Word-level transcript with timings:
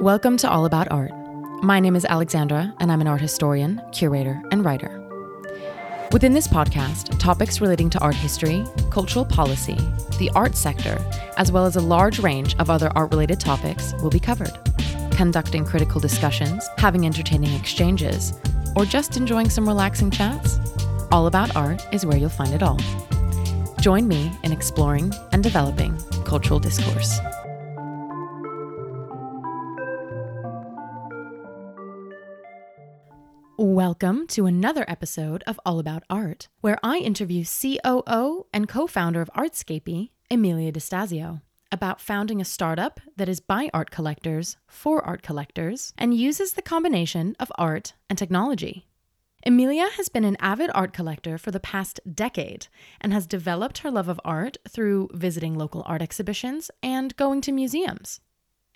Welcome 0.00 0.36
to 0.36 0.48
All 0.48 0.64
About 0.64 0.92
Art. 0.92 1.10
My 1.60 1.80
name 1.80 1.96
is 1.96 2.04
Alexandra, 2.04 2.72
and 2.78 2.92
I'm 2.92 3.00
an 3.00 3.08
art 3.08 3.20
historian, 3.20 3.82
curator, 3.90 4.40
and 4.52 4.64
writer. 4.64 5.04
Within 6.12 6.32
this 6.32 6.46
podcast, 6.46 7.18
topics 7.18 7.60
relating 7.60 7.90
to 7.90 7.98
art 7.98 8.14
history, 8.14 8.64
cultural 8.90 9.24
policy, 9.24 9.76
the 10.20 10.30
art 10.36 10.54
sector, 10.54 11.04
as 11.36 11.50
well 11.50 11.66
as 11.66 11.74
a 11.74 11.80
large 11.80 12.20
range 12.20 12.54
of 12.60 12.70
other 12.70 12.92
art 12.94 13.10
related 13.10 13.40
topics 13.40 13.92
will 13.94 14.08
be 14.08 14.20
covered. 14.20 14.56
Conducting 15.10 15.64
critical 15.64 16.00
discussions, 16.00 16.68
having 16.78 17.04
entertaining 17.04 17.52
exchanges, 17.54 18.34
or 18.76 18.84
just 18.84 19.16
enjoying 19.16 19.50
some 19.50 19.66
relaxing 19.66 20.12
chats, 20.12 20.60
All 21.10 21.26
About 21.26 21.56
Art 21.56 21.84
is 21.92 22.06
where 22.06 22.16
you'll 22.16 22.28
find 22.28 22.54
it 22.54 22.62
all. 22.62 22.78
Join 23.80 24.06
me 24.06 24.30
in 24.44 24.52
exploring 24.52 25.12
and 25.32 25.42
developing 25.42 25.98
cultural 26.24 26.60
discourse. 26.60 27.18
Welcome 33.78 34.26
to 34.30 34.46
another 34.46 34.84
episode 34.88 35.44
of 35.46 35.60
All 35.64 35.78
About 35.78 36.02
Art, 36.10 36.48
where 36.62 36.80
I 36.82 36.98
interview 36.98 37.44
COO 37.44 38.46
and 38.52 38.68
co 38.68 38.88
founder 38.88 39.20
of 39.20 39.30
Artscapy, 39.36 40.10
Emilia 40.28 40.72
DeStasio, 40.72 41.42
about 41.70 42.00
founding 42.00 42.40
a 42.40 42.44
startup 42.44 42.98
that 43.14 43.28
is 43.28 43.38
by 43.38 43.70
art 43.72 43.92
collectors 43.92 44.56
for 44.66 45.00
art 45.06 45.22
collectors 45.22 45.92
and 45.96 46.12
uses 46.12 46.54
the 46.54 46.60
combination 46.60 47.36
of 47.38 47.52
art 47.54 47.92
and 48.10 48.18
technology. 48.18 48.88
Emilia 49.46 49.88
has 49.90 50.08
been 50.08 50.24
an 50.24 50.36
avid 50.40 50.72
art 50.74 50.92
collector 50.92 51.38
for 51.38 51.52
the 51.52 51.60
past 51.60 52.00
decade 52.12 52.66
and 53.00 53.12
has 53.12 53.28
developed 53.28 53.78
her 53.78 53.92
love 53.92 54.08
of 54.08 54.20
art 54.24 54.56
through 54.68 55.08
visiting 55.12 55.54
local 55.54 55.84
art 55.86 56.02
exhibitions 56.02 56.68
and 56.82 57.14
going 57.14 57.40
to 57.42 57.52
museums. 57.52 58.18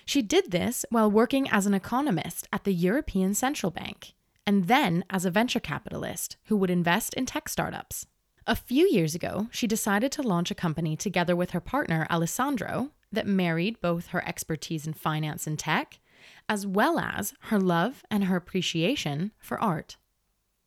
She 0.04 0.22
did 0.22 0.52
this 0.52 0.84
while 0.90 1.10
working 1.10 1.50
as 1.50 1.66
an 1.66 1.74
economist 1.74 2.46
at 2.52 2.62
the 2.62 2.72
European 2.72 3.34
Central 3.34 3.72
Bank 3.72 4.14
and 4.46 4.68
then 4.68 5.04
as 5.10 5.24
a 5.24 5.30
venture 5.30 5.60
capitalist 5.60 6.36
who 6.44 6.56
would 6.56 6.70
invest 6.70 7.14
in 7.14 7.26
tech 7.26 7.48
startups. 7.48 8.06
A 8.46 8.56
few 8.56 8.88
years 8.88 9.14
ago, 9.14 9.48
she 9.52 9.66
decided 9.66 10.10
to 10.12 10.22
launch 10.22 10.50
a 10.50 10.56
company 10.56 10.96
together 10.96 11.36
with 11.36 11.50
her 11.50 11.60
partner, 11.60 12.06
Alessandro, 12.10 12.90
that 13.12 13.26
married 13.26 13.80
both 13.80 14.08
her 14.08 14.26
expertise 14.26 14.86
in 14.86 14.94
finance 14.94 15.46
and 15.46 15.58
tech, 15.58 16.00
as 16.48 16.66
well 16.66 16.98
as 16.98 17.34
her 17.42 17.60
love 17.60 18.02
and 18.10 18.24
her 18.24 18.36
appreciation 18.36 19.30
for 19.38 19.60
art. 19.60 19.96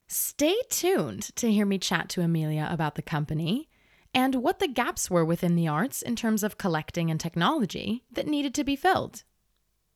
Stay 0.07 0.55
tuned 0.69 1.35
to 1.35 1.51
hear 1.51 1.65
me 1.65 1.77
chat 1.77 2.07
to 2.09 2.21
Amelia 2.21 2.67
about 2.69 2.95
the 2.95 3.01
company 3.01 3.67
and 4.13 4.35
what 4.35 4.59
the 4.59 4.67
gaps 4.67 5.09
were 5.09 5.25
within 5.25 5.55
the 5.55 5.67
arts 5.67 6.01
in 6.01 6.15
terms 6.15 6.43
of 6.43 6.57
collecting 6.57 7.11
and 7.11 7.19
technology 7.19 8.03
that 8.11 8.27
needed 8.27 8.53
to 8.55 8.63
be 8.63 8.75
filled. 8.75 9.23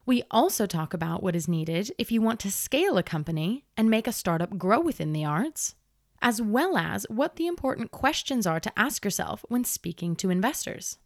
We 0.09 0.23
also 0.31 0.65
talk 0.65 0.95
about 0.95 1.21
what 1.21 1.35
is 1.35 1.47
needed 1.47 1.91
if 1.99 2.11
you 2.11 2.19
want 2.19 2.39
to 2.39 2.51
scale 2.51 2.97
a 2.97 3.03
company 3.03 3.65
and 3.77 3.91
make 3.91 4.07
a 4.07 4.11
startup 4.11 4.57
grow 4.57 4.79
within 4.79 5.13
the 5.13 5.23
arts, 5.23 5.75
as 6.19 6.41
well 6.41 6.77
as 6.77 7.05
what 7.11 7.35
the 7.35 7.45
important 7.45 7.91
questions 7.91 8.47
are 8.47 8.59
to 8.59 8.73
ask 8.75 9.05
yourself 9.05 9.45
when 9.49 9.63
speaking 9.63 10.15
to 10.15 10.31
investors. 10.31 10.97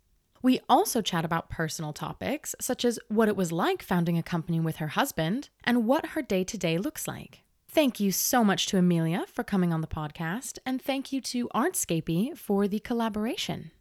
We 0.41 0.61
also 0.69 1.01
chat 1.01 1.25
about 1.25 1.49
personal 1.49 1.91
topics, 1.91 2.55
such 2.61 2.85
as 2.85 2.97
what 3.09 3.27
it 3.27 3.35
was 3.35 3.51
like 3.51 3.83
founding 3.83 4.17
a 4.17 4.23
company 4.23 4.61
with 4.61 4.77
her 4.77 4.87
husband 4.87 5.49
and 5.65 5.85
what 5.85 6.05
her 6.15 6.21
day 6.21 6.45
to 6.45 6.57
day 6.57 6.77
looks 6.77 7.05
like. 7.05 7.41
Thank 7.67 7.99
you 7.99 8.13
so 8.13 8.41
much 8.45 8.67
to 8.67 8.77
Amelia 8.77 9.25
for 9.27 9.43
coming 9.43 9.73
on 9.73 9.81
the 9.81 9.85
podcast, 9.85 10.59
and 10.65 10.81
thank 10.81 11.11
you 11.11 11.19
to 11.19 11.49
Artscapy 11.49 12.37
for 12.37 12.69
the 12.69 12.79
collaboration. 12.79 13.71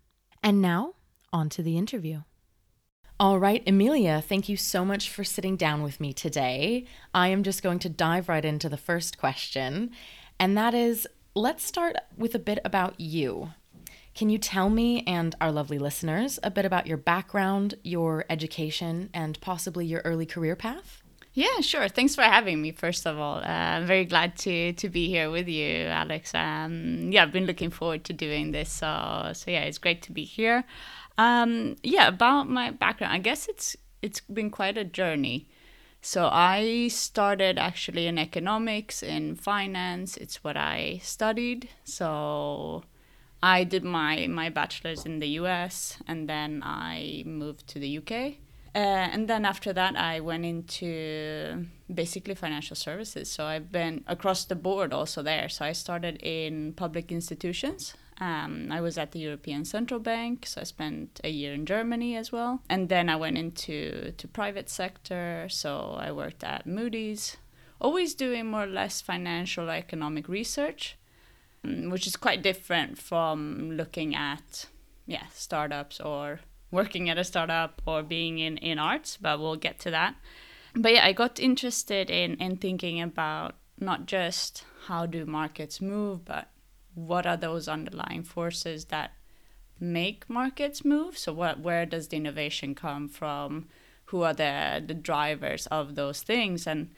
And 0.43 0.61
now, 0.61 0.95
on 1.33 1.49
to 1.51 1.63
the 1.63 1.79
interview. 1.79 2.23
All 3.23 3.39
right, 3.39 3.63
Emilia, 3.69 4.21
thank 4.21 4.49
you 4.49 4.57
so 4.57 4.85
much 4.85 5.09
for 5.09 5.23
sitting 5.23 5.55
down 5.55 5.85
with 5.85 6.01
me 6.01 6.13
today. 6.13 6.87
I 7.15 7.29
am 7.29 7.45
just 7.45 7.63
going 7.63 7.79
to 7.79 7.89
dive 7.89 8.29
right 8.29 8.45
into 8.45 8.69
the 8.69 8.77
first 8.77 9.17
question, 9.17 9.93
and 10.41 10.59
that 10.59 10.75
is 10.75 11.07
let's 11.33 11.63
start 11.63 11.95
with 12.19 12.35
a 12.35 12.41
bit 12.41 12.59
about 12.65 12.99
you. 12.99 13.51
Can 14.17 14.29
you 14.29 14.39
tell 14.39 14.69
me 14.69 15.05
and 15.07 15.37
our 15.41 15.53
lovely 15.53 15.79
listeners 15.79 16.41
a 16.43 16.51
bit 16.51 16.65
about 16.65 16.89
your 16.89 16.97
background, 16.97 17.77
your 17.85 18.25
education, 18.29 19.09
and 19.15 19.41
possibly 19.41 19.87
your 19.87 20.01
early 20.01 20.27
career 20.27 20.57
path? 20.57 21.01
Yeah, 21.35 21.61
sure. 21.61 21.89
Thanks 21.89 22.15
for 22.15 22.23
having 22.23 22.61
me. 22.61 22.73
First 22.73 23.07
of 23.07 23.19
all, 23.19 23.39
uh, 23.39 23.47
I'm 23.47 23.87
very 23.87 24.05
glad 24.05 24.37
to 24.39 24.73
to 24.75 24.89
be 24.91 25.09
here 25.09 25.31
with 25.31 25.49
you, 25.49 25.85
Alex. 25.87 26.35
Um, 26.35 27.11
yeah, 27.11 27.23
I've 27.23 27.33
been 27.33 27.47
looking 27.47 27.71
forward 27.71 28.05
to 28.05 28.13
doing 28.13 28.53
this. 28.53 28.71
So, 28.71 29.31
so 29.33 29.51
yeah, 29.51 29.63
it's 29.63 29.79
great 29.79 30.03
to 30.03 30.13
be 30.13 30.25
here. 30.25 30.65
Um, 31.19 31.77
yeah, 31.83 32.09
about 32.09 32.49
my 32.49 32.71
background, 32.71 33.13
I 33.13 33.19
guess 33.19 33.49
it's 33.49 33.77
it's 34.01 34.21
been 34.21 34.51
quite 34.51 34.77
a 34.77 34.85
journey. 34.85 35.49
So 36.01 36.29
I 36.33 36.89
started 36.89 37.59
actually 37.59 38.09
in 38.09 38.19
economics, 38.19 39.03
in 39.03 39.37
finance. 39.37 40.17
It's 40.17 40.43
what 40.43 40.57
I 40.57 41.01
studied. 41.03 41.69
So 41.85 42.83
I 43.43 43.65
did 43.65 43.85
my 43.85 44.27
my 44.27 44.49
bachelor's 44.49 45.07
in 45.07 45.21
the 45.21 45.29
U.S. 45.41 45.99
and 46.09 46.29
then 46.29 46.63
I 46.65 47.23
moved 47.27 47.69
to 47.69 47.79
the 47.79 47.89
U.K. 47.89 48.39
Uh, 48.75 48.79
and 48.79 49.29
then 49.29 49.45
after 49.45 49.73
that, 49.75 49.97
I 49.97 50.21
went 50.21 50.47
into 50.47 51.67
basically 51.93 52.35
financial 52.35 52.75
services. 52.75 53.31
So 53.31 53.45
I've 53.45 53.71
been 53.71 54.03
across 54.07 54.47
the 54.47 54.57
board 54.57 54.95
also 54.95 55.23
there. 55.23 55.51
So 55.51 55.67
I 55.67 55.73
started 55.73 56.17
in 56.23 56.73
public 56.73 57.13
institutions 57.13 57.95
um, 58.21 58.69
I 58.71 58.81
was 58.81 58.99
at 58.99 59.13
the 59.13 59.19
European 59.19 59.65
Central 59.65 59.99
Bank, 59.99 60.47
so 60.47 60.61
I 60.61 60.65
spent 60.65 61.21
a 61.25 61.31
year 61.31 61.53
in 61.55 61.67
Germany 61.67 62.17
as 62.17 62.31
well, 62.31 62.63
and 62.69 62.89
then 62.89 63.09
I 63.09 63.17
went 63.17 63.39
into 63.39 64.13
to 64.13 64.29
private 64.29 64.69
sector. 64.69 65.47
So 65.49 65.97
I 65.99 66.13
worked 66.13 66.45
at 66.45 66.67
Moody's, 66.67 67.37
always 67.81 68.15
doing 68.15 68.47
more 68.47 68.65
or 68.65 68.67
less 68.67 69.01
financial 69.01 69.71
economic 69.71 70.29
research, 70.29 70.97
um, 71.65 71.91
which 71.91 72.07
is 72.07 72.17
quite 72.17 72.43
different 72.43 72.99
from 72.99 73.73
looking 73.73 74.15
at 74.15 74.67
yeah 75.07 75.27
startups 75.33 75.99
or 75.99 76.41
working 76.71 77.11
at 77.11 77.19
a 77.19 77.25
startup 77.25 77.83
or 77.87 78.03
being 78.03 78.39
in 78.39 78.57
in 78.59 78.79
arts. 78.79 79.19
But 79.21 79.41
we'll 79.41 79.57
get 79.57 79.79
to 79.81 79.91
that. 79.91 80.15
But 80.75 80.93
yeah, 80.93 81.07
I 81.07 81.13
got 81.13 81.41
interested 81.41 82.11
in 82.11 82.37
in 82.37 82.57
thinking 82.57 83.01
about 83.01 83.57
not 83.81 84.07
just 84.07 84.65
how 84.87 85.07
do 85.07 85.27
markets 85.27 85.81
move, 85.81 86.25
but 86.25 86.52
what 86.95 87.27
are 87.27 87.37
those 87.37 87.69
underlying 87.69 88.23
forces 88.23 88.87
that 88.87 89.13
make 89.81 90.29
markets 90.29 90.85
move? 90.85 91.19
So 91.19 91.33
what 91.33 91.61
where 91.61 91.87
does 91.87 92.09
the 92.09 92.17
innovation 92.17 92.75
come 92.75 93.09
from? 93.09 93.69
Who 94.07 94.23
are 94.23 94.35
the 94.35 94.83
the 94.87 94.95
drivers 94.95 95.67
of 95.69 95.95
those 95.95 96.23
things? 96.23 96.67
And 96.67 96.91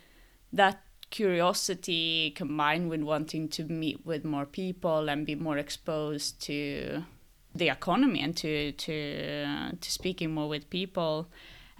that 0.53 0.83
curiosity 1.11 2.33
combined 2.35 2.91
with 2.91 3.03
wanting 3.03 3.49
to 3.49 3.65
meet 3.65 4.05
with 4.05 4.25
more 4.25 4.47
people 4.47 5.09
and 5.09 5.27
be 5.27 5.35
more 5.35 5.59
exposed 5.59 6.41
to 6.43 7.05
the 7.55 7.69
economy 7.69 8.21
and 8.21 8.37
to 8.37 8.73
to 8.73 9.77
to 9.81 9.91
speaking 9.91 10.35
more 10.35 10.49
with 10.49 10.69
people 10.71 11.29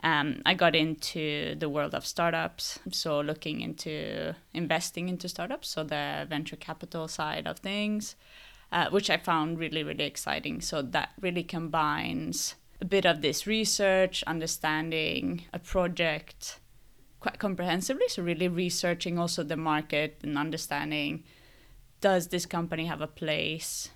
um, 0.05 0.43
I 0.45 0.53
got 0.53 0.77
into 0.77 1.55
the 1.55 1.71
world 1.71 1.95
of 1.95 2.05
startups, 2.05 2.79
so 2.93 3.21
looking 3.21 3.63
into 3.63 4.37
investing 4.53 5.09
into 5.09 5.31
startups, 5.31 5.69
so 5.69 5.83
the 5.83 6.27
venture 6.29 6.57
capital 6.57 7.09
side 7.09 7.47
of 7.47 7.61
things, 7.61 8.15
uh, 8.71 8.91
which 8.91 9.09
I 9.09 9.17
found 9.17 9.59
really, 9.59 9.83
really 9.83 10.05
exciting. 10.05 10.61
So 10.61 10.83
that 10.83 11.13
really 11.19 11.43
combines 11.43 12.55
a 12.83 12.85
bit 12.85 13.07
of 13.07 13.23
this 13.23 13.47
research, 13.47 14.23
understanding 14.27 15.45
a 15.55 15.59
project 15.59 16.61
quite 17.19 17.39
comprehensively. 17.39 18.07
So, 18.09 18.23
really 18.23 18.49
researching 18.49 19.19
also 19.19 19.43
the 19.43 19.57
market 19.57 20.19
and 20.23 20.37
understanding 20.37 21.25
does 22.03 22.29
this 22.29 22.45
company 22.45 22.85
have 22.85 23.01
a 23.01 23.07
place 23.07 23.89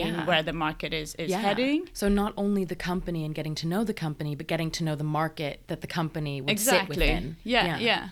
in 0.00 0.14
yeah. 0.14 0.26
where 0.26 0.42
the 0.42 0.52
market 0.52 0.92
is 0.92 1.14
is 1.16 1.30
yeah. 1.30 1.38
heading. 1.38 1.88
So 1.92 2.08
not 2.08 2.32
only 2.36 2.64
the 2.64 2.76
company 2.76 3.24
and 3.24 3.34
getting 3.34 3.54
to 3.56 3.66
know 3.66 3.84
the 3.84 3.94
company, 3.94 4.34
but 4.34 4.46
getting 4.46 4.70
to 4.72 4.84
know 4.84 4.96
the 4.96 5.04
market 5.04 5.62
that 5.66 5.80
the 5.80 5.86
company 5.86 6.40
would 6.40 6.50
exactly. 6.50 6.96
sit 6.96 7.00
within. 7.00 7.36
Yeah, 7.44 7.78
yeah. 7.78 7.78
yeah. 7.78 8.08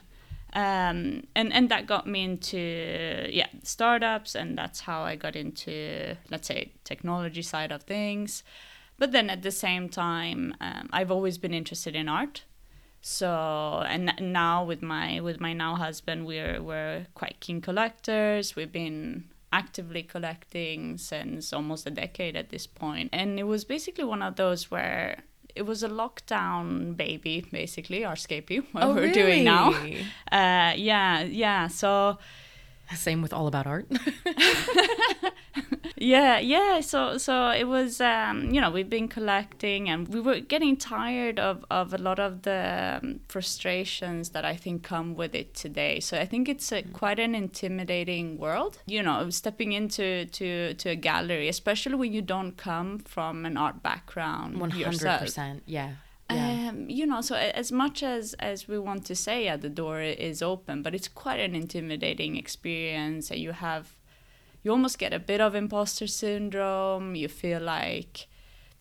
Um, 0.53 1.25
and 1.37 1.53
and 1.53 1.69
that 1.69 1.87
got 1.87 2.07
me 2.07 2.25
into 2.25 2.59
yeah 3.31 3.47
startups, 3.63 4.35
and 4.35 4.59
that's 4.59 4.81
how 4.81 5.03
I 5.03 5.17
got 5.17 5.37
into 5.37 6.17
let's 6.31 6.49
say 6.49 6.73
technology 6.85 7.43
side 7.43 7.73
of 7.73 7.83
things. 7.83 8.43
But 8.99 9.13
then 9.13 9.31
at 9.31 9.43
the 9.43 9.51
same 9.51 9.89
time, 9.89 10.55
um, 10.61 10.91
I've 10.93 11.11
always 11.11 11.39
been 11.39 11.55
interested 11.55 11.97
in 11.97 12.09
art. 12.09 12.45
So 13.01 13.83
and 13.89 14.13
now 14.21 14.65
with 14.65 14.83
my 14.83 15.21
with 15.21 15.41
my 15.41 15.53
now 15.53 15.77
husband, 15.77 16.27
we're 16.27 16.61
we're 16.61 17.07
quite 17.15 17.41
keen 17.41 17.61
collectors. 17.61 18.57
We've 18.57 18.73
been 18.73 19.25
actively 19.53 20.03
collecting 20.03 20.97
since 20.97 21.53
almost 21.53 21.87
a 21.87 21.91
decade 21.91 22.37
at 22.37 22.51
this 22.51 22.67
point. 22.67 23.11
And 23.13 23.39
it 23.39 23.45
was 23.45 23.65
basically 23.65 24.05
one 24.05 24.23
of 24.23 24.37
those 24.37 24.71
where 24.71 25.23
it 25.55 25.63
was 25.63 25.83
a 25.83 25.89
lockdown 25.89 26.97
baby, 26.97 27.45
basically, 27.51 28.01
Artscapy, 28.01 28.65
what 28.73 28.85
oh, 28.85 28.95
we're 28.95 29.03
really? 29.03 29.13
doing 29.13 29.45
now. 29.45 29.71
Uh, 30.31 30.73
yeah, 30.77 31.23
yeah. 31.23 31.67
So 31.69 32.19
Same 32.95 33.23
with 33.23 33.33
All 33.33 33.47
About 33.47 33.67
Art. 33.67 33.87
yeah 35.97 36.39
yeah 36.39 36.81
so 36.81 37.19
so 37.19 37.51
it 37.51 37.65
was 37.65 38.01
um, 38.01 38.51
you 38.51 38.61
know 38.61 38.71
we've 38.71 38.89
been 38.89 39.07
collecting 39.07 39.89
and 39.89 40.09
we 40.09 40.19
were 40.21 40.41
getting 40.41 40.75
tired 40.77 41.39
of, 41.39 41.65
of 41.71 41.93
a 41.93 41.99
lot 41.99 42.19
of 42.19 42.43
the 42.43 43.01
um, 43.03 43.21
frustrations 43.29 44.31
that 44.31 44.45
i 44.45 44.57
think 44.57 44.83
come 44.83 45.15
with 45.15 45.35
it 45.35 45.55
today 45.55 46.01
so 46.01 46.19
i 46.19 46.25
think 46.25 46.49
it's 46.49 46.73
a, 46.73 46.83
quite 46.83 47.19
an 47.19 47.35
intimidating 47.35 48.39
world 48.39 48.79
you 48.87 49.03
know 49.03 49.29
stepping 49.29 49.73
into 49.73 50.25
to 50.27 50.73
to 50.75 50.89
a 50.89 50.97
gallery 50.97 51.49
especially 51.49 51.95
when 51.95 52.13
you 52.13 52.23
don't 52.23 52.57
come 52.57 52.99
from 52.99 53.45
an 53.45 53.59
art 53.59 53.83
background 53.83 54.57
100%. 54.57 54.79
yourself. 54.79 55.61
Yeah. 55.67 55.91
Yeah. 56.35 56.69
Um, 56.71 56.89
you 56.89 57.07
know, 57.07 57.21
so 57.21 57.35
as 57.35 57.73
much 57.73 58.03
as 58.03 58.35
as 58.35 58.69
we 58.69 58.79
want 58.79 59.05
to 59.07 59.15
say, 59.15 59.45
yeah, 59.45 59.57
the 59.57 59.69
door 59.69 60.01
is 60.01 60.43
open, 60.43 60.83
but 60.83 60.95
it's 60.95 61.09
quite 61.09 61.41
an 61.41 61.55
intimidating 61.55 62.37
experience, 62.37 63.31
and 63.31 63.41
you 63.41 63.53
have, 63.53 63.97
you 64.63 64.71
almost 64.71 64.99
get 64.99 65.13
a 65.13 65.19
bit 65.19 65.41
of 65.41 65.55
imposter 65.55 66.07
syndrome. 66.07 67.15
You 67.15 67.29
feel 67.29 67.61
like 67.61 68.29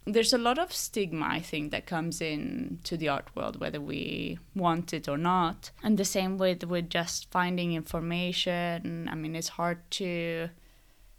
there's 0.05 0.33
a 0.33 0.37
lot 0.37 0.57
of 0.57 0.73
stigma, 0.73 1.27
I 1.29 1.39
think, 1.39 1.71
that 1.71 1.85
comes 1.85 2.21
in 2.21 2.79
to 2.83 2.97
the 2.97 3.09
art 3.09 3.35
world, 3.35 3.59
whether 3.59 3.81
we 3.81 4.39
want 4.55 4.93
it 4.93 5.07
or 5.07 5.17
not. 5.17 5.71
And 5.83 5.97
the 5.97 6.05
same 6.05 6.37
with 6.37 6.63
with 6.63 6.89
just 6.89 7.29
finding 7.31 7.73
information. 7.73 9.07
I 9.11 9.15
mean, 9.15 9.35
it's 9.35 9.49
hard 9.49 9.89
to 9.91 10.49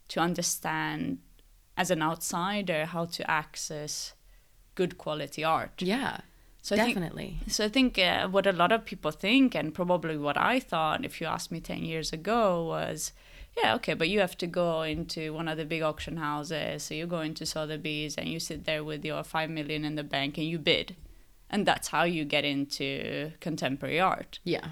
to 0.08 0.20
understand 0.20 1.18
as 1.76 1.90
an 1.90 2.02
outsider 2.02 2.84
how 2.86 3.06
to 3.06 3.30
access 3.30 4.14
good 4.74 4.98
quality 4.98 5.44
art. 5.44 5.82
yeah. 5.82 6.20
So 6.62 6.74
I 6.76 6.78
think- 6.80 6.94
definitely. 6.94 7.38
so 7.48 7.64
I 7.64 7.68
think 7.70 7.98
uh, 7.98 8.28
what 8.28 8.46
a 8.46 8.52
lot 8.52 8.70
of 8.70 8.84
people 8.84 9.10
think, 9.10 9.54
and 9.54 9.72
probably 9.72 10.18
what 10.18 10.36
I 10.36 10.60
thought, 10.60 11.04
if 11.06 11.18
you 11.20 11.26
asked 11.26 11.50
me 11.50 11.58
ten 11.60 11.82
years 11.84 12.12
ago, 12.12 12.64
was, 12.66 13.12
yeah, 13.56 13.74
okay, 13.76 13.94
but 13.94 14.10
you 14.10 14.20
have 14.20 14.36
to 14.38 14.46
go 14.46 14.82
into 14.82 15.32
one 15.32 15.48
of 15.48 15.56
the 15.56 15.64
big 15.64 15.80
auction 15.80 16.18
houses, 16.18 16.82
so 16.82 16.92
you 16.94 17.06
go 17.06 17.20
into 17.22 17.46
Sotheby's 17.46 18.14
and 18.16 18.28
you 18.28 18.38
sit 18.38 18.66
there 18.66 18.84
with 18.84 19.06
your 19.06 19.22
five 19.24 19.48
million 19.48 19.86
in 19.86 19.94
the 19.94 20.02
bank 20.04 20.36
and 20.36 20.46
you 20.46 20.58
bid, 20.58 20.96
and 21.48 21.64
that's 21.64 21.88
how 21.88 22.02
you 22.04 22.26
get 22.26 22.44
into 22.44 23.32
contemporary 23.40 23.98
art. 23.98 24.38
yeah. 24.44 24.68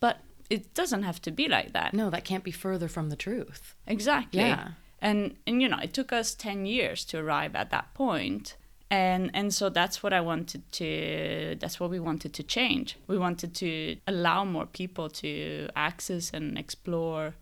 But 0.00 0.18
it 0.50 0.74
doesn't 0.74 1.04
have 1.04 1.22
to 1.22 1.30
be 1.30 1.48
like 1.48 1.72
that. 1.72 1.94
No, 1.94 2.10
that 2.10 2.24
can't 2.24 2.44
be 2.44 2.50
further 2.50 2.88
from 2.88 3.10
the 3.10 3.16
truth. 3.16 3.74
Exactly. 3.86 4.40
Yeah. 4.40 4.70
And 5.00 5.36
and 5.46 5.62
you 5.62 5.68
know, 5.68 5.78
it 5.82 5.92
took 5.94 6.12
us 6.12 6.34
10 6.34 6.66
years 6.66 7.04
to 7.06 7.18
arrive 7.18 7.54
at 7.54 7.70
that 7.70 7.94
point. 7.94 8.56
And 8.90 9.30
and 9.34 9.52
so 9.52 9.68
that's 9.68 10.02
what 10.02 10.12
I 10.12 10.20
wanted 10.20 10.70
to 10.72 11.56
that's 11.58 11.80
what 11.80 11.90
we 11.90 11.98
wanted 11.98 12.32
to 12.34 12.42
change. 12.42 12.96
We 13.08 13.18
wanted 13.18 13.54
to 13.56 13.96
allow 14.06 14.44
more 14.44 14.66
people 14.66 15.08
to 15.10 15.68
access 15.74 16.30
and 16.32 16.56
explore 16.56 17.34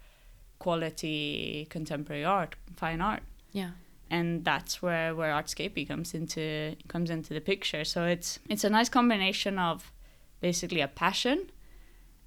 quality 0.58 1.67
contemporary 1.69 2.25
art, 2.25 2.56
fine 2.76 3.02
art. 3.02 3.23
Yeah. 3.52 3.73
And 4.11 4.44
that's 4.44 4.81
where 4.81 5.14
where 5.14 5.32
Artscapy 5.32 5.87
comes 5.87 6.14
into 6.14 6.76
comes 6.88 7.11
into 7.11 7.35
the 7.35 7.41
picture. 7.41 7.85
So 7.85 8.05
it's 8.05 8.38
it's 8.49 8.64
a 8.64 8.70
nice 8.70 8.88
combination 8.88 9.58
of 9.58 9.93
basically 10.41 10.81
a 10.81 10.88
passion 10.88 11.50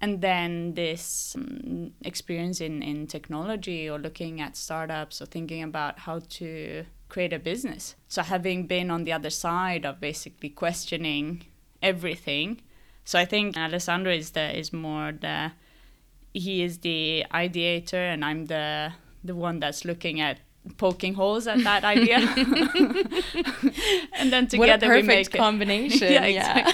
and 0.00 0.20
then 0.20 0.74
this 0.74 1.34
um, 1.36 1.92
experience 2.04 2.60
in, 2.60 2.82
in 2.82 3.06
technology 3.06 3.88
or 3.88 3.98
looking 3.98 4.40
at 4.40 4.56
startups 4.56 5.20
or 5.20 5.26
thinking 5.26 5.62
about 5.62 5.98
how 5.98 6.20
to 6.28 6.84
create 7.08 7.32
a 7.32 7.38
business 7.38 7.94
so 8.08 8.22
having 8.22 8.66
been 8.66 8.90
on 8.90 9.04
the 9.04 9.12
other 9.12 9.30
side 9.30 9.84
of 9.86 10.00
basically 10.00 10.48
questioning 10.48 11.44
everything 11.82 12.60
so 13.04 13.18
i 13.18 13.24
think 13.24 13.56
alessandro 13.56 14.12
is 14.12 14.30
the 14.30 14.58
is 14.58 14.72
more 14.72 15.12
the 15.12 15.52
he 16.34 16.62
is 16.62 16.78
the 16.78 17.24
ideator 17.32 18.12
and 18.12 18.24
i'm 18.24 18.46
the 18.46 18.92
the 19.24 19.34
one 19.34 19.58
that's 19.60 19.84
looking 19.84 20.20
at 20.20 20.38
poking 20.76 21.14
holes 21.14 21.46
at 21.46 21.62
that 21.64 21.84
idea 21.84 22.18
and 24.14 24.32
then 24.32 24.44
what 24.44 24.68
a 24.68 24.72
together 24.78 24.88
we 24.88 25.02
perfect 25.02 25.06
make 25.06 25.30
combination. 25.40 26.12
Yeah, 26.12 26.26
yeah. 26.26 26.72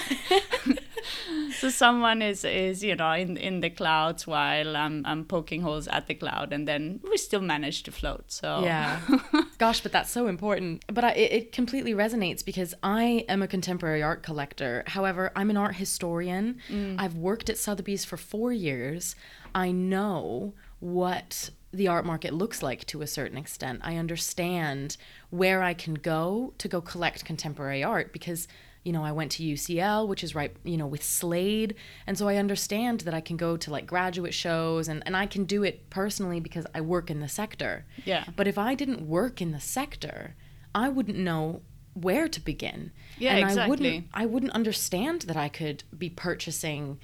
So 1.59 1.69
someone 1.69 2.21
is 2.21 2.43
is 2.43 2.83
you 2.83 2.95
know 2.95 3.11
in 3.11 3.37
in 3.37 3.61
the 3.61 3.69
clouds 3.69 4.27
while 4.27 4.75
I'm 4.75 5.05
I'm 5.05 5.25
poking 5.25 5.61
holes 5.61 5.87
at 5.87 6.07
the 6.07 6.15
cloud, 6.15 6.53
and 6.53 6.67
then 6.67 6.99
we 7.09 7.17
still 7.17 7.41
manage 7.41 7.83
to 7.83 7.91
float. 7.91 8.31
So 8.31 8.61
Yeah. 8.63 8.99
Gosh, 9.57 9.81
but 9.81 9.91
that's 9.91 10.11
so 10.11 10.27
important. 10.27 10.83
But 10.93 11.03
I, 11.03 11.11
it, 11.11 11.31
it 11.31 11.51
completely 11.51 11.93
resonates 11.93 12.43
because 12.43 12.73
I 12.83 13.25
am 13.29 13.41
a 13.41 13.47
contemporary 13.47 14.03
art 14.03 14.23
collector. 14.23 14.83
However, 14.87 15.31
I'm 15.35 15.49
an 15.49 15.57
art 15.57 15.75
historian. 15.75 16.59
Mm. 16.69 16.95
I've 16.99 17.15
worked 17.15 17.49
at 17.49 17.57
Sotheby's 17.57 18.05
for 18.05 18.17
four 18.17 18.51
years. 18.51 19.15
I 19.53 19.71
know 19.71 20.53
what 20.79 21.49
the 21.71 21.87
art 21.87 22.05
market 22.05 22.33
looks 22.33 22.63
like 22.63 22.85
to 22.85 23.01
a 23.01 23.07
certain 23.07 23.37
extent. 23.37 23.79
I 23.83 23.97
understand 23.97 24.97
where 25.29 25.61
I 25.61 25.73
can 25.73 25.95
go 25.95 26.53
to 26.57 26.67
go 26.67 26.81
collect 26.81 27.25
contemporary 27.25 27.83
art 27.83 28.13
because 28.13 28.47
you 28.85 28.91
know, 28.91 29.03
I 29.03 29.11
went 29.11 29.31
to 29.33 29.43
UCL, 29.43 30.07
which 30.07 30.23
is 30.23 30.35
right, 30.35 30.55
you 30.63 30.77
know, 30.77 30.85
with 30.85 31.03
Slade. 31.03 31.73
And 32.05 32.17
so 32.17 32.27
I 32.27 32.35
understand 32.35 33.01
that 33.01 33.15
I 33.15 33.19
can 33.19 33.35
go 33.35 33.57
to 33.57 33.71
like 33.71 33.87
graduate 33.87 34.33
shows 34.33 34.87
and, 34.87 35.01
and 35.07 35.17
I 35.17 35.25
can 35.25 35.43
do 35.43 35.63
it 35.63 35.89
personally 35.89 36.39
because 36.39 36.67
I 36.73 36.81
work 36.81 37.09
in 37.09 37.19
the 37.19 37.27
sector. 37.27 37.85
Yeah. 38.05 38.25
But 38.35 38.47
if 38.47 38.59
I 38.59 38.75
didn't 38.75 39.01
work 39.01 39.41
in 39.41 39.51
the 39.51 39.59
sector, 39.59 40.35
I 40.75 40.89
wouldn't 40.89 41.17
know 41.17 41.63
where 41.95 42.27
to 42.27 42.39
begin. 42.39 42.91
Yeah, 43.17 43.35
and 43.35 43.45
I 43.45 43.49
exactly. 43.49 43.69
wouldn't 43.69 44.05
I 44.13 44.25
wouldn't 44.27 44.51
understand 44.51 45.21
that 45.23 45.37
I 45.37 45.49
could 45.49 45.83
be 45.97 46.09
purchasing 46.09 46.99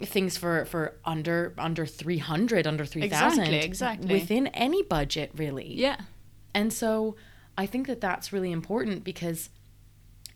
things 0.00 0.36
for 0.36 0.66
for 0.66 0.96
under 1.06 1.54
under 1.56 1.86
300 1.86 2.66
under 2.66 2.84
3000 2.84 3.40
Exactly, 3.40 3.58
exactly. 3.60 4.12
within 4.12 4.48
any 4.48 4.82
budget 4.82 5.30
really 5.34 5.72
yeah, 5.72 6.00
and 6.52 6.70
so 6.72 7.16
I 7.56 7.64
think 7.64 7.86
that 7.86 8.02
that's 8.02 8.32
really 8.32 8.52
important 8.52 9.04
because 9.04 9.48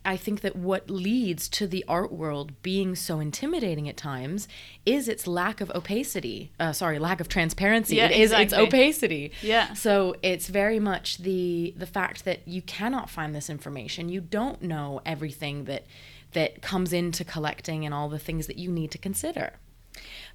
I 0.04 0.16
think 0.16 0.40
that 0.40 0.56
what 0.56 0.88
leads 0.88 1.48
to 1.50 1.66
the 1.66 1.84
art 1.86 2.10
world 2.10 2.62
being 2.62 2.94
so 2.94 3.20
intimidating 3.20 3.88
at 3.88 3.98
times 3.98 4.48
is 4.86 5.08
its 5.08 5.26
lack 5.26 5.60
of 5.60 5.70
opacity. 5.72 6.52
Uh, 6.58 6.72
sorry, 6.72 6.98
lack 6.98 7.20
of 7.20 7.28
transparency. 7.28 7.96
Yeah, 7.96 8.06
it 8.06 8.18
is 8.18 8.32
its 8.32 8.54
opacity. 8.54 9.32
Yeah. 9.42 9.74
So 9.74 10.16
it's 10.22 10.48
very 10.48 10.80
much 10.80 11.18
the 11.18 11.74
the 11.76 11.86
fact 11.86 12.24
that 12.24 12.48
you 12.48 12.62
cannot 12.62 13.10
find 13.10 13.34
this 13.34 13.50
information. 13.50 14.08
You 14.08 14.22
don't 14.22 14.62
know 14.62 15.02
everything 15.04 15.64
that 15.64 15.84
that 16.32 16.62
comes 16.62 16.92
into 16.92 17.24
collecting 17.24 17.84
and 17.84 17.92
all 17.92 18.08
the 18.08 18.18
things 18.18 18.46
that 18.46 18.56
you 18.56 18.70
need 18.70 18.90
to 18.92 18.98
consider. 18.98 19.54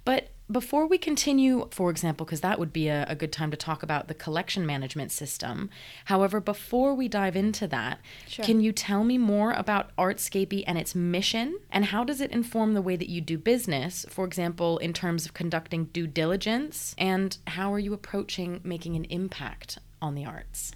But 0.04 0.28
before 0.50 0.86
we 0.86 0.96
continue, 0.98 1.68
for 1.72 1.90
example, 1.90 2.24
because 2.24 2.40
that 2.40 2.58
would 2.58 2.72
be 2.72 2.88
a, 2.88 3.04
a 3.08 3.14
good 3.16 3.32
time 3.32 3.50
to 3.50 3.56
talk 3.56 3.82
about 3.82 4.06
the 4.06 4.14
collection 4.14 4.64
management 4.64 5.10
system. 5.10 5.70
However, 6.06 6.38
before 6.40 6.94
we 6.94 7.08
dive 7.08 7.34
into 7.36 7.66
that, 7.68 7.98
Sure. 8.28 8.44
can 8.44 8.60
you 8.60 8.72
tell 8.72 9.02
me 9.02 9.18
more 9.18 9.52
about 9.52 9.94
Artscapy 9.96 10.62
and 10.66 10.78
its 10.78 10.94
mission? 10.94 11.58
And 11.70 11.86
how 11.86 12.04
does 12.04 12.20
it 12.20 12.30
inform 12.30 12.74
the 12.74 12.82
way 12.82 12.96
that 12.96 13.08
you 13.08 13.20
do 13.20 13.38
business? 13.38 14.06
For 14.08 14.24
example, 14.24 14.78
in 14.78 14.92
terms 14.92 15.26
of 15.26 15.34
conducting 15.34 15.86
due 15.86 16.06
diligence? 16.06 16.94
And 16.96 17.36
how 17.48 17.72
are 17.72 17.78
you 17.80 17.92
approaching 17.92 18.60
making 18.62 18.94
an 18.96 19.04
impact 19.06 19.78
on 20.00 20.14
the 20.14 20.24
arts? 20.24 20.72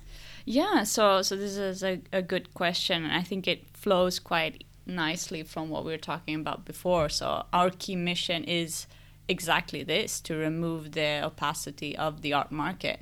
yeah. 0.47 0.83
So 0.83 1.23
so 1.23 1.37
this 1.37 1.57
is 1.57 1.85
a, 1.85 2.01
a 2.13 2.23
good 2.23 2.55
question, 2.55 3.05
and 3.05 3.13
I 3.13 3.23
think 3.23 3.47
it 3.47 3.67
flows 3.75 4.19
quite 4.19 4.65
nicely 4.87 5.43
from 5.45 5.69
what 5.69 5.85
we 5.85 5.93
were 5.93 5.99
talking 5.99 6.35
about 6.35 6.65
before. 6.65 7.09
So 7.09 7.45
our 7.53 7.71
key 7.71 7.95
mission 7.95 8.43
is 8.45 8.87
exactly 9.31 9.83
this: 9.85 10.21
to 10.23 10.35
remove 10.35 10.83
the 10.93 11.11
opacity 11.25 11.97
of 11.97 12.13
the 12.23 12.33
art 12.41 12.53
market. 12.53 13.01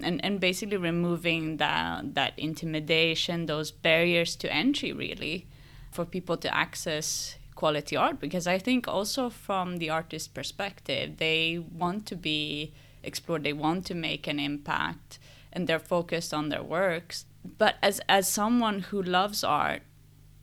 and 0.00 0.24
and 0.24 0.40
basically 0.40 0.76
removing 0.76 1.56
that 1.58 2.14
that 2.14 2.32
intimidation, 2.38 3.46
those 3.46 3.70
barriers 3.70 4.36
to 4.36 4.52
entry, 4.52 4.92
really, 4.92 5.46
for 5.90 6.04
people 6.04 6.36
to 6.36 6.54
access 6.54 7.36
quality 7.54 7.96
art. 7.96 8.20
Because 8.20 8.46
I 8.46 8.58
think 8.58 8.86
also 8.86 9.30
from 9.30 9.78
the 9.78 9.90
artist 9.90 10.34
perspective, 10.34 11.16
they 11.16 11.58
want 11.58 12.06
to 12.06 12.16
be 12.16 12.72
explored, 13.02 13.42
they 13.44 13.52
want 13.52 13.86
to 13.86 13.94
make 13.94 14.26
an 14.26 14.38
impact, 14.38 15.18
and 15.52 15.66
they're 15.66 15.78
focused 15.96 16.32
on 16.32 16.48
their 16.48 16.62
works. 16.62 17.24
But 17.58 17.74
as 17.82 18.00
as 18.08 18.28
someone 18.28 18.80
who 18.90 19.02
loves 19.02 19.42
art, 19.42 19.82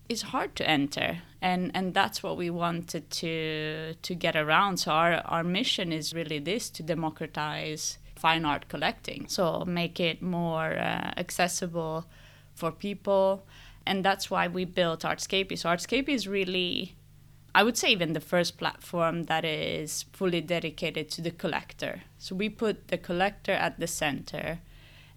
it's 0.09 0.23
hard 0.33 0.55
to 0.55 0.69
enter 0.69 1.21
and 1.45 1.71
and 1.75 1.93
that's 1.93 2.23
what 2.23 2.37
we 2.37 2.49
wanted 2.49 3.09
to 3.11 3.93
to 4.01 4.15
get 4.15 4.35
around. 4.35 4.77
So 4.77 4.91
our 4.91 5.13
our 5.25 5.43
mission 5.43 5.91
is 5.91 6.13
really 6.13 6.39
this 6.39 6.71
to 6.71 6.83
democratize 6.83 7.99
fine 8.15 8.45
art 8.45 8.67
collecting. 8.67 9.27
So 9.27 9.63
make 9.65 9.99
it 9.99 10.21
more 10.21 10.69
uh, 10.73 11.11
accessible 11.17 12.05
for 12.55 12.71
people. 12.71 13.45
And 13.85 14.03
that's 14.03 14.31
why 14.31 14.47
we 14.47 14.65
built 14.65 15.01
artscape. 15.01 15.55
So 15.57 15.69
artscape 15.69 16.09
is 16.09 16.27
really 16.27 16.95
i 17.57 17.63
would 17.63 17.77
say 17.77 17.89
even 17.89 18.11
the 18.13 18.27
first 18.33 18.57
platform 18.57 19.23
that 19.31 19.45
is 19.45 20.03
fully 20.11 20.41
dedicated 20.41 21.09
to 21.11 21.21
the 21.21 21.31
collector. 21.31 22.01
So 22.17 22.35
we 22.35 22.49
put 22.49 22.87
the 22.87 22.97
collector 22.97 23.53
at 23.53 23.79
the 23.79 23.87
center 23.87 24.59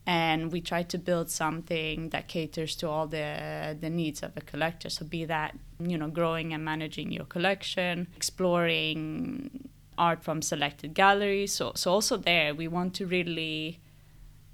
and 0.08 0.50
we 0.50 0.60
try 0.60 0.82
to 0.82 0.98
build 0.98 1.28
something 1.30 2.08
that 2.08 2.26
caters 2.26 2.74
to 2.74 2.88
all 2.88 3.06
the 3.06 3.76
the 3.80 3.90
needs 3.90 4.22
of 4.22 4.32
a 4.36 4.40
collector 4.40 4.88
so 4.88 5.04
be 5.04 5.24
that 5.24 5.54
you 5.78 5.96
know 5.98 6.08
growing 6.08 6.54
and 6.54 6.64
managing 6.64 7.12
your 7.12 7.26
collection 7.26 8.08
exploring 8.16 9.68
art 9.98 10.22
from 10.22 10.40
selected 10.40 10.94
galleries. 10.94 11.52
So, 11.52 11.72
so 11.74 11.92
also 11.92 12.16
there, 12.16 12.54
we 12.54 12.68
want 12.68 12.94
to 12.94 13.06
really 13.06 13.80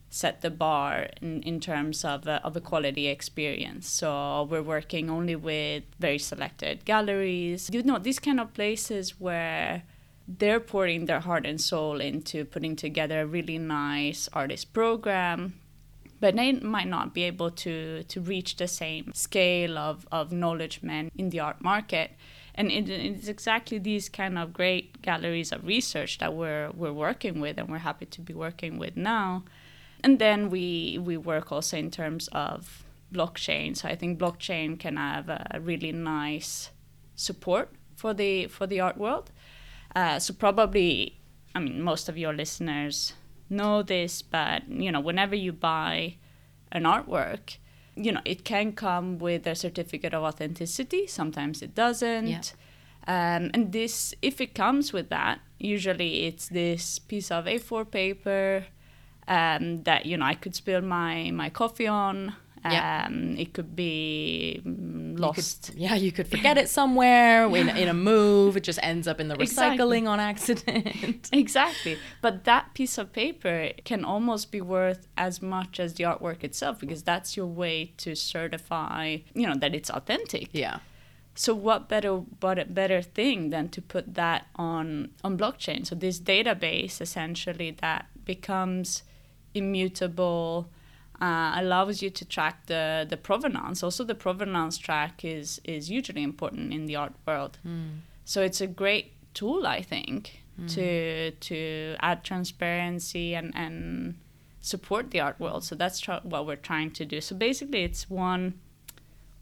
set 0.09 0.41
the 0.41 0.51
bar 0.51 1.09
in, 1.21 1.43
in 1.43 1.61
terms 1.61 2.05
of 2.05 2.27
a, 2.27 2.41
of 2.45 2.57
a 2.57 2.61
quality 2.61 3.09
experience. 3.09 3.89
So 3.89 4.49
we're 4.51 4.63
working 4.63 5.11
only 5.11 5.37
with 5.37 5.85
very 5.99 6.19
selected 6.19 6.85
galleries. 6.85 7.69
You 7.73 7.83
know, 7.83 7.99
these 7.99 8.19
kind 8.19 8.41
of 8.41 8.55
places 8.55 9.21
where 9.21 9.83
they're 10.27 10.61
pouring 10.61 11.07
their 11.07 11.21
heart 11.21 11.45
and 11.45 11.61
soul 11.61 12.01
into 12.01 12.45
putting 12.45 12.77
together 12.77 13.21
a 13.21 13.27
really 13.27 13.59
nice 13.59 14.29
artist 14.33 14.73
program 14.73 15.55
but 16.25 16.37
they 16.37 16.53
might 16.53 16.89
not 16.89 17.13
be 17.13 17.23
able 17.25 17.51
to 17.51 18.03
to 18.05 18.19
reach 18.19 18.57
the 18.57 18.67
same 18.67 19.13
scale 19.13 19.77
of 19.77 20.07
of 20.11 20.33
knowledge 20.33 20.83
men 20.83 21.11
in 21.15 21.29
the 21.29 21.39
art 21.39 21.61
market. 21.61 22.13
And 22.55 22.71
it, 22.71 22.89
it's 22.89 23.29
exactly 23.29 23.79
these 23.79 24.09
kind 24.09 24.39
of 24.39 24.55
great 24.55 25.03
galleries 25.03 25.53
of 25.53 25.67
research 25.67 26.17
that 26.19 26.33
we're 26.33 26.71
we're 26.71 26.95
working 26.95 27.41
with 27.41 27.59
and 27.59 27.69
we're 27.69 27.87
happy 27.91 28.07
to 28.07 28.21
be 28.23 28.33
working 28.33 28.79
with 28.79 28.97
now. 28.97 29.45
And 30.03 30.19
then 30.19 30.49
we 30.49 30.99
we 30.99 31.19
work 31.19 31.53
also 31.53 31.77
in 31.77 31.91
terms 31.91 32.29
of 32.33 32.85
blockchain. 33.13 33.77
So 33.77 33.89
i 33.89 33.95
think 33.95 34.19
blockchain 34.19 34.81
can 34.81 34.97
have 34.97 35.29
a 35.29 35.59
really 35.61 35.93
nice 35.93 36.71
support 37.17 37.69
for 37.97 38.15
the 38.15 38.47
for 38.47 38.67
the 38.67 38.81
art 38.81 38.97
world 38.97 39.31
uh, 39.95 40.19
so 40.19 40.33
probably 40.35 41.19
i 41.55 41.59
mean 41.59 41.81
most 41.81 42.09
of 42.09 42.17
your 42.19 42.33
listeners 42.33 43.15
know 43.51 43.83
this 43.83 44.23
but 44.23 44.69
you 44.69 44.91
know 44.91 45.01
whenever 45.01 45.35
you 45.35 45.53
buy 45.53 46.17
an 46.73 46.85
artwork 46.85 47.57
you 47.97 48.13
know 48.13 48.21
it 48.25 48.45
can 48.45 48.73
come 48.73 49.19
with 49.19 49.47
a 49.47 49.55
certificate 49.55 50.15
of 50.15 50.23
authenticity. 50.23 51.07
Sometimes 51.07 51.63
it 51.63 51.75
doesn't. 51.75 52.27
Yeah. 52.27 53.37
um, 53.37 53.51
and 53.55 53.73
this 53.73 54.15
if 54.23 54.41
it 54.41 54.55
comes 54.55 54.93
with 54.93 55.11
that 55.11 55.41
usually 55.59 56.25
it's 56.25 56.49
this 56.49 56.99
piece 56.99 57.31
of 57.31 57.45
a4 57.45 57.91
paper 57.91 58.67
um, 59.29 59.83
that 59.85 60.07
you 60.07 60.17
know 60.17 60.27
i 60.27 60.35
could 60.35 60.55
spill 60.55 60.81
my 60.81 61.31
my 61.31 61.49
coffee 61.51 61.87
on 61.87 62.35
yeah. 62.73 63.07
Um, 63.07 63.37
it 63.37 63.53
could 63.53 63.77
be 63.77 64.63
mm, 64.65 65.19
lost. 65.19 65.69
You 65.69 65.73
could, 65.73 65.81
yeah, 65.81 65.95
you 65.97 66.13
could 66.13 66.29
forget 66.29 66.57
it 66.57 66.69
somewhere 66.69 67.47
in, 67.55 67.69
in 67.69 67.89
a 67.89 67.95
move. 67.95 68.57
It 68.57 68.65
just 68.65 68.79
ends 68.83 69.07
up 69.07 69.21
in 69.21 69.29
the 69.29 69.35
recycling 69.35 70.03
exactly. 70.03 70.07
on 70.07 70.21
accident. 70.21 71.31
exactly. 71.33 71.99
But 72.23 72.45
that 72.45 72.75
piece 72.75 72.97
of 72.97 73.13
paper 73.13 73.71
can 73.85 74.05
almost 74.05 74.51
be 74.51 74.61
worth 74.61 75.07
as 75.17 75.43
much 75.43 75.79
as 75.79 75.95
the 75.95 76.05
artwork 76.05 76.43
itself 76.43 76.79
because 76.81 77.03
that's 77.03 77.37
your 77.37 77.47
way 77.47 77.93
to 77.99 78.15
certify, 78.15 79.19
you 79.35 79.47
know, 79.47 79.55
that 79.57 79.75
it's 79.75 79.91
authentic. 79.91 80.49
Yeah. 80.53 80.79
So 81.35 81.55
what 81.55 81.89
better 81.89 82.19
but 82.19 82.73
better 82.73 83.03
thing 83.03 83.51
than 83.51 83.69
to 83.71 83.83
put 83.83 84.15
that 84.15 84.47
on 84.55 85.11
on 85.25 85.37
blockchain? 85.37 85.85
So 85.85 85.95
this 85.95 86.21
database 86.21 87.01
essentially 87.01 87.73
that 87.81 88.07
becomes 88.25 89.03
immutable 89.53 90.69
uh, 91.21 91.53
allows 91.57 92.03
you 92.03 92.11
to 92.11 92.25
track 92.25 92.67
the 92.67 93.07
the 93.09 93.17
provenance. 93.17 93.83
Also, 93.83 94.05
the 94.05 94.15
provenance 94.15 94.79
track 94.79 95.25
is 95.25 95.61
is 95.65 95.89
hugely 95.89 96.23
important 96.23 96.73
in 96.73 96.87
the 96.87 96.97
art 96.97 97.15
world. 97.27 97.59
Mm. 97.67 98.01
So 98.25 98.43
it's 98.43 98.61
a 98.61 98.67
great 98.67 99.13
tool, 99.35 99.67
I 99.67 99.83
think, 99.83 100.43
mm. 100.61 100.69
to 100.75 101.31
to 101.31 101.97
add 102.01 102.25
transparency 102.25 103.35
and 103.35 103.53
and 103.55 104.17
support 104.61 105.11
the 105.11 105.21
art 105.21 105.39
world. 105.39 105.63
So 105.65 105.75
that's 105.75 106.01
tr- 106.01 106.23
what 106.23 106.47
we're 106.47 106.57
trying 106.57 106.91
to 106.93 107.05
do. 107.05 107.21
So 107.21 107.37
basically, 107.37 107.85
it's 107.85 108.09
one 108.11 108.55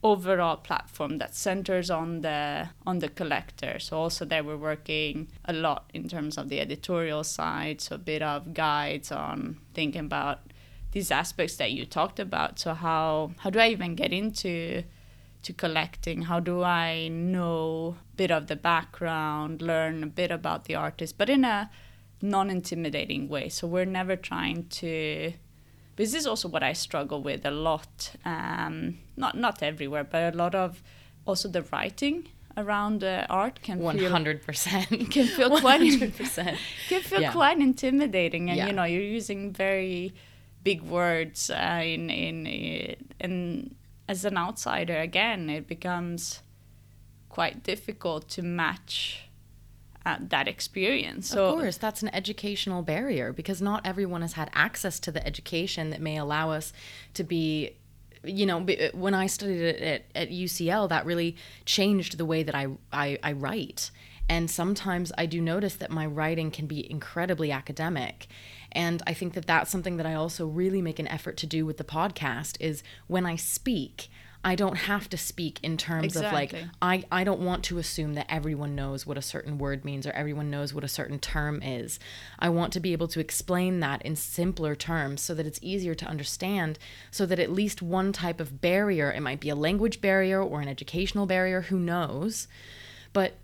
overall 0.02 0.57
platform 0.57 1.19
that 1.19 1.35
centers 1.35 1.88
on 1.91 2.23
the 2.23 2.69
on 2.87 2.99
the 2.99 3.09
collector. 3.09 3.79
So 3.79 3.97
also 3.97 4.25
there 4.25 4.43
we're 4.43 4.57
working 4.57 5.29
a 5.45 5.52
lot 5.52 5.91
in 5.95 6.09
terms 6.09 6.37
of 6.37 6.49
the 6.49 6.61
editorial 6.61 7.25
side, 7.25 7.81
so 7.81 7.95
a 7.95 7.99
bit 7.99 8.23
of 8.23 8.52
guides 8.52 9.12
on 9.12 9.59
thinking 9.75 10.07
about 10.07 10.41
these 10.93 11.11
aspects 11.11 11.57
that 11.57 11.73
you 11.73 11.85
talked 11.85 12.21
about. 12.21 12.59
So 12.59 12.75
how 12.75 13.33
how 13.39 13.51
do 13.51 13.59
I 13.59 13.69
even 13.69 13.95
get 13.95 14.13
into 14.13 14.85
to 15.43 15.53
collecting? 15.53 16.23
How 16.23 16.41
do 16.41 16.63
I 16.63 17.09
know 17.09 17.97
a 18.13 18.17
bit 18.17 18.31
of 18.31 18.47
the 18.47 18.57
background, 18.57 19.61
learn 19.61 20.03
a 20.05 20.07
bit 20.07 20.31
about 20.31 20.65
the 20.65 20.75
artist, 20.77 21.19
but 21.19 21.29
in 21.29 21.45
a 21.45 21.71
non-intimidating 22.23 23.29
way. 23.29 23.49
So 23.49 23.67
we're 23.67 23.85
never 23.85 24.17
trying 24.17 24.69
to. 24.69 25.33
This 25.97 26.15
is 26.15 26.27
also 26.27 26.49
what 26.49 26.63
I 26.63 26.73
struggle 26.73 27.23
with 27.23 27.45
a 27.45 27.51
lot. 27.51 28.15
Um, 28.25 28.99
not 29.17 29.37
not 29.37 29.63
everywhere, 29.63 30.05
but 30.05 30.35
a 30.35 30.37
lot 30.37 30.55
of 30.55 30.83
also 31.27 31.49
the 31.49 31.63
writing 31.63 32.29
around 32.57 33.03
uh, 33.03 33.27
art 33.31 33.63
can 33.63 33.81
100% 33.81 34.87
feel, 34.89 35.07
can 35.11 35.27
feel 35.27 35.51
100%. 35.51 35.61
quite 35.61 35.81
can 36.89 37.01
feel 37.01 37.23
yeah. 37.23 37.33
quite 37.33 37.59
intimidating 37.59 38.51
and 38.51 38.59
yeah. 38.59 38.67
you 38.67 38.73
know 38.75 38.85
you're 38.85 39.01
using 39.01 39.51
very 39.51 40.13
big 40.62 40.83
words 40.83 41.50
uh, 41.50 41.81
in 41.83 42.11
in 42.11 42.47
in 43.21 43.75
as 44.09 44.25
an 44.25 44.37
outsider 44.37 44.99
again 44.99 45.49
it 45.49 45.66
becomes 45.66 46.42
quite 47.28 47.62
difficult 47.62 48.28
to 48.28 48.42
match 48.42 49.28
uh, 50.04 50.16
that 50.21 50.49
experience. 50.49 51.28
So, 51.28 51.47
of 51.47 51.61
course, 51.61 51.76
that's 51.76 52.02
an 52.02 52.14
educational 52.14 52.83
barrier 52.83 53.33
because 53.33 53.62
not 53.62 53.87
everyone 53.87 54.23
has 54.23 54.33
had 54.33 54.50
access 54.52 54.99
to 55.00 55.12
the 55.12 55.25
education 55.26 55.90
that 55.90 56.00
may 56.00 56.19
allow 56.19 56.50
us 56.50 56.73
to 57.14 57.25
be. 57.25 57.76
You 58.25 58.47
know, 58.47 58.64
when 58.95 59.14
I 59.14 59.26
studied 59.26 59.83
at, 59.83 60.04
at 60.14 60.31
UCL, 60.31 60.88
that 60.90 61.04
really 61.04 61.37
changed 61.64 62.19
the 62.19 62.25
way 62.25 62.45
that 62.45 62.54
I, 62.54 62.69
I, 62.92 63.19
I 63.21 63.33
write. 63.33 63.90
And 64.29 64.50
sometimes 64.50 65.12
I 65.19 65.26
do 65.26 65.41
notice 65.41 65.75
that 65.76 65.91
my 65.91 66.07
writing 66.07 66.50
can 66.50 66.67
be 66.67 66.91
incredibly 66.91 67.52
academic. 67.52 68.26
And 68.71 69.02
I 69.07 69.14
think 69.14 69.35
that 69.35 69.47
that's 69.47 69.71
something 69.71 69.99
that 69.99 70.07
I 70.07 70.14
also 70.14 70.47
really 70.47 70.81
make 70.81 70.99
an 70.99 71.09
effort 71.09 71.37
to 71.38 71.47
do 71.47 71.67
with 71.67 71.76
the 71.76 71.85
podcast 71.85 72.57
is 72.61 72.83
when 73.07 73.26
I 73.26 73.37
speak, 73.37 74.09
I 74.45 74.57
don't 74.57 74.76
have 74.76 75.09
to 75.11 75.17
speak 75.17 75.61
in 75.62 75.76
terms 75.76 76.17
exactly. 76.17 76.29
of 76.29 76.33
like 76.33 76.69
I, 76.81 77.05
I 77.12 77.25
don't 77.25 77.41
want 77.41 77.62
to 77.64 77.79
assume 77.79 78.14
that 78.14 78.26
everyone 78.29 78.75
knows 78.75 79.07
what 79.07 79.17
a 79.17 79.23
certain 79.23 79.57
word 79.57 79.85
means 79.85 80.05
or 80.05 80.11
everyone 80.12 80.50
knows 80.50 80.75
what 80.75 80.83
a 80.83 80.88
certain 80.88 81.21
term 81.21 81.62
is. 81.62 82.00
I 82.41 82.49
want 82.49 82.73
to 82.73 82.81
be 82.81 82.93
able 82.93 83.09
to 83.09 83.21
explain 83.21 83.81
that 83.81 84.02
in 84.02 84.17
simpler 84.17 84.75
terms 84.75 85.21
so 85.21 85.35
that 85.35 85.47
it's 85.47 85.61
easier 85.62 85.95
to 85.95 86.07
understand 86.07 86.79
so 87.11 87.25
that 87.26 87.38
at 87.38 87.52
least 87.52 87.83
one 87.83 88.12
type 88.12 88.41
of 88.41 88.61
barrier, 88.61 89.12
it 89.12 89.21
might 89.21 89.41
be 89.41 89.49
a 89.49 89.55
language 89.55 90.00
barrier 90.00 90.43
or 90.43 90.61
an 90.61 90.69
educational 90.69 91.26
barrier, 91.26 91.62
who 91.62 91.79
knows, 91.79 92.49
but 93.12 93.35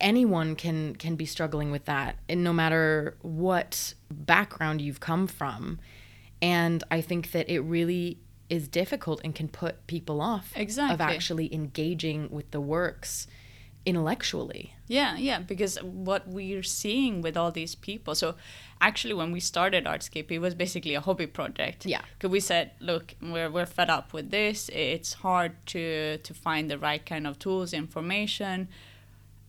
anyone 0.00 0.56
can 0.56 0.94
can 0.96 1.16
be 1.16 1.26
struggling 1.26 1.70
with 1.70 1.84
that 1.84 2.16
and 2.28 2.42
no 2.42 2.52
matter 2.52 3.16
what 3.22 3.94
background 4.10 4.80
you've 4.80 5.00
come 5.00 5.26
from. 5.26 5.78
And 6.42 6.82
i 6.90 7.00
think 7.00 7.32
that 7.32 7.48
it 7.50 7.60
really 7.60 8.18
is 8.48 8.66
difficult 8.66 9.20
and 9.22 9.34
can 9.34 9.48
put 9.48 9.86
people 9.86 10.20
off 10.20 10.52
exactly. 10.56 10.94
of 10.94 11.00
actually 11.00 11.54
engaging 11.54 12.28
with 12.30 12.50
the 12.50 12.60
works 12.60 13.26
intellectually. 13.86 14.74
Yeah 14.88 15.16
yeah 15.16 15.38
because 15.40 15.76
what 15.82 16.26
we're 16.28 16.62
seeing 16.62 17.22
with 17.22 17.36
all 17.36 17.50
these 17.50 17.74
people 17.74 18.14
so 18.14 18.34
actually 18.80 19.14
when 19.14 19.30
we 19.32 19.40
started 19.40 19.84
artscape 19.84 20.30
it 20.30 20.38
was 20.38 20.54
basically 20.54 20.94
a 20.94 21.00
hobby 21.00 21.26
project. 21.26 21.86
Yeah. 21.86 22.02
Because 22.14 22.30
we 22.30 22.40
said 22.40 22.72
look 22.80 23.14
we're, 23.22 23.50
we're 23.50 23.66
fed 23.66 23.90
up 23.90 24.12
with 24.12 24.30
this. 24.30 24.68
It's 24.72 25.12
hard 25.14 25.52
to 25.66 26.18
to 26.18 26.34
find 26.34 26.70
the 26.70 26.78
right 26.78 27.04
kind 27.04 27.26
of 27.26 27.38
tools 27.38 27.72
information 27.72 28.68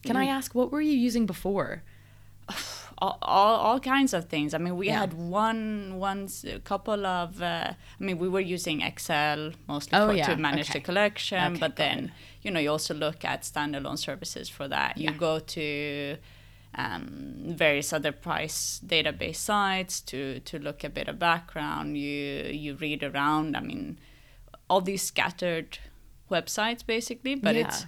can 0.03 0.15
I 0.15 0.25
ask 0.25 0.55
what 0.55 0.71
were 0.71 0.81
you 0.81 0.93
using 0.93 1.25
before? 1.25 1.83
All, 3.03 3.17
all, 3.23 3.55
all 3.55 3.79
kinds 3.79 4.13
of 4.13 4.25
things. 4.25 4.53
I 4.53 4.59
mean, 4.59 4.77
we 4.77 4.85
yeah. 4.85 4.99
had 4.99 5.13
one 5.13 5.95
once 5.97 6.43
a 6.43 6.59
couple 6.59 7.03
of. 7.03 7.41
Uh, 7.41 7.73
I 7.73 8.03
mean, 8.03 8.19
we 8.19 8.29
were 8.29 8.39
using 8.39 8.81
Excel 8.81 9.53
mostly 9.67 9.97
oh, 9.97 10.09
for, 10.09 10.13
yeah. 10.13 10.27
to 10.27 10.35
manage 10.35 10.69
okay. 10.69 10.77
the 10.77 10.85
collection, 10.85 11.53
okay, 11.53 11.59
but 11.59 11.77
then 11.77 11.97
it. 11.97 12.11
you 12.43 12.51
know 12.51 12.59
you 12.59 12.69
also 12.69 12.93
look 12.93 13.25
at 13.25 13.41
standalone 13.41 13.97
services 13.97 14.49
for 14.49 14.67
that. 14.67 14.99
You 14.99 15.09
go 15.09 15.39
to 15.39 16.17
um, 16.75 17.37
various 17.47 17.91
other 17.91 18.11
price 18.11 18.79
database 18.85 19.37
sites 19.37 19.99
to 20.01 20.39
to 20.41 20.59
look 20.59 20.83
a 20.83 20.89
bit 20.89 21.07
of 21.07 21.17
background. 21.17 21.97
You 21.97 22.51
you 22.51 22.75
read 22.75 23.03
around. 23.03 23.57
I 23.57 23.61
mean, 23.61 23.99
all 24.69 24.81
these 24.81 25.01
scattered 25.01 25.79
websites 26.29 26.85
basically, 26.85 27.33
but 27.33 27.55
it 27.55 27.87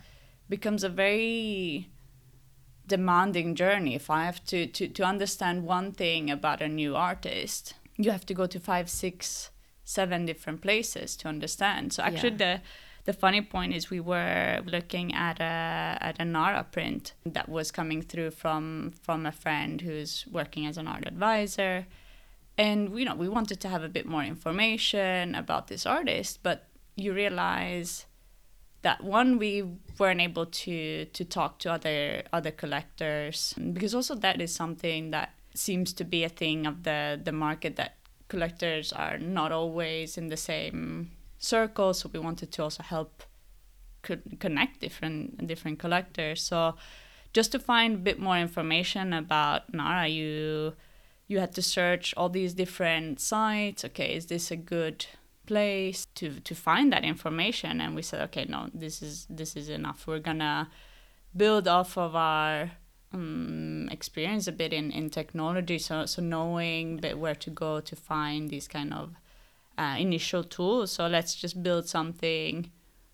becomes 0.49 0.83
a 0.83 0.89
very 0.89 1.89
demanding 2.87 3.55
journey. 3.55 3.95
If 3.95 4.09
I 4.09 4.25
have 4.25 4.43
to, 4.45 4.67
to, 4.67 4.87
to 4.87 5.03
understand 5.03 5.63
one 5.63 5.91
thing 5.91 6.29
about 6.29 6.61
a 6.61 6.67
new 6.67 6.95
artist, 6.95 7.75
you 7.97 8.11
have 8.11 8.25
to 8.25 8.33
go 8.33 8.45
to 8.45 8.59
five, 8.59 8.89
six, 8.89 9.51
seven 9.83 10.25
different 10.25 10.61
places 10.61 11.15
to 11.17 11.27
understand. 11.27 11.93
So 11.93 12.03
actually 12.03 12.31
yeah. 12.31 12.57
the 12.57 12.61
the 13.05 13.13
funny 13.13 13.41
point 13.41 13.73
is 13.73 13.89
we 13.89 13.99
were 13.99 14.61
looking 14.65 15.13
at 15.13 15.39
a 15.39 15.97
at 16.01 16.15
a 16.19 16.25
Nara 16.25 16.63
print 16.63 17.13
that 17.25 17.49
was 17.49 17.71
coming 17.71 18.01
through 18.01 18.31
from 18.31 18.93
from 19.01 19.25
a 19.25 19.31
friend 19.31 19.81
who's 19.81 20.25
working 20.31 20.65
as 20.65 20.77
an 20.77 20.87
art 20.87 21.05
advisor. 21.05 21.85
And 22.57 22.97
you 22.97 23.05
know, 23.05 23.15
we 23.15 23.27
wanted 23.27 23.59
to 23.61 23.67
have 23.67 23.83
a 23.83 23.89
bit 23.89 24.05
more 24.05 24.23
information 24.23 25.35
about 25.35 25.67
this 25.67 25.85
artist, 25.85 26.39
but 26.43 26.67
you 26.95 27.13
realize 27.13 28.05
that 28.83 29.03
one 29.03 29.39
we 29.39 29.63
weren't 29.97 30.21
able 30.21 30.45
to 30.45 31.05
to 31.05 31.25
talk 31.25 31.59
to 31.59 31.71
other 31.71 32.23
other 32.31 32.51
collectors. 32.51 33.55
Because 33.73 33.95
also 33.95 34.15
that 34.15 34.39
is 34.39 34.53
something 34.53 35.11
that 35.11 35.33
seems 35.55 35.93
to 35.93 36.03
be 36.03 36.23
a 36.23 36.29
thing 36.29 36.67
of 36.67 36.83
the 36.83 37.19
the 37.21 37.31
market 37.31 37.75
that 37.77 37.95
collectors 38.27 38.93
are 38.93 39.17
not 39.17 39.51
always 39.51 40.17
in 40.17 40.27
the 40.27 40.37
same 40.37 41.11
circle. 41.39 41.93
So 41.93 42.09
we 42.13 42.19
wanted 42.19 42.51
to 42.51 42.63
also 42.63 42.83
help 42.83 43.23
co- 44.01 44.21
connect 44.39 44.81
different 44.81 45.47
different 45.47 45.79
collectors. 45.79 46.41
So 46.41 46.75
just 47.33 47.51
to 47.53 47.59
find 47.59 47.95
a 47.95 47.99
bit 48.09 48.19
more 48.19 48.37
information 48.37 49.13
about 49.13 49.73
Nara 49.73 50.07
you 50.07 50.73
you 51.27 51.39
had 51.39 51.53
to 51.55 51.61
search 51.61 52.13
all 52.17 52.29
these 52.29 52.53
different 52.53 53.21
sites. 53.21 53.85
Okay 53.85 54.13
is 54.13 54.25
this 54.25 54.51
a 54.51 54.57
good 54.57 55.05
place 55.45 56.05
to 56.15 56.39
to 56.39 56.55
find 56.55 56.91
that 56.93 57.03
information. 57.03 57.81
And 57.81 57.95
we 57.95 58.01
said 58.01 58.21
okay 58.29 58.45
no 58.47 58.69
this 58.73 59.01
is 59.01 59.27
this 59.29 59.55
is 59.55 59.69
enough. 59.69 60.07
We're 60.07 60.19
gonna 60.19 60.69
build 61.35 61.67
off 61.67 61.97
of 61.97 62.15
our 62.15 62.71
um, 63.13 63.89
experience 63.91 64.47
a 64.47 64.51
bit 64.51 64.73
in, 64.73 64.91
in 64.91 65.09
technology. 65.09 65.79
So 65.79 66.05
so 66.05 66.21
knowing 66.21 66.97
bit 66.97 67.19
where 67.19 67.35
to 67.35 67.49
go 67.49 67.79
to 67.81 67.95
find 67.95 68.49
these 68.49 68.67
kind 68.67 68.93
of 68.93 69.15
uh, 69.77 69.95
initial 69.99 70.43
tools. 70.43 70.91
So 70.91 71.07
let's 71.07 71.35
just 71.35 71.63
build 71.63 71.87
something 71.87 72.71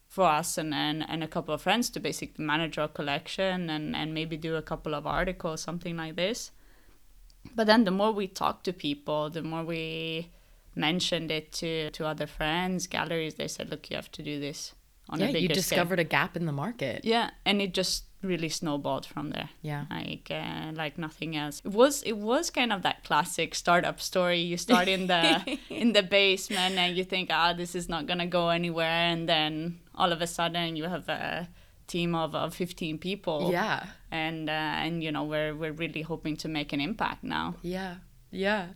for 0.07 0.25
us 0.25 0.57
and, 0.57 0.73
and, 0.73 1.05
and 1.07 1.23
a 1.23 1.27
couple 1.27 1.53
of 1.53 1.61
friends 1.61 1.89
to 1.91 1.99
basically 1.99 2.43
manage 2.43 2.77
our 2.77 2.87
collection 2.87 3.69
and, 3.69 3.95
and 3.95 4.13
maybe 4.13 4.35
do 4.35 4.55
a 4.55 4.61
couple 4.61 4.95
of 4.95 5.05
articles 5.05 5.61
something 5.61 5.95
like 5.95 6.15
this. 6.15 6.51
But 7.55 7.67
then 7.67 7.83
the 7.83 7.91
more 7.91 8.11
we 8.11 8.27
talk 8.27 8.63
to 8.63 8.73
people 8.73 9.29
the 9.29 9.43
more 9.43 9.63
we 9.63 10.31
mentioned 10.79 11.29
it 11.31 11.51
to 11.53 11.91
to 11.91 12.05
other 12.05 12.27
friends, 12.27 12.87
galleries. 12.87 13.35
They 13.35 13.47
said, 13.47 13.69
"Look, 13.69 13.89
you 13.89 13.95
have 13.95 14.11
to 14.13 14.23
do 14.23 14.39
this 14.39 14.73
on 15.09 15.19
yeah, 15.19 15.27
a 15.27 15.33
bigger 15.33 15.39
you 15.39 15.47
discovered 15.49 15.95
scale. 15.95 16.05
a 16.05 16.15
gap 16.17 16.37
in 16.37 16.45
the 16.45 16.51
market. 16.51 17.03
Yeah, 17.03 17.31
and 17.45 17.61
it 17.61 17.73
just 17.73 18.05
really 18.21 18.49
snowballed 18.49 19.05
from 19.05 19.31
there. 19.31 19.49
Yeah, 19.61 19.85
like 19.89 20.29
uh, 20.31 20.71
like 20.73 20.97
nothing 20.97 21.35
else. 21.35 21.61
It 21.65 21.71
was 21.71 22.03
it 22.03 22.17
was 22.17 22.49
kind 22.49 22.71
of 22.71 22.81
that 22.83 23.03
classic 23.03 23.55
startup 23.55 23.99
story. 23.99 24.39
You 24.39 24.57
start 24.57 24.87
in 24.87 25.07
the 25.07 25.57
in 25.69 25.93
the 25.93 26.03
basement 26.03 26.77
and 26.77 26.95
you 26.95 27.03
think, 27.03 27.29
ah, 27.31 27.53
this 27.53 27.75
is 27.75 27.89
not 27.89 28.05
gonna 28.05 28.27
go 28.27 28.49
anywhere, 28.49 29.11
and 29.13 29.27
then 29.27 29.79
all 29.95 30.11
of 30.11 30.21
a 30.21 30.27
sudden 30.27 30.75
you 30.75 30.85
have 30.85 31.09
a 31.09 31.49
team 31.87 32.13
of, 32.13 32.35
of 32.35 32.53
15 32.53 32.99
people 32.99 33.49
yeah 33.51 33.83
and 34.11 34.47
uh, 34.47 34.53
and 34.53 35.03
you 35.03 35.11
know 35.11 35.23
we're 35.23 35.55
we're 35.55 35.71
really 35.71 36.03
hoping 36.03 36.37
to 36.37 36.47
make 36.47 36.71
an 36.71 36.79
impact 36.79 37.23
now 37.23 37.55
yeah 37.63 37.95
yeah 38.29 38.67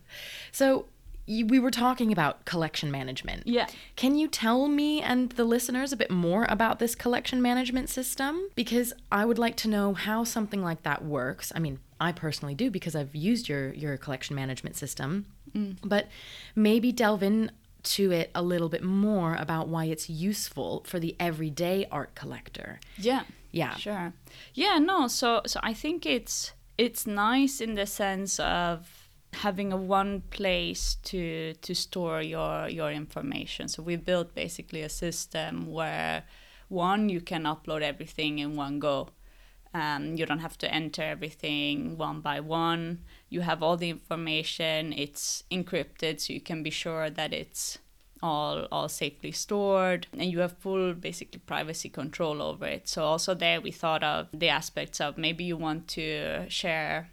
so 0.51 0.87
we 1.27 1.59
were 1.59 1.71
talking 1.71 2.11
about 2.11 2.45
collection 2.45 2.91
management. 2.91 3.47
Yeah. 3.47 3.67
Can 3.95 4.15
you 4.15 4.27
tell 4.27 4.67
me 4.67 5.01
and 5.01 5.31
the 5.31 5.45
listeners 5.45 5.93
a 5.93 5.97
bit 5.97 6.11
more 6.11 6.45
about 6.49 6.79
this 6.79 6.95
collection 6.95 7.41
management 7.41 7.89
system? 7.89 8.49
Because 8.55 8.93
I 9.11 9.25
would 9.25 9.39
like 9.39 9.55
to 9.57 9.69
know 9.69 9.93
how 9.93 10.23
something 10.23 10.61
like 10.61 10.83
that 10.83 11.03
works. 11.03 11.51
I 11.55 11.59
mean, 11.59 11.79
I 11.99 12.11
personally 12.11 12.55
do 12.55 12.69
because 12.69 12.95
I've 12.95 13.15
used 13.15 13.47
your 13.47 13.73
your 13.73 13.97
collection 13.97 14.35
management 14.35 14.75
system. 14.75 15.25
Mm. 15.55 15.77
But 15.83 16.07
maybe 16.55 16.91
delve 16.91 17.23
in 17.23 17.51
to 17.83 18.11
it 18.11 18.31
a 18.33 18.41
little 18.41 18.69
bit 18.69 18.83
more 18.83 19.35
about 19.35 19.67
why 19.67 19.85
it's 19.85 20.09
useful 20.09 20.83
for 20.85 20.99
the 20.99 21.15
everyday 21.19 21.85
art 21.91 22.15
collector. 22.15 22.79
Yeah. 22.97 23.23
Yeah. 23.51 23.75
Sure. 23.75 24.13
Yeah, 24.53 24.79
no. 24.79 25.07
So 25.07 25.41
so 25.45 25.59
I 25.63 25.73
think 25.73 26.05
it's 26.05 26.53
it's 26.77 27.05
nice 27.05 27.61
in 27.61 27.75
the 27.75 27.85
sense 27.85 28.39
of 28.39 29.02
having 29.33 29.73
a 29.73 29.77
one 29.77 30.21
place 30.29 30.95
to 31.03 31.53
to 31.53 31.73
store 31.73 32.21
your 32.21 32.69
your 32.69 32.91
information. 32.91 33.67
So 33.67 33.83
we 33.83 33.95
built 33.95 34.35
basically 34.35 34.81
a 34.81 34.89
system 34.89 35.67
where 35.71 36.23
one 36.69 37.09
you 37.09 37.21
can 37.21 37.43
upload 37.43 37.81
everything 37.81 38.39
in 38.39 38.55
one 38.55 38.79
go. 38.79 39.09
Um, 39.75 40.15
you 40.15 40.25
don't 40.25 40.39
have 40.39 40.57
to 40.59 40.71
enter 40.71 41.01
everything 41.01 41.97
one 41.97 42.21
by 42.21 42.39
one. 42.39 42.99
You 43.29 43.41
have 43.41 43.63
all 43.63 43.75
the 43.75 43.89
information. 43.89 44.93
It's 44.93 45.43
encrypted 45.49 46.19
so 46.21 46.33
you 46.33 46.41
can 46.41 46.61
be 46.61 46.69
sure 46.69 47.09
that 47.09 47.33
it's 47.33 47.79
all 48.21 48.67
all 48.71 48.87
safely 48.87 49.31
stored. 49.31 50.07
And 50.13 50.31
you 50.31 50.39
have 50.39 50.57
full 50.57 50.93
basically 50.93 51.39
privacy 51.39 51.89
control 51.89 52.41
over 52.41 52.65
it. 52.65 52.87
So 52.87 53.03
also 53.03 53.33
there 53.33 53.59
we 53.61 53.71
thought 53.71 54.03
of 54.03 54.27
the 54.31 54.49
aspects 54.49 55.01
of 55.01 55.17
maybe 55.17 55.43
you 55.43 55.57
want 55.57 55.87
to 55.89 56.49
share 56.49 57.09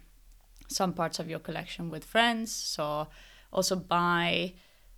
some 0.71 0.93
parts 0.93 1.19
of 1.19 1.29
your 1.29 1.39
collection 1.39 1.89
with 1.89 2.03
friends. 2.03 2.51
So 2.51 3.07
also 3.51 3.75
buy 3.75 4.53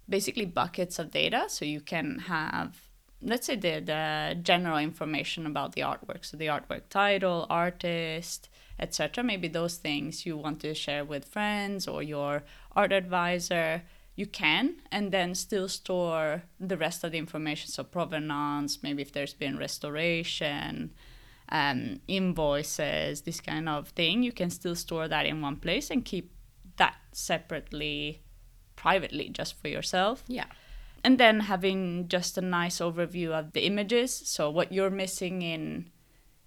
basically 0.08 0.46
buckets 0.46 1.00
of 1.00 1.12
data 1.12 1.46
so 1.48 1.66
you 1.66 1.82
can 1.82 2.20
have 2.28 2.90
let's 3.26 3.48
say 3.48 3.56
the, 3.56 3.80
the 3.80 4.38
general 4.42 4.78
information 4.78 5.46
about 5.46 5.72
the 5.74 5.82
artwork. 5.82 6.26
So 6.26 6.36
the 6.36 6.48
artwork 6.48 6.90
title 6.90 7.48
artist 7.50 8.50
etc 8.80 9.24
maybe 9.24 9.48
those 9.48 9.78
things 9.78 10.26
you 10.26 10.36
want 10.36 10.60
to 10.60 10.74
share 10.74 11.06
with 11.06 11.26
friends 11.26 11.88
or 11.88 12.02
your 12.02 12.44
art 12.76 12.92
advisor 12.92 13.84
you 14.16 14.26
can 14.26 14.76
and 14.92 15.12
then 15.12 15.36
still 15.36 15.68
store 15.68 16.44
the 16.60 16.78
rest 16.78 17.04
of 17.04 17.12
the 17.12 17.18
information. 17.18 17.70
So 17.70 17.84
provenance 17.84 18.84
maybe 18.84 19.02
if 19.02 19.12
there's 19.12 19.34
been 19.34 19.58
restoration 19.58 20.92
um, 21.50 22.00
invoices, 22.08 23.22
this 23.22 23.40
kind 23.40 23.70
of 23.70 23.90
thing, 23.90 24.24
you 24.24 24.32
can 24.32 24.50
still 24.50 24.76
store 24.76 25.08
that 25.08 25.26
in 25.26 25.42
one 25.42 25.58
place 25.58 25.90
and 25.90 26.04
keep 26.04 26.32
that 26.78 26.96
separately, 27.12 28.24
privately, 28.76 29.30
just 29.30 29.60
for 29.62 29.68
yourself. 29.68 30.24
Yeah. 30.28 30.46
And 31.04 31.18
then 31.18 31.42
having 31.42 32.08
just 32.08 32.38
a 32.38 32.42
nice 32.42 32.80
overview 32.80 33.32
of 33.32 33.54
the 33.54 33.66
images. 33.66 34.14
So 34.14 34.50
what 34.50 34.72
you're 34.72 34.90
missing 34.90 35.42
in 35.42 35.92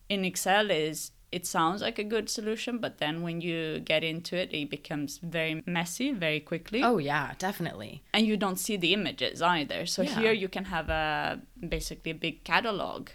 in 0.09 0.25
Excel 0.25 0.71
is 0.71 1.11
it 1.33 1.45
sounds 1.45 1.83
like 1.83 1.99
a 1.99 2.05
good 2.05 2.31
solution, 2.31 2.79
but 2.79 2.99
then 2.99 3.23
when 3.23 3.41
you 3.41 3.81
get 3.81 4.05
into 4.05 4.37
it, 4.37 4.55
it 4.55 4.71
becomes 4.71 5.19
very 5.19 5.63
messy 5.67 6.13
very 6.13 6.41
quickly. 6.41 6.83
Oh 6.83 6.99
yeah, 6.99 7.35
definitely. 7.39 8.03
And 8.15 8.27
you 8.27 8.37
don't 8.37 8.59
see 8.59 8.77
the 8.77 8.95
images 8.95 9.43
either. 9.43 9.87
So 9.87 10.03
yeah. 10.03 10.19
here 10.21 10.33
you 10.33 10.49
can 10.49 10.65
have 10.65 10.89
a 10.89 11.41
basically 11.69 12.13
a 12.13 12.15
big 12.15 12.45
catalog 12.45 13.11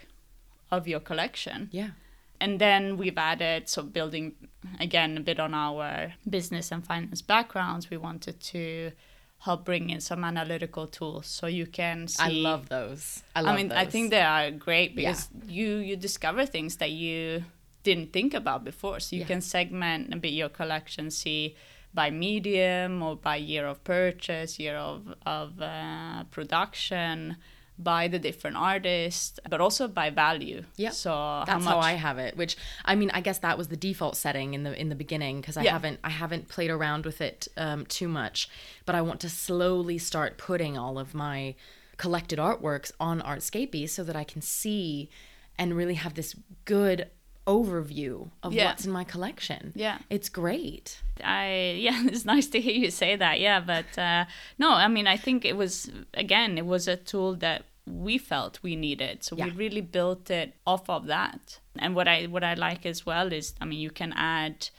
of 0.71 0.88
your 0.88 0.99
collection. 0.99 1.69
Yeah. 1.71 1.91
And 2.39 2.60
then 2.60 2.97
we've 2.97 3.17
added, 3.17 3.69
so 3.69 3.84
building 3.84 4.34
again 4.79 5.17
a 5.17 5.19
bit 5.21 5.39
on 5.39 5.53
our 5.53 6.13
business 6.27 6.71
and 6.71 6.86
finance 6.86 7.21
backgrounds, 7.21 7.89
we 7.89 7.97
wanted 7.97 8.39
to 8.39 8.91
help 9.39 9.65
bring 9.65 9.89
in 9.89 9.99
some 9.99 10.23
analytical 10.23 10.88
tools 10.88 11.27
so 11.27 11.47
you 11.47 11.65
can 11.65 12.07
see. 12.07 12.23
I 12.23 12.29
love 12.29 12.69
those. 12.69 13.23
I 13.36 13.41
love 13.41 13.47
those. 13.47 13.53
I 13.53 13.57
mean, 13.57 13.67
those. 13.69 13.77
I 13.77 13.86
think 13.86 14.10
they 14.12 14.21
are 14.21 14.51
great 14.51 14.95
because 14.95 15.29
yeah. 15.34 15.51
you 15.51 15.77
you 15.77 15.95
discover 15.95 16.45
things 16.45 16.77
that 16.77 16.91
you 16.91 17.43
didn't 17.84 18.13
think 18.13 18.34
about 18.34 18.63
before. 18.63 18.99
So 18.99 19.15
you 19.15 19.21
yeah. 19.21 19.27
can 19.27 19.41
segment 19.41 20.13
a 20.13 20.17
bit 20.17 20.34
your 20.34 20.49
collection, 20.49 21.12
see 21.12 21.55
by 21.93 22.10
medium 22.10 23.01
or 23.01 23.15
by 23.15 23.36
year 23.36 23.67
of 23.67 23.84
purchase, 23.84 24.60
year 24.60 24.77
of 24.77 25.13
of 25.25 25.62
uh, 25.62 26.23
production 26.31 27.38
by 27.84 28.08
the 28.08 28.20
different 28.20 28.58
artists, 28.58 29.39
but 29.50 29.62
also 29.62 29.88
by 29.88 30.10
value. 30.10 30.63
Yeah. 30.76 30.91
So 30.91 31.44
that's 31.46 31.63
how, 31.63 31.72
how, 31.72 31.80
I 31.80 31.94
have 31.94 32.17
it. 32.17 32.38
Which 32.38 32.58
I 32.86 32.96
mean, 32.96 33.12
I 33.12 33.22
guess 33.22 33.39
that 33.39 33.58
was 33.58 33.67
the 33.70 33.78
default 33.78 34.15
setting 34.15 34.54
in 34.54 34.63
the 34.63 34.80
in 34.80 34.89
the 34.89 34.96
beginning 34.96 35.41
because 35.41 35.58
I 35.58 35.63
yeah. 35.63 35.72
haven't 35.72 36.00
I 36.04 36.10
haven't 36.10 36.48
played 36.48 36.70
around 36.70 37.06
with 37.06 37.22
it 37.22 37.48
um, 37.58 37.86
too 37.86 38.08
much, 38.08 38.50
but 38.86 38.96
I 38.96 39.02
want 39.02 39.20
to 39.22 39.30
slowly 39.30 39.98
start 39.98 40.38
putting 40.38 40.78
all 40.78 41.00
of 41.00 41.13
my 41.13 41.56
collected 41.98 42.39
artworks 42.39 42.91
on 43.00 43.22
Artscapy 43.22 43.88
so 43.88 44.04
that 44.04 44.15
I 44.15 44.24
can 44.24 44.41
see 44.41 45.10
and 45.58 45.76
really 45.76 45.94
have 45.94 46.15
this 46.15 46.36
good 46.65 47.10
overview 47.48 48.30
of 48.44 48.54
yeah. 48.54 48.65
what's 48.65 48.86
in 48.86 48.91
my 48.91 49.04
collection. 49.04 49.74
Yeah. 49.76 49.98
It's 50.10 50.30
great. 50.30 51.02
I 51.24 51.76
yeah, 51.80 52.04
it's 52.06 52.26
nice 52.26 52.48
to 52.48 52.62
hear 52.62 52.74
you 52.74 52.91
say 52.91 53.15
that. 53.15 53.39
Yeah, 53.39 53.60
but 53.60 53.98
uh 53.98 54.26
no, 54.58 54.72
I 54.72 54.88
mean 54.88 55.08
I 55.08 55.17
think 55.17 55.46
it 55.46 55.58
was 55.58 55.91
again, 56.13 56.58
it 56.58 56.65
was 56.65 56.88
a 56.88 56.96
tool 56.96 57.36
that 57.36 57.65
we 57.86 58.17
felt 58.17 58.60
we 58.62 58.76
needed. 58.76 59.24
So 59.24 59.36
yeah. 59.36 59.46
we 59.46 59.52
really 59.52 59.82
built 59.82 60.30
it 60.30 60.56
off 60.65 60.89
of 60.89 61.08
that. 61.08 61.60
And 61.78 61.96
what 61.96 62.08
I 62.08 62.26
what 62.26 62.44
I 62.44 62.54
like 62.54 62.86
as 62.86 63.06
well 63.06 63.32
is 63.34 63.54
I 63.60 63.65
mean 63.65 63.80
you 63.80 63.91
can 63.91 64.13
add 64.13 64.70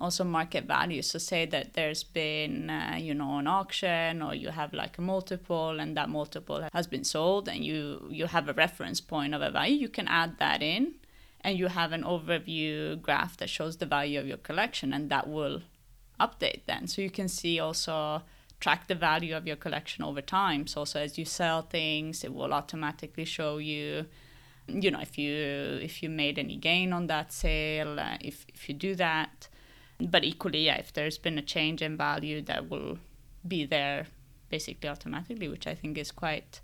also 0.00 0.24
market 0.24 0.64
value 0.64 1.02
so 1.02 1.18
say 1.18 1.46
that 1.46 1.74
there's 1.74 2.04
been 2.04 2.70
uh, 2.70 2.96
you 2.98 3.14
know 3.14 3.38
an 3.38 3.46
auction 3.46 4.22
or 4.22 4.34
you 4.34 4.50
have 4.50 4.72
like 4.72 4.98
a 4.98 5.00
multiple 5.00 5.80
and 5.80 5.96
that 5.96 6.08
multiple 6.08 6.66
has 6.72 6.86
been 6.86 7.04
sold 7.04 7.48
and 7.48 7.64
you 7.64 8.06
you 8.10 8.26
have 8.26 8.48
a 8.48 8.52
reference 8.52 9.00
point 9.00 9.34
of 9.34 9.42
a 9.42 9.50
value 9.50 9.76
you 9.76 9.88
can 9.88 10.08
add 10.08 10.38
that 10.38 10.62
in 10.62 10.94
and 11.40 11.58
you 11.58 11.68
have 11.68 11.92
an 11.92 12.02
overview 12.02 13.00
graph 13.00 13.36
that 13.36 13.48
shows 13.48 13.76
the 13.78 13.86
value 13.86 14.18
of 14.18 14.26
your 14.26 14.36
collection 14.38 14.92
and 14.92 15.10
that 15.10 15.28
will 15.28 15.62
update 16.20 16.62
then 16.66 16.86
so 16.86 17.00
you 17.02 17.10
can 17.10 17.28
see 17.28 17.58
also 17.58 18.22
track 18.60 18.86
the 18.88 18.94
value 18.94 19.36
of 19.36 19.46
your 19.46 19.56
collection 19.56 20.04
over 20.04 20.20
time. 20.20 20.66
So 20.66 20.80
also 20.80 21.00
as 21.00 21.18
you 21.18 21.24
sell 21.24 21.62
things, 21.62 22.24
it 22.24 22.32
will 22.32 22.52
automatically 22.52 23.24
show 23.24 23.58
you, 23.58 24.06
you 24.66 24.90
know, 24.90 25.00
if 25.00 25.18
you 25.18 25.34
if 25.82 26.02
you 26.02 26.08
made 26.08 26.38
any 26.38 26.56
gain 26.56 26.92
on 26.92 27.06
that 27.08 27.32
sale, 27.32 28.00
uh, 28.00 28.16
if 28.20 28.46
if 28.48 28.68
you 28.68 28.74
do 28.74 28.94
that. 28.96 29.48
But 29.98 30.24
equally, 30.24 30.66
yeah, 30.66 30.76
if 30.76 30.92
there's 30.92 31.18
been 31.18 31.38
a 31.38 31.42
change 31.42 31.80
in 31.80 31.96
value, 31.96 32.42
that 32.42 32.68
will 32.68 32.98
be 33.46 33.64
there 33.64 34.06
basically 34.48 34.88
automatically, 34.88 35.48
which 35.48 35.66
I 35.66 35.74
think 35.74 35.98
is 35.98 36.10
quite 36.10 36.60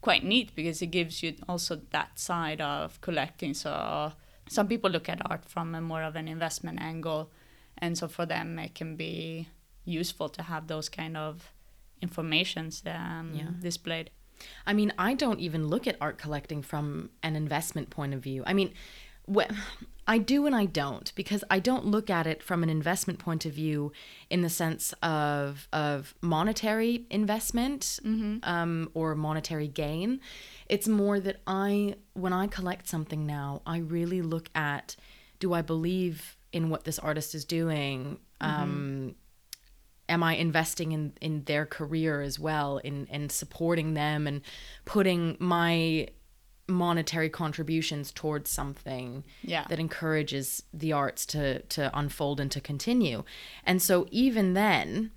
quite 0.00 0.24
neat 0.24 0.54
because 0.56 0.82
it 0.82 0.88
gives 0.88 1.22
you 1.22 1.34
also 1.48 1.80
that 1.90 2.18
side 2.18 2.60
of 2.60 3.00
collecting. 3.00 3.54
So 3.54 4.12
some 4.48 4.66
people 4.68 4.90
look 4.90 5.08
at 5.08 5.22
art 5.30 5.44
from 5.44 5.74
a 5.74 5.80
more 5.80 6.02
of 6.02 6.16
an 6.16 6.28
investment 6.28 6.80
angle, 6.80 7.30
and 7.78 7.96
so 7.96 8.08
for 8.08 8.26
them 8.26 8.58
it 8.58 8.74
can 8.74 8.96
be 8.96 9.48
useful 9.84 10.28
to 10.30 10.42
have 10.42 10.66
those 10.66 10.88
kind 10.88 11.16
of 11.16 11.52
informations 12.00 12.82
um, 12.86 13.32
Yeah. 13.34 13.50
displayed. 13.60 14.10
I 14.66 14.72
mean, 14.72 14.92
I 14.98 15.14
don't 15.14 15.40
even 15.40 15.68
look 15.68 15.86
at 15.86 15.96
art 16.00 16.18
collecting 16.18 16.62
from 16.62 17.10
an 17.22 17.36
investment 17.36 17.90
point 17.90 18.12
of 18.14 18.20
view. 18.22 18.42
I 18.44 18.52
mean, 18.54 18.72
wh- 19.32 19.50
I 20.06 20.18
do 20.18 20.46
and 20.46 20.54
I 20.56 20.64
don't 20.66 21.12
because 21.14 21.44
I 21.48 21.60
don't 21.60 21.86
look 21.86 22.10
at 22.10 22.26
it 22.26 22.42
from 22.42 22.64
an 22.64 22.68
investment 22.70 23.20
point 23.20 23.46
of 23.46 23.52
view 23.52 23.92
in 24.30 24.42
the 24.42 24.48
sense 24.50 24.92
of 25.00 25.68
of 25.72 26.14
monetary 26.20 27.06
investment 27.08 28.00
um, 28.04 28.90
or 28.94 29.14
monetary 29.14 29.68
gain. 29.68 30.18
It's 30.68 30.88
more 30.88 31.20
that 31.20 31.36
I, 31.46 31.94
when 32.14 32.32
I 32.32 32.48
collect 32.48 32.88
something 32.88 33.24
now, 33.26 33.62
I 33.64 33.78
really 33.78 34.22
look 34.22 34.48
at 34.56 34.96
do 35.38 35.52
I 35.52 35.62
believe 35.62 36.36
in 36.52 36.68
what 36.68 36.82
this 36.82 36.98
artist 36.98 37.32
is 37.36 37.44
doing? 37.44 38.18
Um, 38.40 39.14
am 40.12 40.22
I 40.22 40.34
investing 40.36 40.92
in 40.92 41.12
in 41.20 41.44
their 41.44 41.66
career 41.66 42.22
as 42.22 42.38
well 42.38 42.78
in 42.78 43.06
in 43.06 43.28
supporting 43.30 43.94
them 43.94 44.26
and 44.26 44.40
putting 44.84 45.36
my 45.38 46.08
monetary 46.68 47.28
contributions 47.28 48.12
towards 48.12 48.48
something 48.50 49.24
Yeah. 49.42 49.64
that 49.68 49.78
encourages 49.80 50.62
the 50.82 50.92
arts 50.92 51.26
to 51.26 51.60
to 51.76 51.90
unfold 51.98 52.40
and 52.40 52.50
to 52.52 52.60
continue. 52.60 53.24
And 53.64 53.82
so 53.82 54.06
even 54.10 54.54
then 54.54 55.10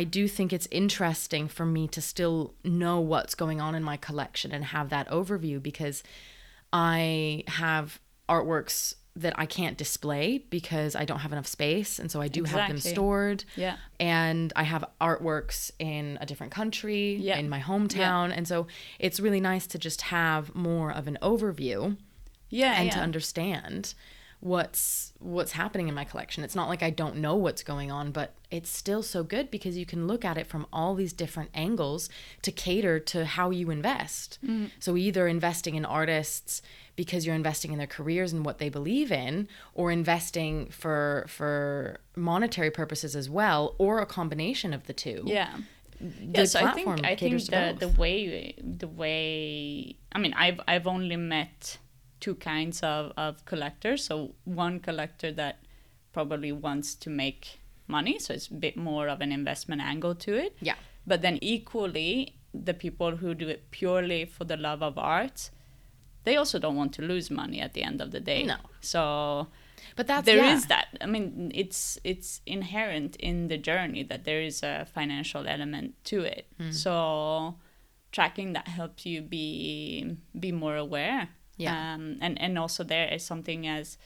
I 0.00 0.04
do 0.04 0.28
think 0.28 0.52
it's 0.52 0.68
interesting 0.70 1.48
for 1.48 1.64
me 1.66 1.88
to 1.88 2.00
still 2.02 2.54
know 2.64 3.00
what's 3.00 3.34
going 3.34 3.60
on 3.60 3.74
in 3.74 3.82
my 3.82 3.96
collection 3.96 4.52
and 4.52 4.64
have 4.66 4.88
that 4.90 5.08
overview 5.08 5.62
because 5.62 6.02
I 6.72 7.44
have 7.46 7.98
artworks 8.28 8.94
that 9.18 9.34
I 9.38 9.46
can't 9.46 9.76
display 9.76 10.38
because 10.50 10.94
I 10.96 11.04
don't 11.04 11.18
have 11.20 11.32
enough 11.32 11.46
space 11.46 11.98
and 11.98 12.10
so 12.10 12.20
I 12.20 12.28
do 12.28 12.44
have 12.44 12.68
them 12.68 12.78
stored 12.78 13.44
Yeah. 13.56 13.76
and 14.00 14.52
I 14.56 14.62
have 14.62 14.84
artworks 15.00 15.70
in 15.78 16.18
a 16.20 16.26
different 16.26 16.52
country, 16.52 17.16
Yeah. 17.20 17.36
in 17.38 17.48
my 17.48 17.60
hometown, 17.60 18.32
and 18.36 18.46
so 18.46 18.66
it's 18.98 19.18
really 19.20 19.40
nice 19.40 19.66
to 19.68 19.78
just 19.78 20.02
have 20.02 20.54
more 20.54 20.90
of 20.92 21.06
an 21.08 21.18
overview 21.20 21.96
Yeah. 22.48 22.74
and 22.78 22.86
yeah. 22.86 22.94
to 22.94 23.00
understand 23.00 23.94
what's 24.40 25.12
what's 25.18 25.50
happening 25.52 25.88
in 25.88 25.94
my 25.94 26.04
collection. 26.04 26.44
It's 26.44 26.54
not 26.54 26.68
like 26.68 26.80
I 26.82 26.90
don't 26.90 27.16
know 27.16 27.34
what's 27.34 27.64
going 27.64 27.90
on, 27.90 28.12
but 28.12 28.34
it's 28.52 28.70
still 28.70 29.02
so 29.02 29.24
good 29.24 29.50
because 29.50 29.76
you 29.76 29.84
can 29.84 30.06
look 30.06 30.24
at 30.24 30.38
it 30.38 30.46
from 30.46 30.64
all 30.72 30.94
these 30.94 31.12
different 31.12 31.50
angles 31.54 32.08
to 32.42 32.52
cater 32.52 33.00
to 33.00 33.24
how 33.24 33.50
you 33.50 33.70
invest. 33.70 34.38
Mm. 34.46 34.70
So 34.78 34.96
either 34.96 35.26
investing 35.26 35.74
in 35.74 35.84
artists 35.84 36.62
because 36.98 37.24
you're 37.24 37.36
investing 37.36 37.70
in 37.70 37.78
their 37.78 37.86
careers 37.86 38.32
and 38.32 38.44
what 38.44 38.58
they 38.58 38.68
believe 38.68 39.12
in 39.12 39.46
or 39.72 39.92
investing 39.92 40.68
for 40.68 41.24
for 41.28 42.00
monetary 42.16 42.72
purposes 42.72 43.14
as 43.14 43.30
well 43.30 43.76
or 43.78 44.00
a 44.00 44.06
combination 44.18 44.70
of 44.74 44.82
the 44.88 44.92
two. 44.92 45.22
Yeah. 45.24 45.58
The 46.00 46.40
yeah, 46.40 46.44
so 46.44 46.58
I 46.58 46.72
think 46.72 46.88
I 47.04 47.14
think 47.14 47.40
the, 47.46 47.76
the 47.78 47.90
way 48.02 48.52
the 48.82 48.88
way 48.88 49.96
I 50.10 50.18
mean 50.18 50.34
I've 50.44 50.60
I've 50.66 50.88
only 50.88 51.14
met 51.14 51.78
two 52.18 52.34
kinds 52.34 52.82
of, 52.82 53.12
of 53.16 53.44
collectors. 53.44 54.02
So 54.02 54.34
one 54.44 54.80
collector 54.80 55.30
that 55.42 55.60
probably 56.12 56.50
wants 56.50 56.96
to 57.04 57.10
make 57.10 57.60
money, 57.86 58.18
so 58.18 58.34
it's 58.34 58.48
a 58.48 58.54
bit 58.54 58.76
more 58.76 59.06
of 59.06 59.20
an 59.20 59.30
investment 59.30 59.80
angle 59.82 60.16
to 60.26 60.34
it. 60.34 60.56
Yeah. 60.60 60.78
But 61.06 61.22
then 61.22 61.38
equally 61.42 62.34
the 62.52 62.74
people 62.74 63.12
who 63.20 63.34
do 63.34 63.46
it 63.48 63.70
purely 63.70 64.24
for 64.24 64.44
the 64.44 64.56
love 64.56 64.82
of 64.82 64.98
art, 64.98 65.50
they 66.28 66.36
also 66.40 66.58
don't 66.64 66.76
want 66.82 66.92
to 66.98 67.02
lose 67.12 67.26
money 67.42 67.58
at 67.66 67.72
the 67.76 67.82
end 67.88 67.98
of 68.04 68.08
the 68.10 68.20
day. 68.32 68.42
No. 68.44 68.56
So 68.80 69.00
But 69.96 70.06
that's 70.06 70.26
there 70.26 70.44
is 70.54 70.62
yeah. 70.62 70.68
that 70.74 70.86
i 71.00 71.06
mean 71.14 71.50
it's 71.62 71.98
it's 72.04 72.30
inherent 72.46 73.12
in 73.28 73.48
the 73.52 73.58
journey 73.70 74.02
that 74.10 74.22
there 74.28 74.42
is 74.50 74.62
a 74.62 74.74
financial 74.98 75.42
element 75.54 75.88
to 76.10 76.16
it 76.36 76.44
Hmm. 76.60 76.70
so 76.84 76.94
tracking 78.16 78.54
that 78.56 78.66
helps 78.78 79.02
you 79.10 79.18
be 79.22 80.16
be 80.44 80.50
more 80.64 80.76
aware 80.86 81.22
Yeah. 81.64 81.74
um, 81.94 82.02
and 82.24 82.34
and 82.44 82.52
also 82.62 82.84
there 82.84 83.08
is 83.16 83.22
something 83.26 83.66
as 83.78 83.98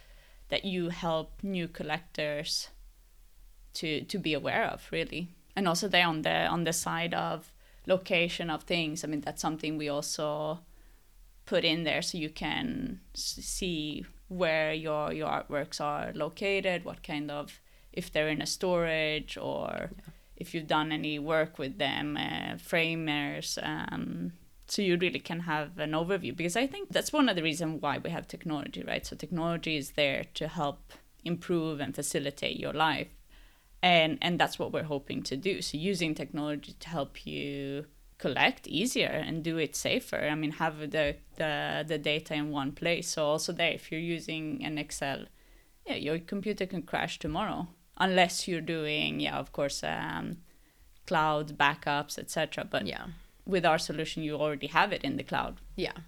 that 0.50 0.62
you 0.64 0.90
help 1.04 1.28
new 1.42 1.68
collectors 1.78 2.70
to 3.74 3.86
to 4.12 4.18
be 4.18 4.34
aware 4.34 4.64
of 4.74 4.80
really 4.92 5.22
and 5.56 5.68
also 5.68 5.88
there 5.88 6.06
on 6.08 6.22
the 6.22 6.36
on 6.54 6.64
the 6.64 6.72
side 6.72 7.14
of 7.14 7.52
location 7.86 8.50
of 8.50 8.62
things 8.64 9.04
i 9.04 9.06
mean 9.08 9.20
that's 9.26 9.42
something 9.42 9.78
we 9.78 9.88
also 9.90 10.58
put 11.44 11.64
in 11.64 11.84
there 11.84 12.02
so 12.02 12.18
you 12.18 12.30
can 12.30 13.00
see 13.14 14.04
where 14.28 14.72
your 14.72 15.12
your 15.12 15.28
artworks 15.28 15.80
are 15.80 16.12
located 16.14 16.84
what 16.84 17.02
kind 17.02 17.30
of 17.30 17.60
if 17.92 18.10
they're 18.10 18.28
in 18.28 18.40
a 18.40 18.46
storage 18.46 19.36
or 19.36 19.90
if 20.36 20.54
you've 20.54 20.66
done 20.66 20.90
any 20.90 21.18
work 21.18 21.58
with 21.58 21.78
them 21.78 22.16
uh, 22.16 22.56
framers 22.56 23.58
um, 23.62 24.32
so 24.72 24.80
you 24.80 24.96
really 24.96 25.18
can 25.18 25.40
have 25.40 25.78
an 25.78 25.92
overview. 25.92 26.34
Because 26.34 26.56
i 26.56 26.66
think 26.66 26.88
that's 26.90 27.12
one 27.12 27.28
of 27.28 27.36
the 27.36 27.42
reasons 27.42 27.82
why 27.82 27.98
we 27.98 28.10
have 28.10 28.26
technology 28.26 28.82
right? 28.82 29.04
So 29.06 29.14
technology 29.16 29.76
is 29.76 29.90
there 29.92 30.24
to 30.34 30.48
help 30.48 30.92
improve 31.24 31.80
and 31.80 31.94
facilitate 31.94 32.58
your 32.58 32.72
life. 32.72 33.14
And 33.82 34.18
and 34.22 34.38
that's 34.38 34.58
what 34.58 34.72
we're 34.72 34.84
hoping 34.84 35.22
to 35.24 35.36
do. 35.36 35.60
So 35.60 35.76
using 35.76 36.14
technology 36.14 36.74
to 36.78 36.88
help 36.88 37.26
you 37.26 37.86
collect 38.24 38.62
easier 38.80 39.14
and 39.26 39.36
do 39.50 39.54
it 39.64 39.72
safer 39.88 40.20
i 40.32 40.34
mean 40.40 40.52
have 40.64 40.76
the 40.96 41.06
the, 41.40 41.52
the 41.90 41.98
data 42.12 42.32
in 42.40 42.46
one 42.60 42.70
place 42.82 43.06
so 43.14 43.20
also 43.32 43.52
there 43.60 43.72
if 43.78 43.84
you're 43.90 44.08
using 44.16 44.44
an 44.68 44.74
excel 44.84 45.20
yeah 45.86 45.98
your 46.06 46.18
computer 46.32 46.66
can 46.72 46.82
crash 46.82 47.14
tomorrow 47.18 47.60
unless 48.06 48.34
you're 48.48 48.66
doing 48.76 49.20
yeah 49.26 49.36
of 49.42 49.48
course 49.58 49.78
um, 49.96 50.26
cloud 51.06 51.46
backups 51.64 52.14
etc 52.18 52.64
but 52.74 52.82
Yeah. 52.86 53.06
with 53.54 53.64
our 53.70 53.78
solution 53.78 54.22
you 54.22 54.34
already 54.44 54.68
have 54.78 54.90
it 54.96 55.02
in 55.08 55.16
the 55.16 55.24
cloud 55.24 55.54
Yeah. 55.76 55.98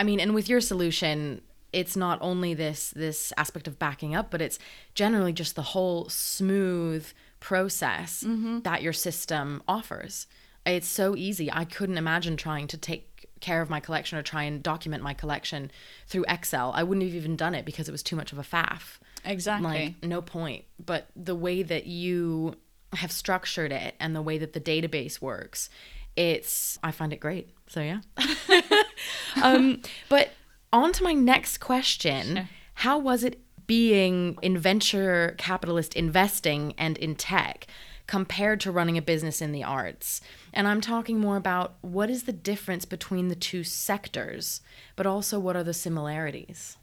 I 0.00 0.04
mean, 0.08 0.20
and 0.20 0.32
with 0.34 0.48
your 0.48 0.62
solution, 0.62 1.42
it's 1.80 1.96
not 2.06 2.18
only 2.30 2.54
this 2.54 2.80
this 3.04 3.20
aspect 3.36 3.68
of 3.68 3.74
backing 3.78 4.12
up, 4.18 4.26
but 4.30 4.40
it's 4.46 4.58
generally 4.94 5.34
just 5.42 5.54
the 5.54 5.68
whole 5.74 6.08
smooth 6.08 7.04
process 7.40 8.24
that 8.68 8.80
your 8.86 8.94
system 8.94 9.62
offers. 9.68 10.26
It's 10.66 10.88
so 10.88 11.16
easy. 11.16 11.50
I 11.50 11.64
couldn't 11.64 11.96
imagine 11.96 12.36
trying 12.36 12.66
to 12.68 12.76
take 12.76 13.28
care 13.40 13.62
of 13.62 13.70
my 13.70 13.80
collection 13.80 14.18
or 14.18 14.22
try 14.22 14.42
and 14.42 14.62
document 14.62 15.02
my 15.02 15.14
collection 15.14 15.70
through 16.06 16.24
Excel. 16.28 16.72
I 16.74 16.82
wouldn't 16.82 17.06
have 17.06 17.14
even 17.14 17.36
done 17.36 17.54
it 17.54 17.64
because 17.64 17.88
it 17.88 17.92
was 17.92 18.02
too 18.02 18.16
much 18.16 18.32
of 18.32 18.38
a 18.38 18.42
faff. 18.42 18.98
exactly 19.24 19.96
Like, 20.00 20.02
no 20.02 20.20
point. 20.20 20.64
But 20.84 21.06
the 21.14 21.34
way 21.34 21.62
that 21.62 21.86
you 21.86 22.56
have 22.94 23.12
structured 23.12 23.72
it 23.72 23.94
and 24.00 24.14
the 24.14 24.22
way 24.22 24.38
that 24.38 24.52
the 24.52 24.60
database 24.60 25.20
works, 25.20 25.70
it's, 26.16 26.78
I 26.82 26.90
find 26.90 27.12
it 27.12 27.20
great. 27.20 27.50
So, 27.68 27.80
yeah. 27.80 28.00
um, 29.42 29.82
but 30.08 30.30
on 30.72 30.92
to 30.92 31.02
my 31.02 31.12
next 31.12 31.58
question 31.58 32.36
Sure. 32.36 32.48
How 32.80 32.98
was 32.98 33.24
it 33.24 33.40
being 33.66 34.36
in 34.42 34.58
venture 34.58 35.34
capitalist 35.38 35.94
investing 35.94 36.74
and 36.76 36.98
in 36.98 37.14
tech? 37.14 37.66
Compared 38.06 38.60
to 38.60 38.70
running 38.70 38.96
a 38.96 39.02
business 39.02 39.42
in 39.42 39.52
the 39.52 39.64
arts. 39.64 40.20
And 40.52 40.68
I'm 40.68 40.80
talking 40.80 41.18
more 41.18 41.36
about 41.36 41.74
what 41.80 42.08
is 42.08 42.22
the 42.22 42.32
difference 42.32 42.84
between 42.84 43.28
the 43.28 43.34
two 43.34 43.64
sectors, 43.64 44.60
but 44.94 45.06
also 45.06 45.40
what 45.40 45.56
are 45.56 45.64
the 45.64 45.74
similarities? 45.74 46.76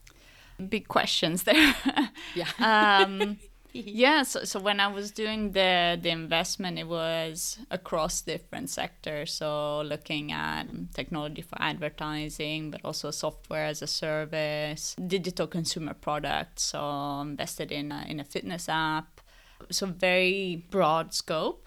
big 0.70 0.88
questions 0.88 1.44
there 1.44 1.76
Yeah. 2.36 2.48
um, 2.60 3.38
yeah 3.74 4.22
so, 4.22 4.44
so 4.44 4.60
when 4.60 4.80
i 4.80 4.88
was 4.88 5.12
doing 5.12 5.52
the 5.54 5.98
the 6.00 6.10
investment 6.10 6.78
it 6.78 6.88
was 6.88 7.58
across 7.72 8.22
different 8.22 8.70
sectors 8.70 9.34
so 9.34 9.82
looking 9.82 10.32
at 10.32 10.66
technology 10.94 11.42
for 11.42 11.60
advertising 11.60 12.70
but 12.70 12.82
also 12.84 13.10
software 13.10 13.66
as 13.66 13.82
a 13.82 13.88
service 13.88 14.96
digital 15.08 15.48
consumer 15.48 15.96
products 15.96 16.64
so 16.64 17.22
invested 17.22 17.72
in 17.72 17.92
a, 17.92 18.06
in 18.08 18.20
a 18.20 18.24
fitness 18.24 18.70
app 18.70 19.22
so 19.70 19.86
very 19.86 20.66
broad 20.70 21.14
scope 21.14 21.64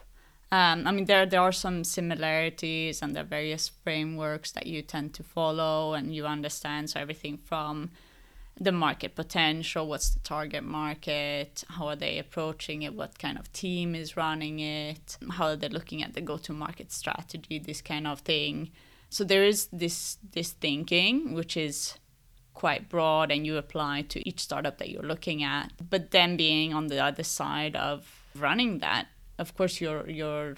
um, 0.53 0.87
I 0.87 0.93
mean, 0.93 1.07
there 1.07 1.27
there 1.27 1.41
are 1.41 1.53
some 1.53 1.83
similarities 1.83 3.03
and 3.03 3.15
there 3.15 3.25
are 3.25 3.27
various 3.27 3.69
frameworks 3.69 4.53
that 4.53 4.67
you 4.67 4.81
tend 4.81 5.13
to 5.15 5.25
follow 5.25 5.95
and 5.95 6.15
you 6.15 6.25
understand. 6.25 6.91
So 6.91 7.01
everything 7.01 7.37
from 7.37 7.91
the 8.59 8.73
market 8.73 9.15
potential, 9.15 9.87
what's 9.89 10.11
the 10.11 10.21
target 10.21 10.63
market, 10.63 11.65
how 11.69 11.89
are 11.89 11.97
they 11.97 12.19
approaching 12.19 12.83
it, 12.83 12.95
what 12.95 13.19
kind 13.19 13.39
of 13.39 13.53
team 13.53 13.95
is 13.95 14.17
running 14.17 14.61
it, 14.61 15.19
how 15.33 15.49
are 15.49 15.57
they 15.57 15.69
looking 15.69 16.03
at 16.03 16.15
the 16.15 16.23
go-to-market 16.23 16.91
strategy, 16.91 17.59
this 17.59 17.83
kind 17.83 18.07
of 18.07 18.21
thing. 18.21 18.71
So 19.11 19.25
there 19.25 19.45
is 19.45 19.69
this 19.73 20.17
this 20.33 20.53
thinking 20.53 21.35
which 21.35 21.57
is 21.57 21.99
quite 22.57 22.89
broad 22.89 23.31
and 23.31 23.47
you 23.47 23.59
apply 23.59 24.01
to 24.01 24.27
each 24.27 24.41
startup 24.41 24.79
that 24.79 24.89
you're 24.89 25.03
looking 25.03 25.43
at. 25.43 25.71
But 25.91 26.11
then 26.11 26.37
being 26.39 26.73
on 26.73 26.87
the 26.87 26.99
other 27.05 27.23
side 27.23 27.77
of 27.77 28.25
running 28.35 28.79
that, 28.79 29.09
of 29.39 29.55
course 29.55 29.81
you're 29.81 30.09
you're 30.09 30.57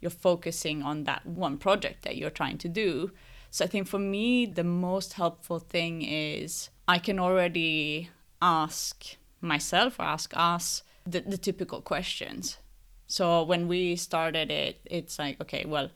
you're 0.00 0.10
focusing 0.28 0.82
on 0.82 1.04
that 1.04 1.26
one 1.26 1.58
project 1.58 2.02
that 2.02 2.16
you're 2.16 2.38
trying 2.40 2.58
to 2.58 2.68
do. 2.68 3.12
So 3.50 3.64
I 3.64 3.68
think 3.68 3.86
for 3.88 3.98
me, 3.98 4.46
the 4.46 4.64
most 4.64 5.14
helpful 5.14 5.58
thing 5.58 6.02
is 6.02 6.70
I 6.86 6.98
can 6.98 7.18
already 7.18 8.08
ask 8.40 9.16
myself 9.40 9.98
or 9.98 10.04
ask 10.04 10.32
us 10.34 10.82
the, 11.06 11.20
the 11.20 11.38
typical 11.38 11.80
questions. 11.82 12.58
So 13.06 13.42
when 13.42 13.68
we 13.68 13.96
started 13.96 14.50
it, 14.50 14.80
it's 14.84 15.18
like, 15.18 15.40
okay, 15.40 15.64
well, 15.66 15.90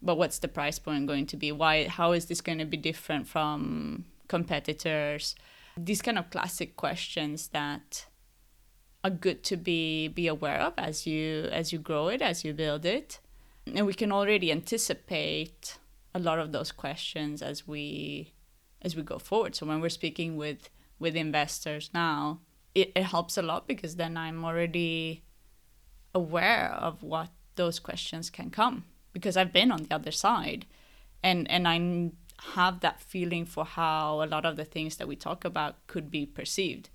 but 0.00 0.16
what's 0.16 0.38
the 0.38 0.48
price 0.48 0.78
point 0.78 1.06
going 1.06 1.26
to 1.26 1.36
be? 1.36 1.52
Why? 1.52 1.88
How 1.88 2.12
is 2.12 2.26
this 2.26 2.40
going 2.40 2.58
to 2.58 2.64
be 2.64 2.76
different 2.76 3.26
from 3.26 4.04
competitors? 4.28 5.34
These 5.76 6.02
kind 6.02 6.18
of 6.18 6.30
classic 6.30 6.76
questions 6.76 7.48
that 7.48 8.06
are 9.04 9.10
good 9.10 9.42
to 9.44 9.56
be 9.56 10.08
be 10.08 10.26
aware 10.26 10.60
of 10.60 10.74
as 10.76 11.06
you 11.06 11.48
as 11.52 11.72
you 11.72 11.78
grow 11.78 12.08
it, 12.08 12.20
as 12.22 12.44
you 12.44 12.52
build 12.52 12.84
it, 12.84 13.20
and 13.66 13.86
we 13.86 13.94
can 13.94 14.12
already 14.12 14.50
anticipate 14.50 15.78
a 16.14 16.18
lot 16.18 16.38
of 16.38 16.52
those 16.52 16.72
questions 16.72 17.42
as 17.42 17.66
we 17.66 18.32
as 18.82 18.96
we 18.96 19.02
go 19.02 19.18
forward. 19.18 19.54
So 19.54 19.66
when 19.66 19.80
we're 19.80 19.88
speaking 19.88 20.36
with 20.36 20.70
with 20.98 21.14
investors 21.14 21.90
now, 21.94 22.40
it, 22.74 22.92
it 22.94 23.04
helps 23.04 23.36
a 23.36 23.42
lot 23.42 23.68
because 23.68 23.96
then 23.96 24.16
I'm 24.16 24.44
already 24.44 25.22
aware 26.14 26.72
of 26.72 27.02
what 27.02 27.30
those 27.54 27.78
questions 27.78 28.30
can 28.30 28.50
come 28.50 28.84
because 29.12 29.36
I've 29.36 29.52
been 29.52 29.70
on 29.70 29.84
the 29.84 29.94
other 29.94 30.10
side 30.10 30.66
and 31.22 31.50
and 31.50 31.68
I 31.68 32.10
have 32.54 32.80
that 32.80 33.00
feeling 33.00 33.44
for 33.44 33.64
how 33.64 34.22
a 34.22 34.26
lot 34.26 34.44
of 34.44 34.56
the 34.56 34.64
things 34.64 34.96
that 34.96 35.08
we 35.08 35.16
talk 35.16 35.44
about 35.44 35.86
could 35.86 36.10
be 36.10 36.26
perceived. 36.26 36.90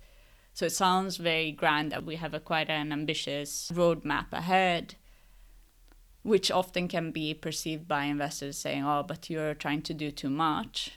So 0.52 0.66
it 0.66 0.70
sounds 0.70 1.16
very 1.16 1.52
grand 1.52 1.90
that 1.92 2.04
we 2.04 2.16
have 2.16 2.34
a 2.34 2.40
quite 2.40 2.70
an 2.70 2.92
ambitious 2.92 3.70
roadmap 3.74 4.32
ahead, 4.32 4.94
which 6.22 6.50
often 6.50 6.88
can 6.88 7.10
be 7.10 7.34
perceived 7.34 7.86
by 7.88 8.04
investors 8.04 8.56
saying, 8.56 8.84
"Oh, 8.84 9.02
but 9.02 9.28
you're 9.28 9.54
trying 9.54 9.82
to 9.82 9.94
do 9.94 10.10
too 10.10 10.30
much." 10.30 10.92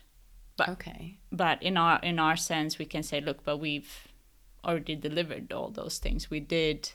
But 0.55 0.69
okay. 0.69 1.19
But 1.31 1.61
in 1.61 1.75
our 1.77 1.99
in 2.01 2.19
our 2.19 2.37
sense, 2.37 2.79
we 2.79 2.85
can 2.85 3.03
say, 3.03 3.19
"Look, 3.19 3.43
but 3.43 3.57
we've 3.57 4.07
already 4.63 4.95
delivered 4.95 5.51
all 5.51 5.69
those 5.69 5.97
things. 5.97 6.29
We 6.29 6.39
did 6.39 6.91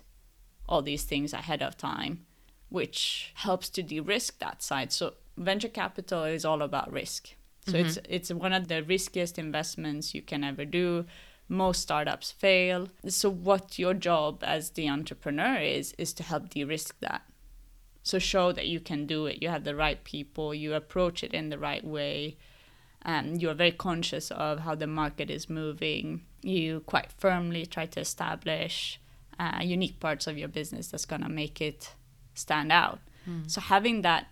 all 0.69 0.83
these 0.83 1.05
things 1.05 1.33
ahead 1.33 1.63
of 1.63 1.77
time." 1.77 2.27
which 2.73 3.33
helps 3.35 3.69
to 3.69 3.83
de-risk 3.83 4.39
that 4.39 4.63
side. 4.63 4.91
So 4.91 5.15
venture 5.37 5.69
capital 5.69 6.25
is 6.25 6.45
all 6.45 6.63
about 6.63 6.91
risk. 6.91 7.35
So 7.67 7.73
mm-hmm. 7.73 7.87
it's 7.87 7.99
it's 8.09 8.33
one 8.33 8.53
of 8.53 8.69
the 8.69 8.83
riskiest 8.83 9.39
investments 9.39 10.15
you 10.15 10.23
can 10.23 10.43
ever 10.45 10.65
do. 10.65 11.07
Most 11.49 11.83
startups 11.83 12.33
fail. 12.33 12.89
So 13.07 13.31
what 13.31 13.79
your 13.79 13.95
job 13.95 14.43
as 14.43 14.71
the 14.71 14.89
entrepreneur 14.89 15.59
is 15.59 15.95
is 15.99 16.13
to 16.15 16.23
help 16.23 16.51
de-risk 16.51 16.99
that. 17.01 17.23
So 18.03 18.19
show 18.19 18.51
that 18.53 18.67
you 18.67 18.81
can 18.81 19.07
do 19.07 19.27
it. 19.27 19.43
You 19.43 19.49
have 19.49 19.65
the 19.65 19.77
right 19.77 20.03
people. 20.03 20.55
You 20.55 20.75
approach 20.75 21.23
it 21.23 21.33
in 21.33 21.51
the 21.51 21.59
right 21.59 21.85
way. 21.85 22.37
Um, 23.05 23.37
you 23.37 23.49
are 23.51 23.55
very 23.55 23.73
conscious 23.73 24.31
of 24.31 24.61
how 24.61 24.75
the 24.75 24.87
market 24.87 25.31
is 25.31 25.51
moving. 25.51 26.23
You 26.43 26.81
quite 26.81 27.13
firmly 27.13 27.67
try 27.67 27.87
to 27.87 28.01
establish 28.01 29.01
uh, 29.39 29.61
unique 29.63 30.01
parts 30.01 30.27
of 30.27 30.39
your 30.39 30.49
business 30.49 30.89
that's 30.89 31.05
gonna 31.05 31.29
make 31.29 31.61
it 31.61 31.95
stand 32.35 32.73
out. 32.73 33.01
Mm. 33.29 33.51
So 33.51 33.61
having 33.61 34.03
that 34.03 34.27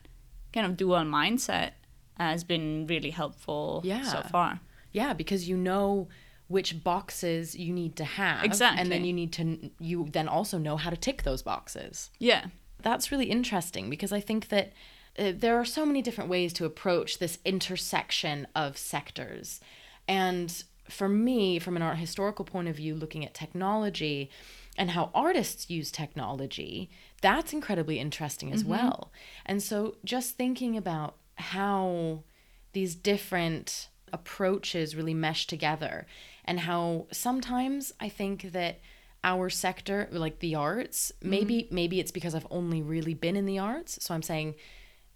kind 0.53 0.67
of 0.67 0.77
dual 0.77 1.01
mindset 1.01 1.73
has 2.21 2.45
been 2.45 2.87
really 2.87 3.11
helpful 3.11 3.81
yeah. 3.85 4.03
so 4.03 4.23
far. 4.23 4.61
Yeah, 4.93 5.13
because 5.13 5.49
you 5.49 5.57
know 5.57 6.09
which 6.49 6.83
boxes 6.83 7.55
you 7.55 7.73
need 7.73 7.95
to 7.95 8.05
have 8.05 8.45
exactly 8.45 8.83
and 8.83 8.91
then 8.91 9.05
you 9.05 9.13
need 9.13 9.33
to 9.33 9.71
you 9.79 10.09
then 10.13 10.27
also 10.27 10.59
know 10.59 10.77
how 10.77 10.91
to 10.91 10.97
tick 10.97 11.23
those 11.23 11.43
boxes 11.43 12.11
yeah 12.19 12.47
that's 12.83 13.13
really 13.13 13.27
interesting 13.27 13.89
because 13.89 14.11
i 14.11 14.19
think 14.19 14.49
that 14.49 14.73
uh, 15.17 15.31
there 15.33 15.57
are 15.61 15.65
so 15.65 15.87
many 15.87 16.03
different 16.03 16.29
ways 16.29 16.53
to 16.53 16.65
approach 16.65 17.21
this 17.21 17.39
intersection 17.45 18.49
of 18.57 18.77
sectors 18.77 19.61
and 20.09 20.65
for 20.89 21.09
me 21.09 21.61
from 21.61 21.77
an 21.77 21.83
art 21.83 21.99
historical 21.99 22.45
point 22.45 22.67
of 22.67 22.75
view 22.75 22.97
looking 22.97 23.25
at 23.25 23.33
technology 23.33 24.29
and 24.77 24.91
how 24.91 25.09
artists 25.15 25.71
use 25.71 25.93
technology 25.93 26.91
that's 27.21 27.53
incredibly 27.53 27.99
interesting 27.99 28.53
as 28.53 28.61
mm-hmm. 28.61 28.71
well. 28.71 29.13
And 29.45 29.63
so 29.63 29.97
just 30.05 30.37
thinking 30.37 30.77
about 30.77 31.17
how 31.41 32.23
these 32.73 32.95
different 32.95 33.89
approaches 34.13 34.97
really 34.97 35.15
mesh 35.15 35.47
together 35.47 36.07
and 36.45 36.61
how 36.61 37.07
sometimes 37.13 37.93
I 38.01 38.09
think 38.09 38.53
that 38.53 38.81
our 39.23 39.51
sector 39.51 40.09
like 40.11 40.41
the 40.41 40.55
arts 40.55 41.13
mm-hmm. 41.19 41.31
maybe 41.31 41.69
maybe 41.71 42.01
it's 42.01 42.11
because 42.11 42.35
I've 42.35 42.47
only 42.51 42.83
really 42.83 43.15
been 43.15 43.37
in 43.37 43.47
the 43.47 43.59
arts 43.59 44.03
so 44.03 44.15
I'm 44.15 44.23
saying 44.23 44.55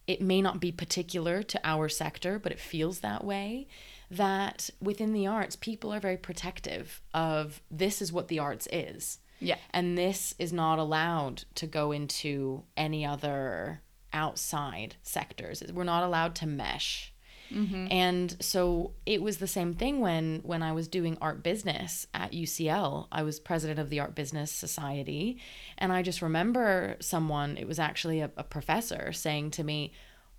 it 0.06 0.20
may 0.20 0.42
not 0.42 0.60
be 0.60 0.70
particular 0.70 1.42
to 1.42 1.60
our 1.64 1.88
sector 1.88 2.38
but 2.38 2.52
it 2.52 2.60
feels 2.60 3.00
that 3.00 3.24
way 3.24 3.66
that 4.10 4.70
within 4.80 5.12
the 5.12 5.26
arts 5.26 5.56
people 5.56 5.92
are 5.92 6.00
very 6.00 6.18
protective 6.18 7.00
of 7.12 7.62
this 7.70 8.00
is 8.00 8.12
what 8.12 8.28
the 8.28 8.38
arts 8.38 8.68
is 8.70 9.18
yeah. 9.40 9.56
And 9.72 9.98
this 9.98 10.34
is 10.38 10.52
not 10.52 10.78
allowed 10.78 11.44
to 11.56 11.66
go 11.66 11.92
into 11.92 12.62
any 12.76 13.04
other 13.04 13.82
outside 14.14 14.96
sectors. 15.02 15.62
We're 15.72 15.84
not 15.84 16.04
allowed 16.04 16.34
to 16.36 16.46
mesh. 16.46 17.12
Mm-hmm. 17.52 17.88
And 17.90 18.36
so 18.40 18.92
it 19.04 19.20
was 19.22 19.36
the 19.36 19.46
same 19.46 19.74
thing 19.74 20.00
when 20.00 20.40
when 20.44 20.62
I 20.62 20.72
was 20.72 20.88
doing 20.88 21.18
art 21.20 21.42
business 21.42 22.06
at 22.14 22.32
UCL. 22.32 23.08
I 23.12 23.22
was 23.22 23.38
president 23.38 23.78
of 23.78 23.90
the 23.90 24.00
Art 24.00 24.14
Business 24.14 24.50
Society, 24.50 25.38
and 25.76 25.92
I 25.92 26.02
just 26.02 26.22
remember 26.22 26.96
someone. 27.00 27.56
It 27.58 27.68
was 27.68 27.78
actually 27.78 28.20
a, 28.20 28.30
a 28.36 28.44
professor 28.44 29.12
saying 29.12 29.50
to 29.52 29.64
me, 29.64 29.92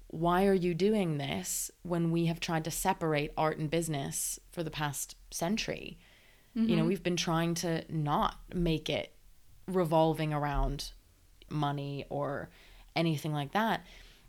"Why 0.08 0.48
are 0.48 0.54
you 0.54 0.74
doing 0.74 1.18
this 1.18 1.70
when 1.84 2.12
we 2.12 2.26
have 2.26 2.40
tried 2.40 2.64
to 2.66 2.72
separate 2.72 3.32
art 3.38 3.60
and 3.60 3.70
business 3.70 4.40
for 4.52 4.64
the 4.64 4.72
past 4.72 5.16
century?" 5.30 6.00
Mm-hmm. 6.58 6.70
You 6.70 6.76
know, 6.76 6.82
mm-hmm. 6.82 6.90
we've 6.90 7.04
been 7.04 7.18
trying 7.18 7.54
to 7.56 7.84
not 7.88 8.40
make 8.54 8.90
it 8.90 9.14
revolving 9.68 10.34
around 10.34 10.92
money 11.50 12.06
or 12.10 12.50
anything 12.96 13.34
like 13.34 13.52
that. 13.54 13.86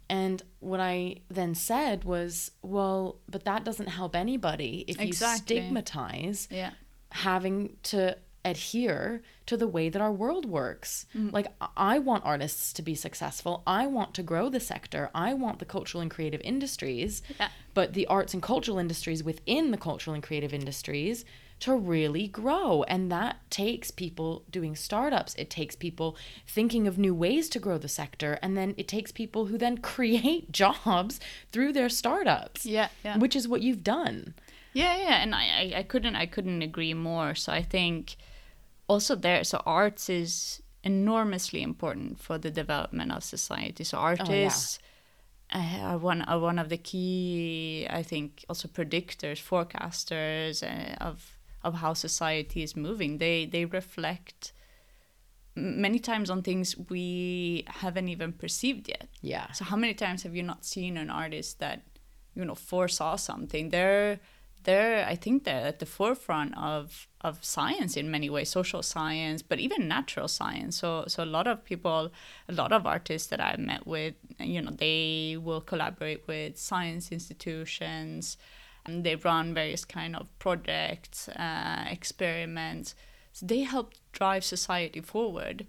And 0.09 0.43
what 0.61 0.81
I 0.81 1.17
then 1.29 1.55
said 1.55 2.05
was, 2.05 2.53
well, 2.63 3.21
but 3.29 3.45
that 3.45 3.65
doesn't 3.65 3.89
help 3.89 4.15
anybody 4.15 4.85
if 4.87 5.01
exactly. 5.01 5.57
you 5.57 5.63
stigmatize 5.63 6.49
yeah. 6.51 6.71
having 7.11 7.77
to 7.85 8.17
adhere 8.45 9.23
to 9.47 9.57
the 9.57 9.67
way 9.67 9.89
that 9.89 10.01
our 10.01 10.13
world 10.13 10.47
works. 10.47 11.07
Mm. 11.17 11.33
Like, 11.33 11.49
I 11.77 11.99
want 11.99 12.25
artists 12.25 12.73
to 12.75 12.83
be 12.83 12.95
successful. 12.95 13.65
I 13.67 13.89
want 13.89 14.15
to 14.15 14.23
grow 14.23 14.49
the 14.49 14.61
sector. 14.61 15.11
I 15.13 15.35
want 15.35 15.59
the 15.59 15.65
cultural 15.65 16.01
and 16.01 16.11
creative 16.11 16.41
industries. 16.43 17.23
Yeah. 17.41 17.49
But 17.75 17.95
the 17.95 18.07
arts 18.07 18.35
and 18.35 18.43
cultural 18.43 18.79
industries 18.79 19.25
within 19.25 19.73
the 19.73 19.77
cultural 19.77 20.15
and 20.15 20.23
creative 20.23 20.55
industries 20.55 21.25
to 21.61 21.75
really 21.75 22.29
grow. 22.29 22.83
And 22.85 23.11
that 23.11 23.37
takes 23.51 23.91
people 23.91 24.45
doing 24.51 24.77
startups. 24.77 25.35
It 25.37 25.51
takes 25.51 25.75
people 25.77 26.17
thinking 26.47 26.87
of 26.87 26.99
new 26.99 27.15
ways 27.15 27.49
to 27.51 27.59
grow 27.59 27.79
the 27.79 27.89
sector. 27.89 28.39
And 28.43 28.57
then 28.57 28.75
it 28.77 28.89
takes 28.89 29.13
people 29.13 29.47
who 29.47 29.59
then 29.59 29.79
create 29.79 30.53
jobs 30.63 31.21
through 31.53 31.73
their 31.73 31.89
startups. 31.89 32.67
Yeah. 32.67 32.89
yeah. 33.05 33.19
Which 33.19 33.37
is 33.37 33.49
what 33.49 33.63
you've 33.63 33.85
done. 33.85 34.35
Yeah, 34.73 34.97
yeah. 34.97 35.23
And 35.23 35.35
I, 35.35 35.73
I 35.77 35.83
couldn't 35.83 36.17
I 36.17 36.27
couldn't 36.27 36.61
agree 36.63 36.93
more. 36.93 37.35
So 37.35 37.53
I 37.53 37.63
think 37.63 38.17
also 38.89 39.17
there 39.17 39.43
so 39.43 39.63
arts 39.65 40.11
is 40.11 40.63
enormously 40.85 41.63
important 41.63 42.21
for 42.21 42.37
the 42.39 42.51
development 42.51 43.11
of 43.11 43.25
society. 43.25 43.85
So 43.85 43.99
artists 43.99 44.79
oh, 44.79 44.85
yeah 44.85 44.87
uh, 45.53 45.97
one 45.99 46.29
uh, 46.29 46.39
one 46.39 46.59
of 46.59 46.69
the 46.69 46.77
key, 46.77 47.87
I 47.89 48.03
think, 48.03 48.45
also 48.49 48.69
predictors, 48.69 49.41
forecasters 49.41 50.63
uh, 50.63 50.95
of 51.05 51.36
of 51.67 51.75
how 51.75 51.93
society 51.95 52.63
is 52.63 52.77
moving. 52.77 53.19
They 53.19 53.37
they 53.55 53.65
reflect 53.65 54.53
many 55.57 55.99
times 55.99 56.29
on 56.31 56.43
things 56.43 56.77
we 56.91 57.65
haven't 57.83 58.09
even 58.09 58.33
perceived 58.33 58.89
yet. 58.89 59.09
Yeah. 59.21 59.51
So 59.53 59.65
how 59.65 59.77
many 59.77 59.95
times 59.95 60.23
have 60.23 60.37
you 60.37 60.45
not 60.53 60.65
seen 60.65 60.97
an 60.97 61.11
artist 61.11 61.59
that 61.59 61.83
you 62.37 62.45
know 62.45 62.55
foresaw 62.55 63.17
something? 63.17 63.71
They're 63.71 64.21
they're 64.63 65.05
I 65.07 65.17
think 65.17 65.45
they're 65.45 65.67
at 65.73 65.81
the 65.81 65.91
forefront 65.99 66.57
of 66.57 67.09
of 67.21 67.45
science 67.45 67.97
in 67.97 68.13
many 68.17 68.29
ways, 68.31 68.49
social 68.61 68.83
science, 68.83 69.43
but 69.43 69.59
even 69.59 69.89
natural 69.89 70.29
science. 70.29 70.77
So 70.83 71.05
so 71.09 71.25
a 71.25 71.33
lot 71.37 71.47
of 71.53 71.65
people, 71.65 72.13
a 72.49 72.55
lot 72.63 72.73
of 72.73 72.87
artists 72.87 73.29
that 73.31 73.41
I've 73.41 73.65
met 73.73 73.85
with, 73.87 74.15
you 74.39 74.63
know, 74.63 74.75
they 74.85 75.37
will 75.47 75.63
collaborate 75.71 76.23
with 76.29 76.57
science 76.71 77.11
institutions 77.11 78.37
and 78.87 79.05
they 79.05 79.17
run 79.17 79.55
various 79.55 79.85
kind 79.85 80.17
of 80.17 80.27
projects, 80.39 81.29
uh, 81.29 81.85
experiments. 81.91 82.95
So 83.33 83.47
they 83.47 83.61
help 83.61 83.95
drive 84.13 84.45
society 84.45 85.01
forward. 85.01 85.67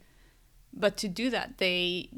But 0.74 0.98
to 0.98 1.08
do 1.08 1.30
that, 1.30 1.58
they 1.58 2.10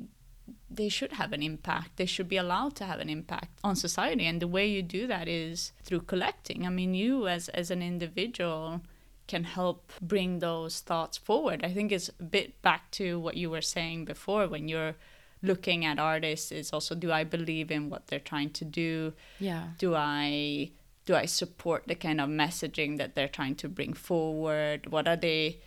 they 0.70 0.90
should 0.90 1.14
have 1.14 1.34
an 1.34 1.42
impact. 1.42 1.98
They 1.98 2.06
should 2.06 2.30
be 2.30 2.38
allowed 2.38 2.76
to 2.76 2.86
have 2.86 3.00
an 3.00 3.10
impact 3.10 3.60
on 3.64 3.76
society. 3.76 4.26
And 4.26 4.40
the 4.40 4.48
way 4.48 4.68
you 4.68 4.82
do 4.84 5.08
that 5.08 5.28
is 5.28 5.72
through 5.84 6.02
collecting. 6.02 6.66
I 6.66 6.70
mean, 6.70 6.94
you 6.94 7.28
as 7.28 7.50
as 7.50 7.72
an 7.72 7.82
individual 7.82 8.82
can 9.28 9.44
help 9.44 9.92
bring 10.02 10.40
those 10.40 10.80
thoughts 10.80 11.18
forward. 11.18 11.64
I 11.64 11.72
think 11.72 11.92
it's 11.92 12.10
a 12.20 12.24
bit 12.24 12.60
back 12.64 12.90
to 12.92 13.20
what 13.20 13.38
you 13.38 13.50
were 13.50 13.62
saying 13.62 14.06
before 14.06 14.48
when 14.48 14.68
you're 14.68 14.96
looking 15.42 15.86
at 15.86 16.00
artists 16.00 16.52
is 16.52 16.74
also 16.74 16.96
do 16.96 17.12
I 17.12 17.24
believe 17.24 17.72
in 17.72 17.90
what 17.90 18.08
they're 18.08 18.20
trying 18.20 18.50
to 18.52 18.66
do? 18.66 19.14
Yeah. 19.40 19.68
Do 19.78 19.96
I 19.96 20.72
do 21.10 21.16
I 21.16 21.26
support 21.26 21.88
the 21.88 21.96
kind 21.96 22.22
of 22.22 22.30
messaging 22.30 23.00
that 23.00 23.16
they're 23.16 23.28
trying 23.40 23.56
to 23.56 23.68
bring 23.68 23.94
forward? 23.94 24.92
What 24.92 25.08
are 25.08 25.16
they 25.16 25.60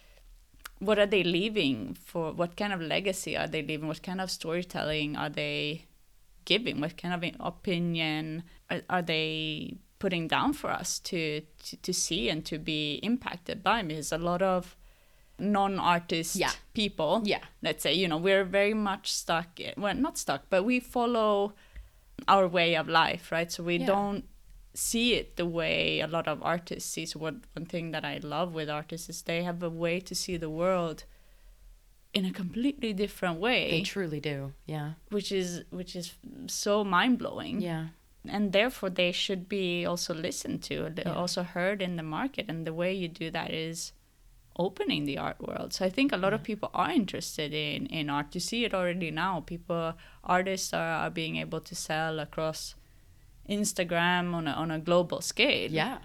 what 0.78 1.00
are 1.00 1.07
they 1.14 1.24
leaving 1.24 1.94
for 1.94 2.31
what 2.33 2.57
kind 2.57 2.72
of 2.72 2.81
legacy 2.81 3.37
are 3.37 3.48
they 3.48 3.61
leaving? 3.62 3.88
What 3.88 4.05
kind 4.05 4.20
of 4.20 4.31
storytelling 4.31 5.16
are 5.16 5.28
they 5.28 5.87
giving? 6.44 6.81
What 6.81 6.96
kind 6.96 7.12
of 7.14 7.20
opinion 7.40 8.44
are, 8.70 8.83
are 8.88 9.02
they 9.02 9.78
putting 9.98 10.28
down 10.28 10.52
for 10.52 10.70
us 10.70 11.00
to, 11.11 11.40
to 11.64 11.76
to 11.87 11.92
see 11.92 12.28
and 12.28 12.44
to 12.46 12.57
be 12.59 13.00
impacted 13.02 13.64
by? 13.64 13.83
Because 13.83 14.12
a 14.12 14.18
lot 14.18 14.42
of 14.42 14.76
non-artist 15.40 16.37
Yeah. 16.37 16.52
people 16.72 17.22
Yeah. 17.24 17.42
let's 17.62 17.83
say 17.83 17.92
you 17.94 18.07
know 18.07 18.18
we're 18.28 18.44
very 18.44 18.74
much 18.74 19.11
stuck 19.12 19.48
well 19.76 19.96
not 20.07 20.16
stuck 20.18 20.42
but 20.50 20.62
we 20.62 20.78
follow 20.78 21.55
our 22.28 22.46
way 22.46 22.76
of 22.76 22.87
life 22.87 23.33
right 23.33 23.50
so 23.50 23.64
we 23.64 23.78
Yeah. 23.78 23.87
don't 23.87 24.24
see 24.74 25.14
it 25.14 25.37
the 25.37 25.44
way 25.46 26.00
a 26.00 26.06
lot 26.06 26.26
of 26.26 26.42
artists 26.42 26.90
see 26.90 27.04
so 27.06 27.18
what 27.18 27.35
one 27.54 27.66
thing 27.66 27.90
that 27.90 28.04
i 28.04 28.18
love 28.22 28.54
with 28.54 28.70
artists 28.70 29.08
is 29.11 29.22
they 29.22 29.42
have 29.42 29.62
a 29.62 29.68
way 29.68 30.00
to 30.00 30.14
see 30.14 30.37
the 30.38 30.48
world 30.50 31.04
in 32.14 32.24
a 32.24 32.32
completely 32.32 32.92
different 32.92 33.38
way 33.40 33.70
They 33.70 33.82
truly 33.82 34.20
do. 34.20 34.52
Yeah. 34.66 34.92
which 35.11 35.32
is 35.32 35.64
which 35.70 35.96
is 35.96 36.14
so 36.46 36.85
mind-blowing 36.85 37.61
Yeah. 37.62 37.88
and 38.28 38.52
therefore 38.52 38.90
they 38.90 39.12
should 39.12 39.48
be 39.48 39.85
also 39.87 40.14
listened 40.14 40.62
to 40.64 40.92
Yeah. 40.96 41.14
also 41.14 41.42
heard 41.42 41.80
in 41.82 41.96
the 41.96 42.02
market 42.02 42.46
and 42.48 42.66
the 42.66 42.74
way 42.74 42.92
you 42.94 43.08
do 43.08 43.30
that 43.30 43.50
is 43.50 43.92
opening 44.58 45.06
the 45.06 45.16
art 45.16 45.40
world 45.40 45.72
so 45.72 45.85
i 45.87 45.88
think 45.88 46.12
a 46.12 46.16
lot 46.18 46.35
of 46.35 46.42
people 46.42 46.68
are 46.74 46.90
interested 46.90 47.54
in 47.54 47.87
in 47.87 48.11
art 48.11 48.35
you 48.35 48.40
see 48.40 48.64
it 48.66 48.74
already 48.74 49.11
now 49.11 49.40
people 49.40 49.94
artists 50.24 50.74
are, 50.74 50.92
are 51.04 51.11
being 51.11 51.37
able 51.37 51.61
to 51.61 51.74
sell 51.74 52.20
across 52.20 52.74
instagram 53.48 54.35
on 54.35 54.46
a, 54.46 54.52
on 54.52 54.70
a 54.70 54.78
global 54.78 55.20
scale. 55.20 55.70
Yeah. 55.70 55.98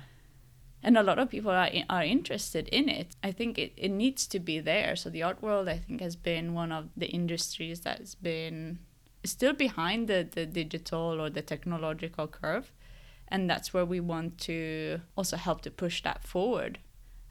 and 0.84 0.98
a 0.98 1.04
lot 1.04 1.20
of 1.20 1.30
people 1.30 1.52
are, 1.52 1.70
are 1.90 2.04
interested 2.04 2.68
in 2.70 2.88
it. 2.88 3.16
I 3.24 3.32
think 3.32 3.58
it, 3.58 3.74
it 3.76 3.90
needs 3.90 4.28
to 4.28 4.40
be 4.40 4.60
there. 4.60 4.96
So 4.96 5.10
the 5.10 5.24
art 5.24 5.42
world 5.42 5.68
i 5.68 5.78
think 5.78 6.02
has 6.02 6.16
been 6.16 6.54
one 6.54 6.72
of 6.72 6.90
the 6.96 7.08
industries 7.08 7.82
that's 7.82 8.16
been 8.16 8.80
still 9.24 9.54
behind 9.54 10.08
the, 10.08 10.28
the 10.30 10.46
digital 10.46 11.20
or 11.22 11.30
the 11.30 11.42
technological 11.42 12.28
curve. 12.28 12.72
And 13.28 13.50
that's 13.50 13.74
where 13.74 13.86
we 13.86 14.00
want 14.00 14.38
to 14.42 15.02
also 15.18 15.36
help 15.36 15.62
to 15.62 15.72
push 15.72 16.02
that 16.04 16.24
forward. 16.24 16.80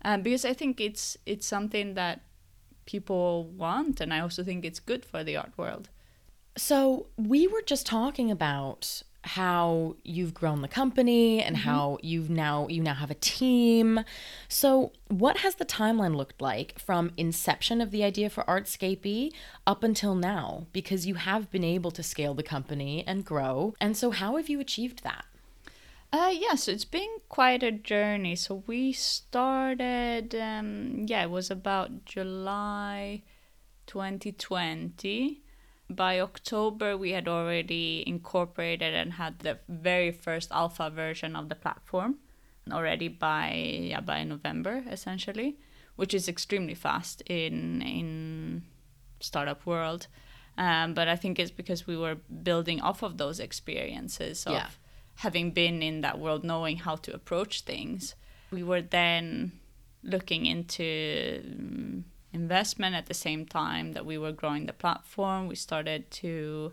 Um, 0.05 0.23
because 0.23 0.45
i 0.45 0.53
think 0.53 0.81
it's 0.81 1.17
it's 1.27 1.47
something 1.47 1.95
that 1.95 2.21
people 2.85 3.45
want 3.45 4.01
and 4.01 4.13
i 4.15 4.21
also 4.21 4.45
think 4.45 4.65
it's 4.65 4.79
good 4.79 5.05
for 5.05 5.25
the 5.25 5.37
art 5.37 5.53
world. 5.57 5.89
So 6.57 7.07
we 7.17 7.47
were 7.47 7.63
just 7.63 7.87
talking 7.87 8.31
about 8.31 9.03
how 9.27 9.97
you've 10.05 10.33
grown 10.33 10.63
the 10.63 10.69
company 10.69 11.43
and 11.43 11.57
how 11.57 11.99
you've 12.01 12.31
now 12.31 12.69
you 12.69 12.81
now 12.81 12.95
have 12.95 13.11
a 13.11 13.15
team. 13.15 14.01
So 14.49 14.93
what 15.09 15.39
has 15.39 15.57
the 15.57 15.65
timeline 15.65 16.15
looked 16.15 16.41
like 16.41 16.79
from 16.79 17.11
inception 17.17 17.81
of 17.81 17.91
the 17.91 18.05
idea 18.05 18.31
for 18.31 18.45
Artscapy 18.45 19.33
up 19.67 19.83
until 19.83 20.15
now? 20.15 20.67
Because 20.73 21.07
you 21.07 21.17
have 21.17 21.51
been 21.51 21.65
able 21.65 21.91
to 21.91 22.03
scale 22.03 22.35
the 22.35 22.45
company 22.45 23.03
and 23.07 23.25
grow. 23.25 23.75
And 23.81 23.97
so 23.97 24.13
how 24.13 24.37
have 24.37 24.49
you 24.49 24.61
achieved 24.61 25.03
that? 25.03 25.25
Uh, 26.13 26.33
yeah, 26.33 26.55
so 26.55 26.71
it's 26.71 26.85
been 26.85 27.19
quite 27.29 27.65
a 27.65 27.73
journey. 27.73 28.37
So 28.37 28.63
we 28.67 28.93
started, 28.93 30.35
um, 30.37 31.05
yeah, 31.07 31.25
it 31.25 31.31
was 31.31 31.51
about 31.51 32.05
July 32.05 33.23
2020. 33.87 35.43
By 35.89 36.19
October, 36.21 36.97
we 36.97 37.13
had 37.13 37.29
already 37.29 38.03
incorporated 38.07 38.93
and 38.95 39.13
had 39.15 39.39
the 39.41 39.59
very 39.69 40.11
first 40.11 40.51
alpha 40.51 40.91
version 40.91 41.37
of 41.37 41.49
the 41.49 41.55
platform 41.55 42.17
already 42.73 43.07
by 43.07 43.53
yeah 43.93 44.01
by 44.01 44.25
November 44.25 44.83
essentially, 44.91 45.57
which 45.95 46.13
is 46.13 46.29
extremely 46.29 46.75
fast 46.75 47.21
in 47.23 47.81
in 47.83 48.63
startup 49.21 49.65
world. 49.65 50.09
Um, 50.59 50.95
but 50.95 51.07
I 51.07 51.17
think 51.17 51.39
it's 51.39 51.51
because 51.51 51.87
we 51.87 51.97
were 51.97 52.17
building 52.43 52.81
off 52.81 53.03
of 53.03 53.19
those 53.19 53.39
experiences 53.39 54.47
of 54.47 54.55
Yeah. 54.55 54.69
having 55.17 55.53
been 55.53 55.83
in 55.83 56.01
that 56.01 56.19
world, 56.19 56.45
knowing 56.45 56.79
how 56.79 56.97
to 56.97 57.15
approach 57.15 57.61
things. 57.61 58.15
We 58.51 58.63
were 58.63 58.83
then 58.83 59.53
looking 60.03 60.47
into 60.47 61.43
um, 61.45 62.05
investment 62.47 62.95
at 62.95 63.07
the 63.07 63.21
same 63.27 63.45
time 63.45 63.87
that 63.95 64.07
we 64.07 64.17
were 64.17 64.31
growing 64.41 64.67
the 64.67 64.73
platform. 64.85 65.49
We 65.49 65.57
started 65.57 66.01
to 66.23 66.73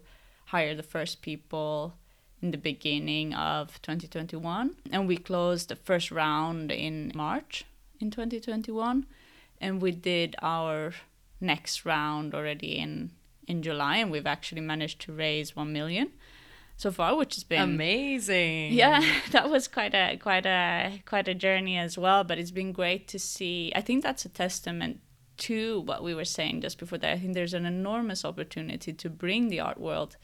hire 0.54 0.76
the 0.76 0.90
first 0.96 1.24
people 1.24 1.96
in 2.44 2.52
the 2.52 2.60
beginning 2.60 3.34
of 3.34 3.82
2021, 3.82 4.76
and 4.92 5.08
we 5.08 5.18
closed 5.18 5.70
the 5.70 5.76
first 5.76 6.12
round 6.12 6.72
in 6.72 7.12
March 7.16 7.66
in 8.00 8.12
2021, 8.12 9.08
and 9.60 9.82
we 9.82 9.92
did 9.92 10.36
our 10.44 10.94
next 11.42 11.86
round 11.86 12.36
already 12.36 12.78
in 12.78 13.12
in 13.48 13.62
July, 13.62 13.96
and 13.98 14.12
we've 14.12 14.34
actually 14.36 14.62
managed 14.62 15.00
to 15.02 15.12
raise 15.12 15.56
one 15.56 15.74
million 15.74 16.08
so 16.78 16.92
far, 16.92 17.16
which 17.16 17.34
has 17.36 17.44
been 17.44 17.62
Amazing. 17.62 18.74
yeah 18.84 19.02
that 19.32 19.50
was 19.50 19.68
quite 19.68 19.96
a 19.96 20.18
quite 20.18 20.46
a 20.46 21.02
quite 21.12 21.28
a 21.28 21.34
journey 21.46 21.78
as 21.78 21.98
well 21.98 22.24
but 22.24 22.38
it's 22.40 22.56
been 22.62 22.72
great 22.72 23.04
to 23.14 23.20
see 23.20 23.72
i 23.76 23.82
think 23.82 24.02
that's 24.02 24.26
a 24.26 24.30
testament 24.44 25.00
to 25.38 25.82
what 25.82 26.04
we 26.04 26.14
were 26.14 26.26
saying 26.26 26.62
just 26.62 26.78
before 26.78 26.98
that 26.98 27.14
i 27.14 27.18
think 27.18 27.34
there's 27.34 27.54
an 27.54 27.66
enormous 27.66 28.24
opportunity 28.26 28.94
to 28.94 29.10
bring 29.10 29.48
the 29.50 29.60
art 29.60 29.80
world 29.80 30.18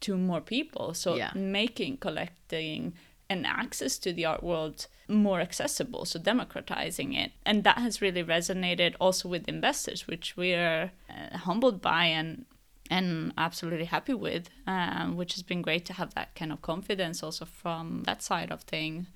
to 0.00 0.16
more 0.16 0.40
people 0.40 0.94
so 0.94 1.16
Yeah. 1.16 1.30
making 1.34 1.96
collecting 1.98 2.94
and 3.30 3.46
access 3.46 3.98
to 3.98 4.12
the 4.12 4.24
art 4.26 4.42
world 4.42 4.86
more 5.08 5.40
accessible 5.40 6.04
so 6.04 6.18
democratizing 6.18 7.14
it 7.14 7.32
and 7.46 7.64
that 7.64 7.78
has 7.78 8.02
really 8.02 8.22
resonated 8.22 8.94
also 9.00 9.28
with 9.28 9.48
investors 9.48 10.06
which 10.06 10.36
we 10.36 10.52
are 10.54 10.92
uh, 11.10 11.38
humbled 11.38 11.80
by 11.80 12.04
and 12.06 12.44
and 12.90 13.32
absolutely 13.38 13.86
happy 13.86 14.12
with, 14.12 14.50
um, 14.66 15.16
which 15.16 15.32
has 15.32 15.42
been 15.42 15.62
great 15.62 15.86
to 15.86 15.94
have 15.94 16.12
that 16.12 16.34
kind 16.34 16.52
of 16.52 16.60
confidence 16.60 17.22
also 17.22 17.46
from 17.46 18.02
that 18.04 18.22
side 18.22 18.52
of 18.52 18.60
things. 18.60 19.06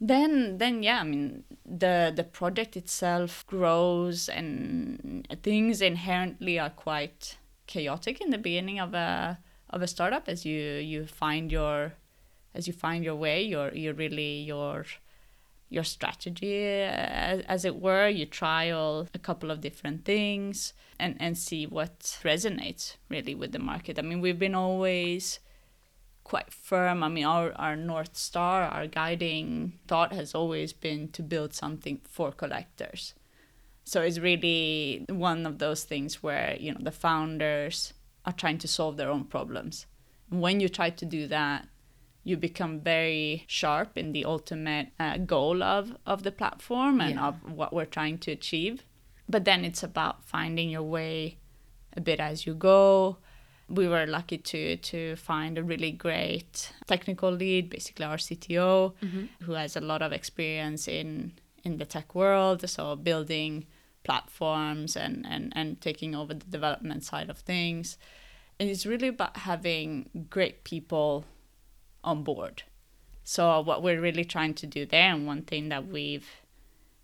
Then, 0.00 0.58
then 0.58 0.82
yeah, 0.82 1.00
I 1.00 1.04
mean 1.04 1.44
the 1.64 2.12
the 2.14 2.24
project 2.24 2.76
itself 2.76 3.46
grows, 3.46 4.28
and 4.28 5.26
things 5.42 5.80
inherently 5.80 6.58
are 6.58 6.70
quite 6.70 7.38
chaotic 7.66 8.20
in 8.20 8.30
the 8.30 8.38
beginning 8.38 8.80
of 8.80 8.94
a 8.94 9.38
of 9.70 9.82
a 9.82 9.86
startup 9.86 10.28
as 10.28 10.44
you 10.44 10.60
you 10.60 11.06
find 11.06 11.50
your 11.50 11.94
as 12.54 12.66
you 12.66 12.72
find 12.72 13.04
your 13.04 13.16
way, 13.16 13.42
your 13.42 13.72
you 13.72 13.92
really 13.92 14.40
your 14.42 14.84
your 15.70 15.84
strategy 15.84 16.64
uh, 16.84 16.90
as, 16.90 17.40
as 17.48 17.64
it 17.64 17.76
were. 17.76 18.08
You 18.08 18.26
trial 18.26 19.08
a 19.14 19.18
couple 19.18 19.50
of 19.50 19.60
different 19.60 20.04
things 20.04 20.74
and 20.98 21.16
and 21.20 21.38
see 21.38 21.66
what 21.66 22.00
resonates 22.22 22.96
really 23.08 23.34
with 23.34 23.52
the 23.52 23.58
market. 23.58 23.98
I 23.98 24.02
mean 24.02 24.20
we've 24.20 24.38
been 24.38 24.54
always 24.54 25.40
quite 26.24 26.50
firm 26.52 27.02
i 27.02 27.08
mean 27.08 27.24
our 27.24 27.52
our 27.56 27.76
north 27.76 28.16
star 28.16 28.62
our 28.64 28.86
guiding 28.86 29.72
thought 29.86 30.12
has 30.12 30.34
always 30.34 30.72
been 30.72 31.08
to 31.08 31.22
build 31.22 31.52
something 31.52 32.00
for 32.08 32.32
collectors 32.32 33.14
so 33.84 34.00
it's 34.00 34.18
really 34.18 35.04
one 35.10 35.44
of 35.44 35.58
those 35.58 35.84
things 35.84 36.22
where 36.22 36.56
you 36.58 36.72
know 36.72 36.80
the 36.80 36.90
founders 36.90 37.92
are 38.24 38.32
trying 38.32 38.56
to 38.58 38.66
solve 38.66 38.96
their 38.96 39.10
own 39.10 39.24
problems 39.24 39.86
and 40.30 40.40
when 40.40 40.60
you 40.60 40.68
try 40.68 40.88
to 40.90 41.04
do 41.04 41.26
that 41.26 41.68
you 42.26 42.38
become 42.38 42.80
very 42.80 43.44
sharp 43.46 43.98
in 43.98 44.12
the 44.12 44.24
ultimate 44.24 44.88
uh, 44.98 45.18
goal 45.18 45.62
of, 45.62 45.94
of 46.06 46.22
the 46.22 46.32
platform 46.32 46.98
and 47.02 47.16
Yeah. 47.16 47.26
of 47.28 47.34
what 47.52 47.74
we're 47.74 47.84
trying 47.84 48.16
to 48.20 48.30
achieve. 48.32 48.82
But 49.28 49.44
then 49.44 49.62
it's 49.62 49.82
about 49.82 50.24
finding 50.24 50.70
your 50.70 50.84
way 50.84 51.36
a 51.94 52.00
bit 52.00 52.20
as 52.20 52.46
you 52.46 52.54
go. 52.54 53.18
We 53.68 53.88
were 53.88 54.06
lucky 54.06 54.38
to 54.38 54.76
to 54.76 55.16
find 55.16 55.58
a 55.58 55.62
really 55.62 55.90
great 55.90 56.72
technical 56.86 57.30
lead, 57.30 57.70
basically 57.70 58.04
our 58.04 58.18
CTO, 58.18 58.92
mm-hmm. 59.02 59.24
who 59.44 59.52
has 59.52 59.76
a 59.76 59.80
lot 59.80 60.02
of 60.02 60.12
experience 60.12 60.86
in 60.86 61.32
in 61.64 61.78
the 61.78 61.86
tech 61.86 62.14
world, 62.14 62.68
so 62.68 62.94
building 62.94 63.66
platforms 64.04 64.96
and, 64.96 65.26
and, 65.28 65.52
and 65.56 65.80
taking 65.80 66.14
over 66.14 66.34
the 66.34 66.46
development 66.46 67.02
side 67.02 67.30
of 67.30 67.38
things. 67.38 67.98
And 68.60 68.70
it's 68.70 68.86
really 68.86 69.08
about 69.08 69.38
having 69.38 70.26
great 70.30 70.62
people 70.62 71.24
on 72.04 72.22
board. 72.22 72.62
So 73.24 73.60
what 73.60 73.82
we're 73.82 74.00
really 74.00 74.24
trying 74.24 74.54
to 74.54 74.66
do 74.66 74.86
there, 74.86 75.12
and 75.12 75.26
one 75.26 75.42
thing 75.42 75.70
that 75.70 75.88
we've 75.88 76.28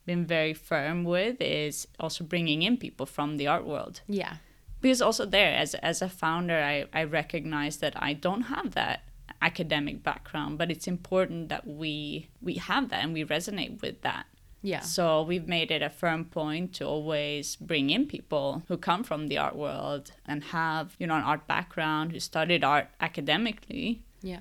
been 0.06 0.26
very 0.26 0.52
firm 0.52 1.02
with, 1.04 1.40
is 1.40 1.88
also 1.98 2.22
bringing 2.22 2.62
in 2.62 2.76
people 2.76 3.06
from 3.06 3.38
the 3.38 3.46
art 3.46 3.66
world. 3.66 4.02
Yeah. 4.06 4.36
Because 4.80 5.02
also 5.02 5.26
there, 5.26 5.54
as 5.54 5.74
as 5.76 6.02
a 6.02 6.08
founder, 6.08 6.58
I 6.58 6.86
I 6.92 7.04
recognize 7.04 7.78
that 7.78 7.94
I 7.96 8.14
don't 8.14 8.42
have 8.42 8.72
that 8.72 9.02
academic 9.42 10.02
background, 10.02 10.58
but 10.58 10.70
it's 10.70 10.86
important 10.86 11.48
that 11.48 11.66
we 11.66 12.28
we 12.42 12.54
have 12.54 12.88
that 12.90 13.04
and 13.04 13.12
we 13.12 13.24
resonate 13.24 13.80
with 13.82 14.02
that. 14.02 14.26
Yeah. 14.62 14.80
So 14.80 15.22
we've 15.22 15.48
made 15.48 15.70
it 15.70 15.82
a 15.82 15.88
firm 15.88 16.26
point 16.26 16.74
to 16.74 16.84
always 16.84 17.56
bring 17.56 17.88
in 17.88 18.06
people 18.06 18.62
who 18.68 18.76
come 18.76 19.04
from 19.04 19.28
the 19.28 19.38
art 19.38 19.56
world 19.56 20.12
and 20.26 20.44
have, 20.44 20.96
you 20.98 21.06
know, 21.06 21.14
an 21.16 21.22
art 21.22 21.46
background, 21.46 22.12
who 22.12 22.20
studied 22.20 22.62
art 22.62 22.88
academically 23.00 24.02
Yeah. 24.22 24.40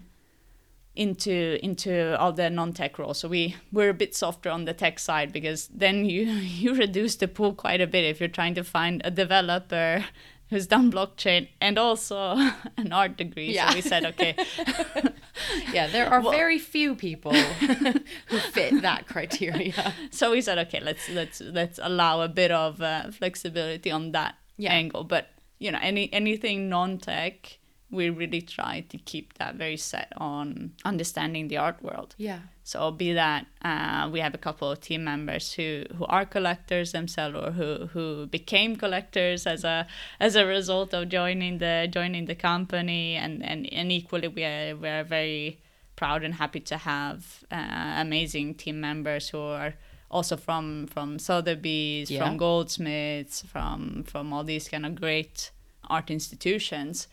Into 0.96 1.58
into 1.64 2.18
all 2.20 2.34
the 2.34 2.50
non-tech 2.50 3.00
roles. 3.00 3.20
So 3.20 3.28
we 3.28 3.56
we're 3.72 3.90
a 3.90 3.94
bit 3.94 4.14
softer 4.16 4.50
on 4.50 4.66
the 4.66 4.74
tech 4.74 5.00
side 5.00 5.32
because 5.32 5.68
then 5.68 6.06
you 6.14 6.24
you 6.24 6.74
reduce 6.76 7.16
the 7.16 7.28
pool 7.28 7.54
quite 7.54 7.82
a 7.82 7.88
bit 7.88 8.04
if 8.06 8.20
you're 8.20 8.30
trying 8.30 8.56
to 8.56 8.64
find 8.64 9.02
a 9.06 9.12
developer 9.12 10.06
who's 10.50 10.66
done 10.66 10.92
blockchain 10.92 11.48
and 11.62 11.78
also 11.78 12.36
an 12.78 12.92
art 12.92 13.16
degree. 13.18 13.54
Yeah. 13.54 13.70
So 13.70 13.76
we 13.76 13.82
said, 13.82 14.04
okay, 14.06 14.36
Yeah, 15.74 15.88
there 15.88 16.08
are 16.12 16.22
Well- 16.22 16.32
very 16.32 16.58
few 16.58 16.96
people 16.96 17.34
who 17.34 18.38
fit 18.40 18.82
that 18.82 19.08
criteria. 19.08 19.94
so 20.10 20.32
we 20.32 20.42
said, 20.42 20.58
okay, 20.58 20.80
let's 20.82 21.08
let's 21.10 21.40
let's 21.42 21.80
allow 21.82 22.22
a 22.22 22.28
bit 22.28 22.52
of 22.52 22.82
uh, 22.82 23.12
flexibility 23.12 23.92
on 23.92 24.12
that 24.14 24.36
Yeah. 24.58 24.74
angle. 24.74 25.04
But 25.04 25.28
you 25.60 25.72
know, 25.72 25.80
any 25.82 26.12
anything 26.12 26.68
non-tech, 26.68 27.59
we 27.92 28.10
really 28.10 28.42
try 28.42 28.82
to 28.90 28.98
keep 29.00 29.34
that 29.40 29.56
very 29.56 29.78
set 29.78 30.14
on 30.18 30.72
understanding 30.86 31.48
the 31.48 31.58
art 31.58 31.82
world. 31.82 32.14
Yeah. 32.18 32.40
So 32.64 32.92
be 32.92 33.14
that 33.14 33.48
uh, 33.64 34.10
we 34.12 34.20
have 34.20 34.36
a 34.36 34.38
couple 34.38 34.70
of 34.72 34.80
team 34.80 35.04
members 35.04 35.54
who, 35.54 35.86
who 35.96 36.06
are 36.06 36.24
collectors 36.24 36.92
themselves 36.92 37.36
or 37.36 37.52
who, 37.52 37.88
who 37.88 38.28
became 38.28 38.76
collectors 38.76 39.48
as 39.48 39.64
a 39.64 39.88
as 40.20 40.36
a 40.36 40.46
result 40.46 40.94
of 40.94 41.10
joining 41.10 41.58
the 41.58 41.88
joining 41.92 42.26
the 42.26 42.36
company 42.36 43.16
and, 43.16 43.44
and, 43.44 43.72
and 43.74 43.92
equally 43.92 44.28
we 44.28 44.44
are 44.44 44.76
we 44.76 44.88
are 44.88 45.04
very 45.04 45.60
proud 45.96 46.24
and 46.24 46.36
happy 46.36 46.60
to 46.60 46.78
have 46.78 47.44
uh, 47.52 47.96
amazing 47.98 48.54
team 48.54 48.80
members 48.80 49.30
who 49.30 49.40
are 49.40 49.74
also 50.12 50.38
from 50.38 50.86
from 50.88 51.18
Sotheby's, 51.18 52.12
Yeah. 52.12 52.24
from 52.24 52.38
Goldsmiths, 52.38 53.42
from 53.42 54.04
from 54.04 54.32
all 54.34 54.44
these 54.44 54.68
kind 54.70 54.86
of 54.86 54.94
great 54.96 55.50
art 55.90 56.12
institutions. 56.12 57.08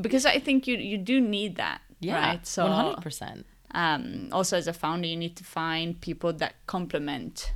Because 0.00 0.26
I 0.26 0.38
think 0.38 0.66
you 0.66 0.76
you 0.76 0.98
do 0.98 1.20
need 1.20 1.56
that. 1.56 1.80
Yeah. 2.00 2.18
Right. 2.20 2.46
So 2.46 2.64
one 2.64 2.72
hundred 2.72 3.02
percent. 3.02 3.46
um, 3.74 4.28
also 4.32 4.56
as 4.56 4.66
a 4.68 4.72
founder 4.72 5.06
you 5.08 5.16
need 5.16 5.36
to 5.36 5.44
find 5.44 6.00
people 6.00 6.32
that 6.34 6.54
complement 6.66 7.52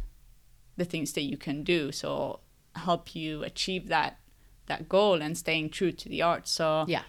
the 0.77 0.85
things 0.85 1.13
that 1.13 1.23
you 1.23 1.37
can 1.37 1.63
do 1.65 1.93
so 1.93 2.41
help 2.75 3.15
you 3.15 3.43
achieve 3.45 3.89
that 3.89 4.13
that 4.67 4.89
goal 4.89 5.23
and 5.23 5.37
staying 5.37 5.69
true 5.71 5.93
to 5.93 6.09
the 6.09 6.21
art 6.23 6.47
so 6.49 6.85
Yeah. 6.89 7.03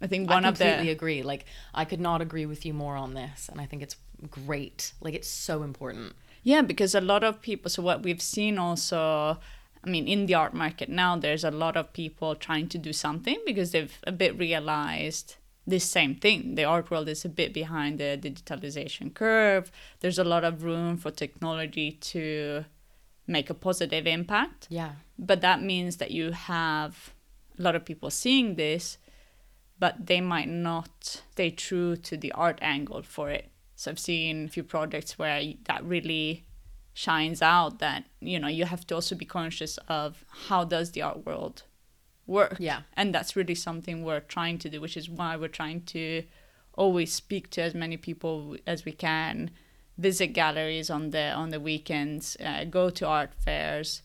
i 0.00 0.06
think 0.06 0.30
I 0.30 0.34
one 0.34 0.44
of 0.44 0.56
completely 0.58 0.86
the 0.86 0.92
agree. 0.92 1.22
Like 1.22 1.44
I 1.74 1.84
could 1.84 2.00
not 2.00 2.20
agree 2.20 2.46
with 2.46 2.64
you 2.66 2.74
more 2.74 2.96
on 2.96 3.14
this, 3.14 3.48
and 3.50 3.60
I 3.60 3.66
think 3.66 3.82
it's 3.82 3.96
great. 4.30 4.92
Like 5.04 5.14
it's 5.20 5.28
so 5.50 5.62
important. 5.62 6.12
yeah 6.42 6.62
because 6.62 6.94
a 6.94 7.00
lot 7.12 7.22
of 7.24 7.40
people 7.40 7.68
so 7.74 7.82
what 7.82 7.98
we've 8.06 8.22
seen 8.36 8.54
also 8.58 9.38
i 9.84 9.90
mean 9.90 10.06
in 10.06 10.26
the 10.26 10.34
art 10.34 10.54
market 10.54 10.88
now 10.88 11.16
there's 11.16 11.44
a 11.44 11.50
lot 11.50 11.76
of 11.76 11.92
people 11.92 12.34
trying 12.34 12.68
to 12.68 12.78
do 12.78 12.92
something 12.92 13.38
because 13.46 13.72
they've 13.72 13.98
a 14.06 14.12
bit 14.12 14.36
realized 14.38 15.36
this 15.66 15.84
same 15.84 16.14
thing. 16.14 16.56
The 16.56 16.64
art 16.64 16.90
world 16.90 17.08
is 17.08 17.24
a 17.24 17.28
bit 17.28 17.54
behind 17.54 17.98
the 17.98 18.18
digitalization 18.20 19.14
curve. 19.14 19.72
There's 20.00 20.18
a 20.18 20.24
lot 20.24 20.44
of 20.44 20.62
room 20.62 20.96
for 20.96 21.10
technology 21.10 21.92
to 21.92 22.64
make 23.26 23.48
a 23.48 23.54
positive 23.54 24.06
impact. 24.06 24.66
Yeah. 24.68 24.92
but 25.18 25.40
that 25.40 25.62
means 25.62 25.96
that 25.96 26.10
you 26.10 26.32
have 26.32 27.14
a 27.58 27.62
lot 27.62 27.74
of 27.76 27.84
people 27.84 28.10
seeing 28.10 28.56
this 28.56 28.98
but 29.78 30.06
they 30.06 30.20
might 30.20 30.48
not 30.48 31.22
stay 31.32 31.50
true 31.50 31.96
to 31.96 32.16
the 32.16 32.32
art 32.32 32.58
angle 32.62 33.02
for 33.02 33.30
it. 33.30 33.50
So 33.76 33.90
i've 33.90 33.98
seen 33.98 34.44
a 34.44 34.48
few 34.48 34.62
projects 34.62 35.18
where 35.18 35.42
that 35.64 35.84
really 35.84 36.44
shines 36.94 37.42
out 37.42 37.80
that 37.80 38.04
you 38.20 38.38
know 38.38 38.48
you 38.48 38.64
have 38.64 38.86
to 38.86 38.94
also 38.94 39.14
be 39.14 39.24
conscious 39.24 39.78
of 39.88 40.24
how 40.48 40.64
does 40.64 40.92
the 40.92 41.02
art 41.02 41.26
world 41.26 41.64
work. 42.26 42.56
Yeah. 42.58 42.82
and 42.96 43.14
that's 43.14 43.36
really 43.36 43.54
something 43.54 44.02
we're 44.02 44.20
trying 44.20 44.58
to 44.58 44.70
do 44.70 44.80
which 44.80 44.96
is 44.96 45.10
why 45.10 45.36
we're 45.36 45.48
trying 45.48 45.82
to 45.82 46.22
always 46.72 47.12
speak 47.12 47.50
to 47.50 47.62
as 47.62 47.74
many 47.74 47.96
people 47.96 48.56
as 48.66 48.84
we 48.84 48.92
can 48.92 49.50
visit 49.98 50.28
galleries 50.28 50.90
on 50.90 51.10
the 51.10 51.30
on 51.32 51.50
the 51.50 51.60
weekends 51.60 52.36
uh, 52.44 52.64
go 52.64 52.90
to 52.90 53.06
art 53.06 53.32
fairs. 53.34 54.02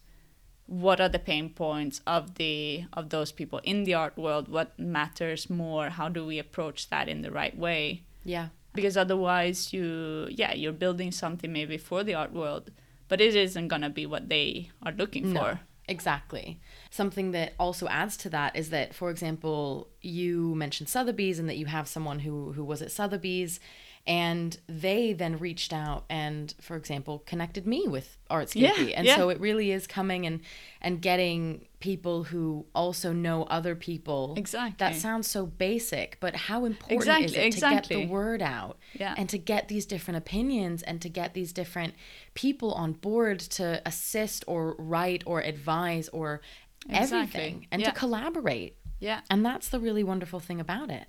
What 0.66 1.02
are 1.02 1.10
the 1.10 1.20
pain 1.20 1.50
points 1.50 2.02
of 2.06 2.36
the 2.36 2.86
of 2.94 3.10
those 3.10 3.32
people 3.32 3.60
in 3.64 3.86
the 3.86 3.96
art 3.96 4.18
world? 4.18 4.48
What 4.48 4.78
matters 4.78 5.50
more? 5.50 5.90
How 5.90 6.10
do 6.10 6.26
we 6.26 6.38
approach 6.38 6.90
that 6.90 7.10
in 7.10 7.22
the 7.22 7.32
right 7.32 7.58
way? 7.58 8.04
Yeah. 8.24 8.50
Because 8.74 8.96
otherwise 8.98 9.74
you 9.74 10.28
yeah 10.30 10.54
you're 10.54 10.72
building 10.72 11.12
something 11.12 11.52
maybe 11.52 11.78
for 11.78 12.04
the 12.04 12.14
art 12.14 12.32
world 12.32 12.72
but 13.08 13.20
it 13.20 13.36
isn't 13.36 13.68
going 13.68 13.82
to 13.82 13.90
be 13.90 14.06
what 14.06 14.30
they 14.30 14.70
are 14.84 14.92
looking 14.92 15.34
No, 15.34 15.40
for 15.40 15.60
exactly. 15.88 16.60
Something 16.92 17.32
that 17.32 17.54
also 17.60 17.88
adds 17.88 18.16
to 18.18 18.30
that 18.30 18.56
is 18.56 18.70
that, 18.70 18.94
for 18.94 19.10
example, 19.10 19.88
you 20.02 20.54
mentioned 20.56 20.90
Sotheby's 20.90 21.40
and 21.40 21.50
that 21.50 21.58
you 21.58 21.66
have 21.66 21.88
someone 21.88 22.20
who 22.20 22.52
who 22.54 22.64
was 22.64 22.82
at 22.84 22.92
Sotheby's, 22.92 23.60
and 24.06 24.58
they 24.68 25.14
then 25.14 25.40
reached 25.40 25.74
out 25.74 26.06
and, 26.10 26.54
for 26.62 26.76
example, 26.76 27.24
connected 27.26 27.66
me 27.66 27.88
with 27.88 28.18
Artscapy, 28.30 28.62
Yeah, 28.90 28.96
and 28.98 29.06
yeah. 29.08 29.16
so 29.18 29.30
it 29.30 29.40
really 29.40 29.72
is 29.72 29.88
coming 29.88 30.26
and 30.28 30.42
and 30.80 31.02
getting 31.02 31.66
people 31.80 32.24
who 32.26 32.66
also 32.76 33.14
know 33.14 33.44
other 33.44 33.74
people. 33.76 34.34
Exactly. 34.38 34.76
That 34.80 34.96
sounds 34.98 35.28
so 35.30 35.46
basic, 35.46 36.18
but 36.20 36.36
how 36.36 36.66
important 36.66 36.92
is 36.92 37.08
Exactly, 37.08 37.38
it 37.38 37.52
to 37.54 37.60
get 37.62 37.88
the 37.88 38.06
word 38.06 38.42
out 38.42 38.78
Yeah. 38.94 39.16
and 39.18 39.30
to 39.30 39.38
get 39.38 39.70
these 39.70 39.86
different 39.86 40.18
opinions 40.18 40.84
and 40.84 41.02
to 41.02 41.10
get 41.10 41.34
these 41.34 41.54
different 41.54 41.94
people 42.34 42.74
on 42.74 42.94
board 42.94 43.40
to 43.40 43.82
assist 43.86 44.44
or 44.48 44.76
write 44.78 45.24
or 45.26 45.40
advise 45.42 46.10
or 46.10 46.42
Exactly, 46.90 47.18
everything 47.18 47.68
and 47.72 47.82
yeah. 47.82 47.90
to 47.92 47.96
collaborate. 47.96 48.76
yeah 49.00 49.22
And 49.30 49.46
that's 49.46 49.70
the 49.70 49.80
really 49.80 50.04
wonderful 50.04 50.40
thing 50.42 50.60
about 50.60 50.90
it. 50.90 51.08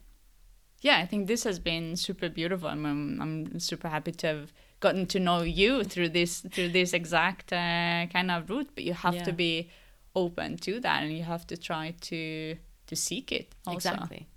yeah 0.83 0.99
i 0.99 1.07
think 1.11 1.27
this 1.27 1.43
has 1.45 1.59
been 1.59 1.97
super 1.97 2.29
beautiful 2.29 2.68
i'm, 2.68 2.85
I'm, 2.87 3.03
I'm 3.23 3.61
super 3.61 3.89
happy 3.89 4.12
to 4.12 4.27
have 4.27 4.53
gotten 4.81 5.05
to 5.07 5.18
know 5.21 5.43
you 5.43 5.85
through 5.85 6.09
this 6.18 6.33
through 6.53 6.71
this 6.71 6.93
exact 7.01 7.53
uh, 7.53 8.07
kind 8.16 8.31
of 8.31 8.49
route 8.51 8.71
but 8.75 8.85
you 8.85 8.95
have 8.95 9.23
to 9.29 9.33
be 9.33 9.68
open 10.15 10.57
to 10.59 10.81
that 10.81 11.03
and 11.03 11.17
you 11.17 11.23
have 11.23 11.47
to 11.47 11.57
try 11.57 11.95
to 12.01 12.57
to 12.87 12.97
seek 12.97 13.31
it 13.31 13.55
also. 13.67 13.77
Exactly. 13.77 14.29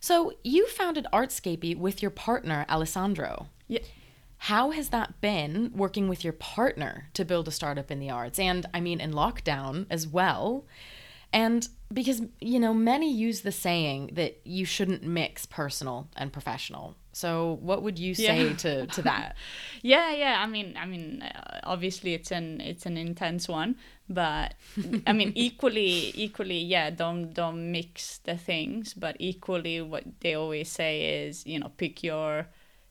So 0.00 0.32
you 0.42 0.66
founded 0.66 1.06
Artscapy 1.12 1.76
with 1.76 2.02
your 2.02 2.10
partner 2.10 2.66
Alessandro. 2.68 3.46
yeah 3.68 3.80
How 4.38 4.70
has 4.70 4.88
that 4.88 5.20
been 5.20 5.70
working 5.74 6.08
with 6.08 6.24
your 6.24 6.32
partner 6.32 7.08
to 7.14 7.24
build 7.24 7.46
a 7.48 7.50
startup 7.50 7.90
in 7.90 8.00
the 8.00 8.10
arts? 8.10 8.38
And 8.38 8.66
I 8.74 8.80
mean, 8.80 9.00
in 9.00 9.12
lockdown 9.12 9.86
as 9.90 10.06
well. 10.08 10.64
And 11.32 11.68
because, 11.92 12.22
you 12.40 12.58
know, 12.58 12.74
many 12.74 13.12
use 13.12 13.42
the 13.42 13.52
saying 13.52 14.10
that 14.14 14.40
you 14.44 14.64
shouldn't 14.64 15.02
mix 15.02 15.46
personal 15.46 16.08
and 16.16 16.32
professional. 16.32 16.96
So, 17.12 17.58
what 17.60 17.82
would 17.82 17.98
you 17.98 18.14
say 18.14 18.48
Yeah. 18.48 18.54
to, 18.54 18.86
to 18.86 19.02
that? 19.02 19.36
yeah 19.82 20.12
yeah 20.12 20.42
i 20.42 20.46
mean 20.46 20.76
i 20.76 20.84
mean 20.84 21.22
uh, 21.22 21.60
obviously 21.64 22.12
it's 22.14 22.30
an 22.30 22.60
it's 22.60 22.84
an 22.86 22.96
intense 22.96 23.48
one 23.48 23.74
but 24.08 24.54
i 25.06 25.12
mean 25.12 25.32
equally 25.36 26.12
equally 26.14 26.58
yeah 26.58 26.90
don't 26.90 27.32
don't 27.32 27.70
mix 27.72 28.18
the 28.18 28.36
things 28.36 28.92
but 28.94 29.16
equally 29.18 29.80
what 29.80 30.04
they 30.20 30.34
always 30.34 30.68
say 30.70 31.24
is 31.24 31.46
you 31.46 31.58
know 31.58 31.70
pick 31.78 32.02
your 32.02 32.46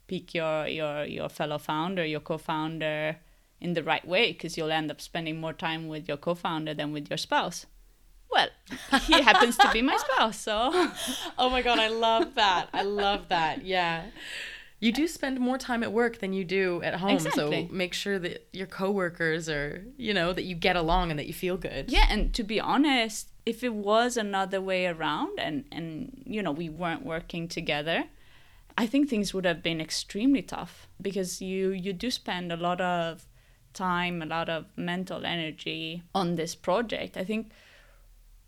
pick 0.08 0.34
your 0.34 0.68
your 0.68 1.06
your 1.06 1.30
fellow 1.30 1.58
founder 1.60 2.04
your 2.06 2.20
co-founder 2.22 3.18
in 3.62 3.74
the 3.74 3.84
right 3.84 4.08
way 4.08 4.32
because 4.32 4.58
you'll 4.58 4.72
end 4.72 4.90
up 4.90 5.00
spending 5.02 5.40
more 5.40 5.54
time 5.54 5.88
with 5.88 6.08
your 6.08 6.18
co-founder 6.18 6.74
than 6.74 6.92
with 6.92 7.10
your 7.10 7.18
spouse 7.18 7.66
well 8.32 8.50
he 9.02 9.22
happens 9.22 9.58
to 9.58 9.70
be 9.72 9.82
my 9.82 9.98
spouse 9.98 10.40
so 10.40 10.72
oh 11.38 11.50
my 11.50 11.62
God, 11.62 11.80
I 11.80 11.88
love 11.88 12.36
that. 12.36 12.70
I 12.74 12.84
love 12.84 13.30
that. 13.30 13.66
Yeah. 13.66 14.06
You 14.80 14.94
do 14.94 15.08
spend 15.08 15.40
more 15.40 15.58
time 15.58 15.84
at 15.84 15.92
work 15.92 16.20
than 16.20 16.32
you 16.32 16.46
do 16.46 16.82
at 16.84 16.96
home. 16.96 17.12
Exactly. 17.12 17.68
So, 17.68 17.74
make 17.74 17.94
sure 17.94 18.18
that 18.18 18.48
your 18.54 18.68
coworkers 18.68 19.50
are, 19.50 19.84
you 19.98 20.14
know, 20.14 20.32
that 20.32 20.44
you 20.44 20.56
get 20.56 20.78
along 20.78 21.10
and 21.10 21.20
that 21.20 21.28
you 21.28 21.34
feel 21.34 21.58
good. 21.58 21.92
Yeah, 21.92 22.06
and 22.10 22.34
to 22.34 22.44
be 22.44 22.62
honest, 22.62 23.28
if 23.46 23.62
it 23.62 23.74
was 23.74 24.16
another 24.16 24.62
way 24.62 24.88
around 24.88 25.38
and 25.40 25.66
and 25.72 26.24
you 26.26 26.42
know, 26.42 26.52
we 26.52 26.70
weren't 26.70 27.04
working 27.04 27.50
together, 27.50 28.06
I 28.78 28.88
think 28.88 29.10
things 29.10 29.34
would 29.34 29.46
have 29.46 29.62
been 29.62 29.82
extremely 29.82 30.42
tough 30.42 30.88
because 31.02 31.42
you 31.42 31.72
you 31.72 31.92
do 31.92 32.10
spend 32.10 32.52
a 32.52 32.58
lot 32.58 32.80
of 32.80 33.26
time, 33.74 34.22
a 34.22 34.26
lot 34.26 34.48
of 34.48 34.66
mental 34.78 35.26
energy 35.26 36.04
on 36.16 36.36
this 36.36 36.56
project. 36.56 37.18
I 37.18 37.26
think 37.26 37.50
th- 37.50 37.56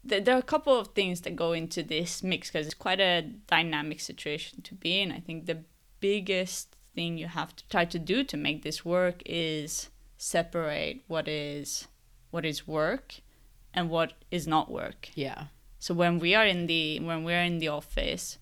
there 0.04 0.36
are 0.36 0.40
a 0.40 0.44
couple 0.44 0.78
of 0.78 0.90
things 0.90 1.22
that 1.22 1.36
go 1.36 1.54
into 1.54 1.84
this 1.84 2.24
mix 2.24 2.50
because 2.50 2.66
it's 2.66 2.76
quite 2.76 3.00
a 3.00 3.22
dynamic 3.48 4.00
situation 4.00 4.62
to 4.64 4.76
be 4.76 5.00
in. 5.02 5.12
I 5.12 5.20
think 5.20 5.46
the 5.46 5.64
biggest 6.00 6.76
thing 6.96 7.18
you 7.18 7.28
have 7.28 7.56
to 7.56 7.68
try 7.70 7.86
to 7.86 8.00
do 8.00 8.24
to 8.24 8.38
make 8.38 8.64
this 8.64 8.84
work 8.84 9.22
is 9.26 9.90
separate 10.18 11.02
what 11.08 11.28
is 11.28 11.88
what 12.32 12.46
is 12.46 12.68
work 12.68 13.16
and 13.74 13.90
what 13.90 14.14
is 14.32 14.48
not 14.48 14.70
work. 14.72 15.10
Yeah. 15.16 15.46
So 15.80 15.94
when 15.94 16.20
we 16.20 16.36
are 16.36 16.46
in 16.46 16.68
the 16.68 17.00
when 17.00 17.24
we're 17.24 17.44
in 17.44 17.60
the 17.60 17.70
office, 17.70 18.38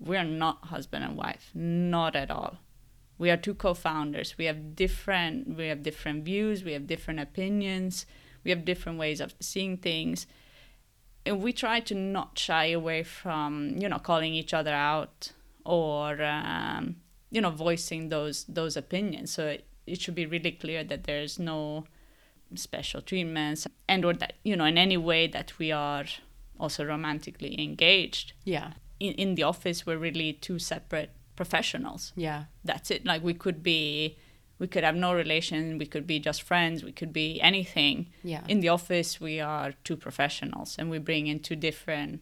we're 0.00 0.24
not 0.24 0.64
husband 0.66 1.04
and 1.04 1.16
wife, 1.16 1.50
not 1.54 2.16
at 2.16 2.30
all. 2.30 2.58
we 3.18 3.30
are 3.30 3.36
two 3.36 3.54
co-founders 3.54 4.36
we 4.38 4.46
have 4.46 4.74
different 4.74 5.56
we 5.56 5.68
have 5.68 5.82
different 5.82 6.24
views 6.24 6.64
we 6.64 6.72
have 6.72 6.86
different 6.86 7.20
opinions 7.20 8.04
we 8.44 8.50
have 8.50 8.64
different 8.64 8.98
ways 8.98 9.20
of 9.20 9.34
seeing 9.40 9.76
things 9.76 10.26
we 11.30 11.52
try 11.52 11.80
to 11.80 11.94
not 11.94 12.38
shy 12.38 12.66
away 12.66 13.02
from 13.02 13.76
you 13.78 13.88
know 13.88 13.98
calling 13.98 14.34
each 14.34 14.52
other 14.54 14.72
out 14.74 15.32
or 15.64 16.22
um, 16.22 16.96
you 17.30 17.40
know 17.40 17.50
voicing 17.50 18.08
those 18.08 18.44
those 18.44 18.76
opinions 18.76 19.30
so 19.32 19.46
it, 19.46 19.64
it 19.86 20.00
should 20.00 20.14
be 20.14 20.26
really 20.26 20.52
clear 20.52 20.82
that 20.84 21.04
there's 21.04 21.38
no 21.38 21.84
special 22.54 23.00
treatments 23.00 23.66
and 23.88 24.04
or 24.04 24.12
that 24.12 24.34
you 24.44 24.56
know 24.56 24.64
in 24.64 24.76
any 24.76 24.96
way 24.96 25.26
that 25.26 25.58
we 25.58 25.70
are 25.72 26.04
also 26.58 26.84
romantically 26.84 27.60
engaged 27.60 28.34
Yeah. 28.44 28.72
in, 29.00 29.12
in 29.14 29.34
the 29.36 29.42
office 29.44 29.86
we're 29.86 29.96
really 29.98 30.32
two 30.34 30.58
separate 30.58 31.10
professionals 31.36 32.12
Yeah. 32.16 32.44
that's 32.64 32.90
it 32.90 33.06
like 33.06 33.22
we 33.22 33.34
could 33.34 33.62
be 33.62 34.18
we 34.62 34.68
could 34.68 34.84
have 34.84 34.94
no 34.94 35.12
relation. 35.12 35.76
We 35.76 35.86
could 35.86 36.06
be 36.06 36.20
just 36.20 36.40
friends. 36.42 36.84
We 36.84 36.92
could 36.92 37.12
be 37.12 37.40
anything. 37.40 37.96
Yeah. 38.22 38.44
in 38.46 38.60
the 38.60 38.68
office 38.68 39.20
we 39.20 39.40
are 39.40 39.72
two 39.82 39.96
professionals 39.96 40.76
and 40.78 40.88
we 40.88 40.98
bring 40.98 41.26
in 41.26 41.40
two 41.40 41.56
different 41.56 42.20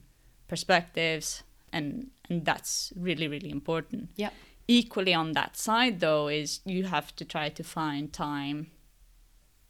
perspectives 0.49 1.43
and 1.71 2.11
and 2.29 2.47
that's 2.47 2.95
really 2.97 3.29
really 3.29 3.51
important. 3.51 4.09
Yeah. 4.17 4.31
Equally 4.67 5.15
on 5.23 5.33
that 5.33 5.53
side 5.57 6.01
though 6.01 6.29
is 6.29 6.61
you 6.65 6.85
have 6.85 7.15
to 7.17 7.25
try 7.35 7.51
to 7.51 7.63
find 7.63 8.11
time 8.11 8.59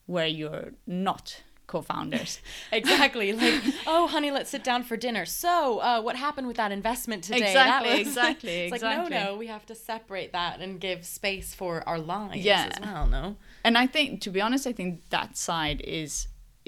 where 0.07 0.31
you're 0.39 0.73
not 0.87 1.43
co-founders 1.75 2.33
Exactly. 2.81 3.29
Like, 3.33 3.63
oh, 3.87 4.07
honey, 4.15 4.31
let's 4.37 4.51
sit 4.55 4.65
down 4.71 4.81
for 4.89 4.97
dinner. 5.07 5.25
So, 5.45 5.79
uh, 5.89 6.01
what 6.07 6.17
happened 6.27 6.47
with 6.51 6.59
that 6.63 6.73
investment 6.81 7.21
today? 7.31 7.39
Exactly, 7.51 7.91
was- 7.91 8.07
exactly, 8.09 8.57
it's 8.65 8.75
exactly. 8.75 9.03
like, 9.03 9.11
no, 9.11 9.33
no, 9.33 9.37
we 9.43 9.47
have 9.57 9.65
to 9.67 9.75
separate 9.93 10.31
that 10.39 10.55
and 10.65 10.71
give 10.87 10.99
space 11.21 11.49
for 11.61 11.73
our 11.91 11.99
lives 12.17 12.45
Yeah. 12.51 12.69
as 12.73 12.79
well, 12.87 13.07
no? 13.19 13.25
and 13.67 13.75
i 13.85 13.87
think 13.95 14.09
to 14.25 14.31
be 14.37 14.41
honest 14.47 14.63
i 14.73 14.75
think 14.81 14.91
that 15.17 15.37
side 15.37 15.81
is 16.01 16.13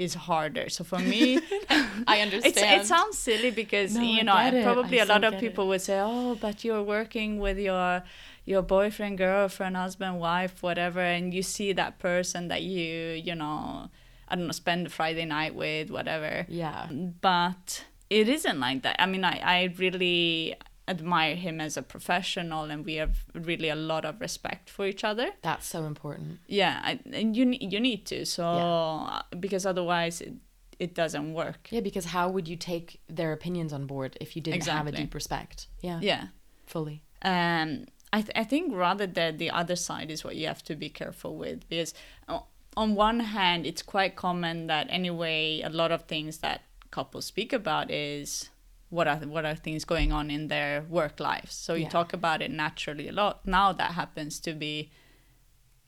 is 0.04 0.12
harder 0.28 0.66
so 0.76 0.80
for 0.92 0.98
me 1.12 1.24
I 2.14 2.16
understand. 2.26 2.80
it 2.80 2.86
sounds 2.94 3.16
silly 3.26 3.50
because 3.62 3.90
No, 3.94 4.02
you 4.16 4.22
know 4.28 4.36
it. 4.48 4.62
probably 4.68 4.98
a 4.98 5.08
lot 5.14 5.22
of 5.28 5.32
people 5.44 5.64
would 5.70 5.82
say, 5.88 5.98
"Oh, 6.12 6.34
but 6.44 6.64
you're 6.64 6.82
working 6.98 7.30
with 7.46 7.58
your 7.68 8.02
your 8.50 8.62
boyfriend, 8.74 9.14
girlfriend, 9.18 9.74
husband, 9.84 10.14
wife, 10.28 10.54
whatever, 10.66 11.00
and 11.16 11.24
you 11.36 11.42
see 11.56 11.70
that 11.82 11.92
person 12.08 12.40
that 12.52 12.62
you 12.62 12.90
you 13.28 13.34
know 13.42 13.90
I 14.32 14.36
don't 14.36 14.46
know 14.46 14.52
spend 14.52 14.86
a 14.86 14.90
Friday 14.90 15.24
night 15.26 15.54
with, 15.54 15.90
whatever." 15.90 16.46
Yeah. 16.48 16.88
But 17.20 17.84
it 18.10 18.28
isn't 18.28 18.58
like 18.58 18.82
that. 18.82 18.96
I 18.98 19.06
mean, 19.06 19.24
I 19.24 19.36
I 19.58 19.74
really 19.78 20.54
admire 20.88 21.36
him 21.36 21.60
as 21.60 21.76
a 21.76 21.82
professional, 21.82 22.64
and 22.64 22.84
we 22.84 22.94
have 22.96 23.24
really 23.34 23.68
a 23.68 23.76
lot 23.76 24.04
of 24.04 24.20
respect 24.20 24.68
for 24.70 24.84
each 24.86 25.04
other. 25.04 25.28
That's 25.42 25.66
so 25.66 25.84
important. 25.84 26.40
Yeah, 26.48 26.80
I, 26.82 26.98
and 27.12 27.36
you 27.36 27.44
you 27.60 27.78
need 27.80 28.04
to 28.06 28.24
so 28.26 28.42
Yeah. 28.42 29.38
because 29.40 29.64
otherwise 29.66 30.20
it 30.20 30.34
it 30.78 30.94
doesn't 30.94 31.32
work. 31.34 31.68
Yeah, 31.70 31.82
because 31.82 32.06
how 32.06 32.28
would 32.34 32.48
you 32.48 32.56
take 32.56 33.00
their 33.08 33.32
opinions 33.32 33.72
on 33.72 33.86
board 33.86 34.16
if 34.20 34.34
you 34.34 34.42
didn't 34.42 34.66
have 34.66 34.88
a 34.88 34.92
deep 34.92 35.14
respect? 35.14 35.68
Yeah. 35.80 36.00
Yeah. 36.02 36.24
Fully. 36.66 37.02
um, 37.22 37.84
I, 38.14 38.20
th- 38.22 38.36
I 38.36 38.44
think 38.44 38.72
rather 38.74 39.06
that 39.06 39.38
the 39.38 39.50
other 39.50 39.76
side 39.76 40.10
is 40.10 40.24
what 40.24 40.34
you 40.36 40.46
have 40.48 40.62
to 40.64 40.74
be 40.76 40.90
careful 40.90 41.36
with 41.36 41.66
because 41.68 41.94
o- 42.28 42.46
on 42.76 42.94
one 42.94 43.20
hand 43.20 43.66
it's 43.66 43.82
quite 43.82 44.16
common 44.16 44.66
that 44.66 44.86
anyway 44.90 45.60
a 45.62 45.68
lot 45.68 45.92
of 45.92 46.02
things 46.02 46.38
that 46.38 46.62
couples 46.90 47.26
speak 47.26 47.52
about 47.52 47.90
is 47.90 48.50
what 48.90 49.06
are 49.08 49.16
what 49.16 49.44
are 49.44 49.54
things 49.54 49.84
going 49.84 50.12
on 50.12 50.30
in 50.30 50.48
their 50.48 50.82
work 50.88 51.20
lives 51.20 51.54
so 51.54 51.74
you 51.74 51.82
Yeah. 51.82 51.88
talk 51.88 52.12
about 52.12 52.42
it 52.42 52.50
naturally 52.50 53.08
a 53.08 53.12
lot 53.12 53.46
now 53.46 53.72
that 53.72 53.92
happens 53.92 54.40
to 54.40 54.52
be 54.52 54.90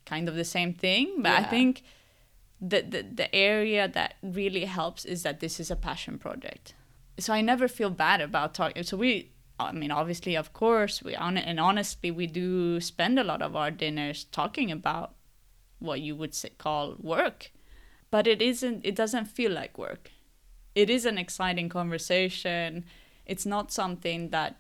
kind 0.07 0.29
of 0.29 0.35
the 0.35 0.45
same 0.45 0.73
thing 0.75 1.23
but 1.23 1.33
i 1.33 1.43
think 1.43 1.83
the, 2.61 2.81
the 2.83 3.03
the 3.03 3.35
area 3.35 3.89
that 3.89 4.15
really 4.23 4.65
helps 4.65 5.05
is 5.05 5.23
that 5.23 5.41
this 5.41 5.59
is 5.61 5.71
a 5.71 5.77
passion 5.77 6.19
project 6.19 6.75
so 7.19 7.33
I 7.33 7.43
never 7.43 7.69
feel 7.69 7.91
bad 7.91 8.21
about 8.21 8.55
talking. 8.55 8.83
So 8.83 8.97
we, 8.97 9.31
I 9.61 9.71
mean, 9.71 9.93
obviously, 9.93 10.35
of 10.37 10.53
course, 10.53 11.01
we 11.01 11.15
on 11.15 11.37
and 11.39 11.61
honestly, 11.61 12.11
we 12.11 12.27
do 12.27 12.81
spend 12.81 13.21
a 13.21 13.23
lot 13.23 13.41
of 13.41 13.55
our 13.55 13.71
dinners 13.71 14.25
talking 14.25 14.73
about 14.73 15.15
what 15.85 16.01
you 16.01 16.17
would 16.17 16.35
say, 16.35 16.51
call 16.59 16.97
work, 17.01 17.53
but 18.11 18.27
it 18.27 18.41
isn't. 18.43 18.85
It 18.85 18.95
doesn't 18.95 19.27
feel 19.27 19.53
like 19.53 19.79
work. 19.79 20.11
It 20.75 20.91
is 20.91 21.05
an 21.05 21.19
exciting 21.19 21.69
conversation. 21.69 22.85
It's 23.27 23.47
not 23.47 23.73
something 23.73 24.31
that 24.31 24.57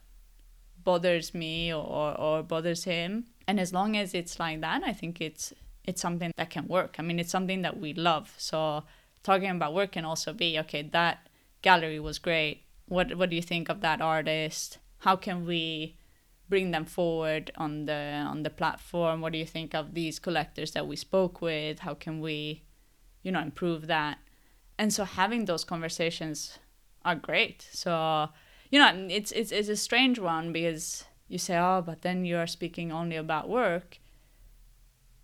bothers 0.85 1.35
me 1.35 1.72
or 1.72 2.18
or 2.18 2.43
bothers 2.43 2.85
him. 2.85 3.27
And 3.47 3.59
as 3.59 3.72
long 3.72 3.97
as 3.97 4.14
it's 4.14 4.39
like 4.39 4.61
that, 4.61 4.83
I 4.85 4.93
think 4.93 5.20
it's 5.20 5.53
it's 5.85 6.01
something 6.01 6.33
that 6.37 6.51
can 6.51 6.66
work. 6.68 6.97
I 6.99 7.03
mean, 7.03 7.18
it's 7.18 7.31
something 7.31 7.62
that 7.62 7.79
we 7.79 7.93
love. 7.95 8.35
So 8.39 8.85
talking 9.22 9.51
about 9.51 9.75
work 9.75 9.93
can 9.93 10.05
also 10.05 10.33
be 10.33 10.59
okay. 10.61 10.83
That 10.83 11.29
gallery 11.62 12.01
was 12.01 12.18
great. 12.18 12.62
What 12.87 13.14
what 13.16 13.31
do 13.31 13.37
you 13.37 13.43
think 13.43 13.68
of 13.68 13.81
that 13.81 14.01
artist? 14.01 14.79
How 14.99 15.16
can 15.16 15.45
we 15.47 15.97
bring 16.49 16.71
them 16.71 16.85
forward 16.85 17.51
on 17.57 17.87
the 17.87 18.25
on 18.27 18.43
the 18.43 18.51
platform? 18.51 19.21
What 19.21 19.33
do 19.33 19.39
you 19.39 19.47
think 19.47 19.75
of 19.75 19.95
these 19.95 20.19
collectors 20.19 20.73
that 20.73 20.87
we 20.87 20.97
spoke 20.97 21.41
with? 21.41 21.81
How 21.81 21.95
can 21.95 22.21
we, 22.21 22.63
you 23.23 23.33
know, 23.33 23.41
improve 23.41 23.87
that? 23.87 24.19
And 24.79 24.93
so 24.93 25.05
having 25.05 25.45
those 25.45 25.65
conversations 25.65 26.59
are 27.05 27.15
great. 27.15 27.67
So 27.73 28.29
you 28.71 28.79
know, 28.79 29.07
it's 29.09 29.33
it's 29.33 29.53
it's 29.53 29.69
a 29.69 29.77
strange 29.77 30.19
one 30.19 30.53
because 30.53 31.05
you 31.29 31.39
say, 31.39 31.57
oh, 31.57 31.83
but 31.85 32.03
then 32.03 32.25
you 32.25 32.37
are 32.37 32.47
speaking 32.47 32.93
only 32.93 33.17
about 33.17 33.49
work. 33.49 33.99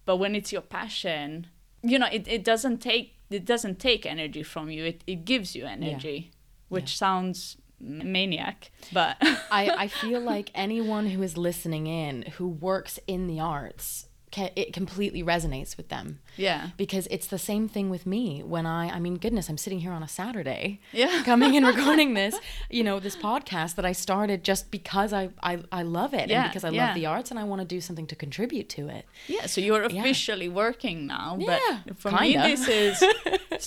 But 0.05 0.17
when 0.17 0.35
it's 0.35 0.53
your 0.53 0.63
passion, 0.63 1.49
you 1.83 1.99
know, 1.99 2.09
it, 2.11 2.27
it 2.27 2.45
doesn't 2.45 2.79
take 2.79 3.15
it 3.31 3.45
doesn't 3.45 3.79
take 3.79 4.07
energy 4.07 4.43
from 4.43 4.71
you. 4.71 4.85
It 4.85 5.05
it 5.07 5.25
gives 5.25 5.55
you 5.55 5.67
energy, 5.67 6.31
which 6.69 6.97
sounds 6.97 7.57
m- 7.59 7.60
maniac, 7.81 8.71
but 8.93 9.17
I, 9.51 9.71
I 9.85 9.89
feel 9.89 10.21
like 10.21 10.51
anyone 10.55 11.07
who 11.09 11.23
is 11.23 11.37
listening 11.37 11.87
in 11.87 12.23
who 12.37 12.49
works 12.49 12.99
in 13.07 13.27
the 13.27 13.41
arts, 13.41 14.07
it 14.37 14.73
completely 14.73 15.25
resonates 15.25 15.77
with 15.77 15.89
them. 15.89 16.21
yeah, 16.37 16.69
Because 16.77 17.09
it's 17.11 17.27
the 17.27 17.39
same 17.39 17.69
thing 17.69 17.91
with 17.91 18.07
me 18.07 18.45
when 18.45 18.65
I, 18.65 18.89
I 18.89 19.01
mean, 19.01 19.17
goodness, 19.17 19.49
I'm 19.49 19.59
sitting 19.59 19.81
here 19.81 19.91
on 19.91 20.05
a 20.05 20.09
Saturday, 20.09 20.79
Yeah. 20.93 21.23
coming 21.25 21.57
and 21.57 21.67
recording 21.75 22.15
this, 22.15 22.39
you 22.71 22.85
know, 22.85 23.01
this 23.01 23.17
podcast 23.17 23.75
that 23.75 23.85
I 23.85 23.91
started 23.91 24.45
just 24.45 24.71
because 24.71 25.13
I, 25.13 25.31
I, 25.43 25.65
I 25.73 25.83
love 25.83 26.15
it 26.15 26.29
Yeah, 26.29 26.43
and 26.45 26.51
because 26.51 26.63
I 26.63 26.69
yeah. 26.71 26.87
love 26.87 26.95
the 26.95 27.07
arts 27.07 27.33
and 27.33 27.41
I 27.41 27.45
want 27.45 27.61
to 27.63 27.67
do 27.67 27.81
something 27.81 28.07
to 28.07 28.15
contribute 28.15 28.69
to 28.69 28.87
it. 28.89 29.05
yeah. 29.27 29.47
So 29.47 29.61
you're 29.61 29.83
Yeah. 29.91 30.01
officially 30.01 30.49
working 30.49 31.09
now, 31.09 31.37
Yeah, 31.41 31.59
but 31.85 31.99
for 31.99 32.11
kinda. 32.11 32.23
me 32.47 32.55
this 32.55 32.69
is 32.69 33.03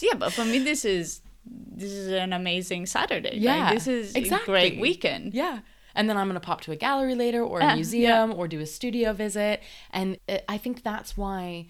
yeah, 0.01 0.13
but 0.17 0.31
for 0.31 0.45
me 0.45 0.59
this 0.59 0.85
is 0.85 1.19
this 1.45 1.91
is 1.91 2.07
an 2.11 2.33
amazing 2.33 2.85
Saturday. 2.85 3.31
Like, 3.31 3.41
Yeah, 3.41 3.73
this 3.73 3.87
is 3.87 4.15
exactly. 4.15 4.53
a 4.53 4.69
great 4.69 4.79
weekend. 4.79 5.33
Yeah. 5.33 5.59
And 5.95 6.09
then 6.09 6.17
I'm 6.17 6.27
going 6.27 6.39
to 6.39 6.45
pop 6.45 6.61
to 6.61 6.71
a 6.71 6.75
gallery 6.75 7.13
later 7.15 7.43
or 7.43 7.59
a 7.59 7.63
Yeah, 7.63 7.69
yeah. 7.69 7.75
museum 7.75 8.33
or 8.33 8.47
do 8.47 8.59
a 8.59 8.65
studio 8.65 9.13
visit. 9.13 9.61
And 9.91 10.17
uh, 10.27 10.37
I 10.47 10.57
think 10.57 10.81
that's 10.83 11.15
why 11.17 11.67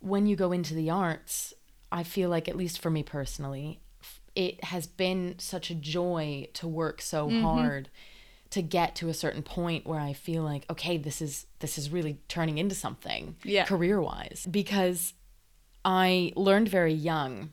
when 0.00 0.26
you 0.26 0.34
go 0.36 0.50
into 0.52 0.74
the 0.74 0.90
arts, 0.90 1.54
I 1.92 2.02
feel 2.02 2.30
like, 2.30 2.48
at 2.48 2.56
least 2.56 2.80
for 2.80 2.90
me 2.90 3.02
personally, 3.02 3.80
it 4.34 4.62
has 4.64 4.86
been 4.86 5.36
such 5.38 5.70
a 5.70 5.74
joy 5.74 6.48
to 6.54 6.66
work 6.68 7.00
so 7.00 7.28
Mm-hmm. 7.28 7.42
hard 7.44 7.90
to 8.50 8.62
get 8.62 8.94
to 8.96 9.08
a 9.10 9.14
certain 9.14 9.42
point 9.42 9.86
where 9.86 10.00
I 10.00 10.14
feel 10.14 10.42
like, 10.42 10.64
okay, 10.70 10.96
this 10.96 11.20
is 11.20 11.46
this 11.58 11.76
is 11.76 11.90
really 11.90 12.18
turning 12.28 12.56
into 12.58 12.74
something 12.74 13.36
Yeah. 13.44 13.64
career 13.66 14.00
wise. 14.00 14.46
Because 14.50 15.12
I 15.84 16.32
learned 16.34 16.68
very 16.68 16.94
young 16.94 17.50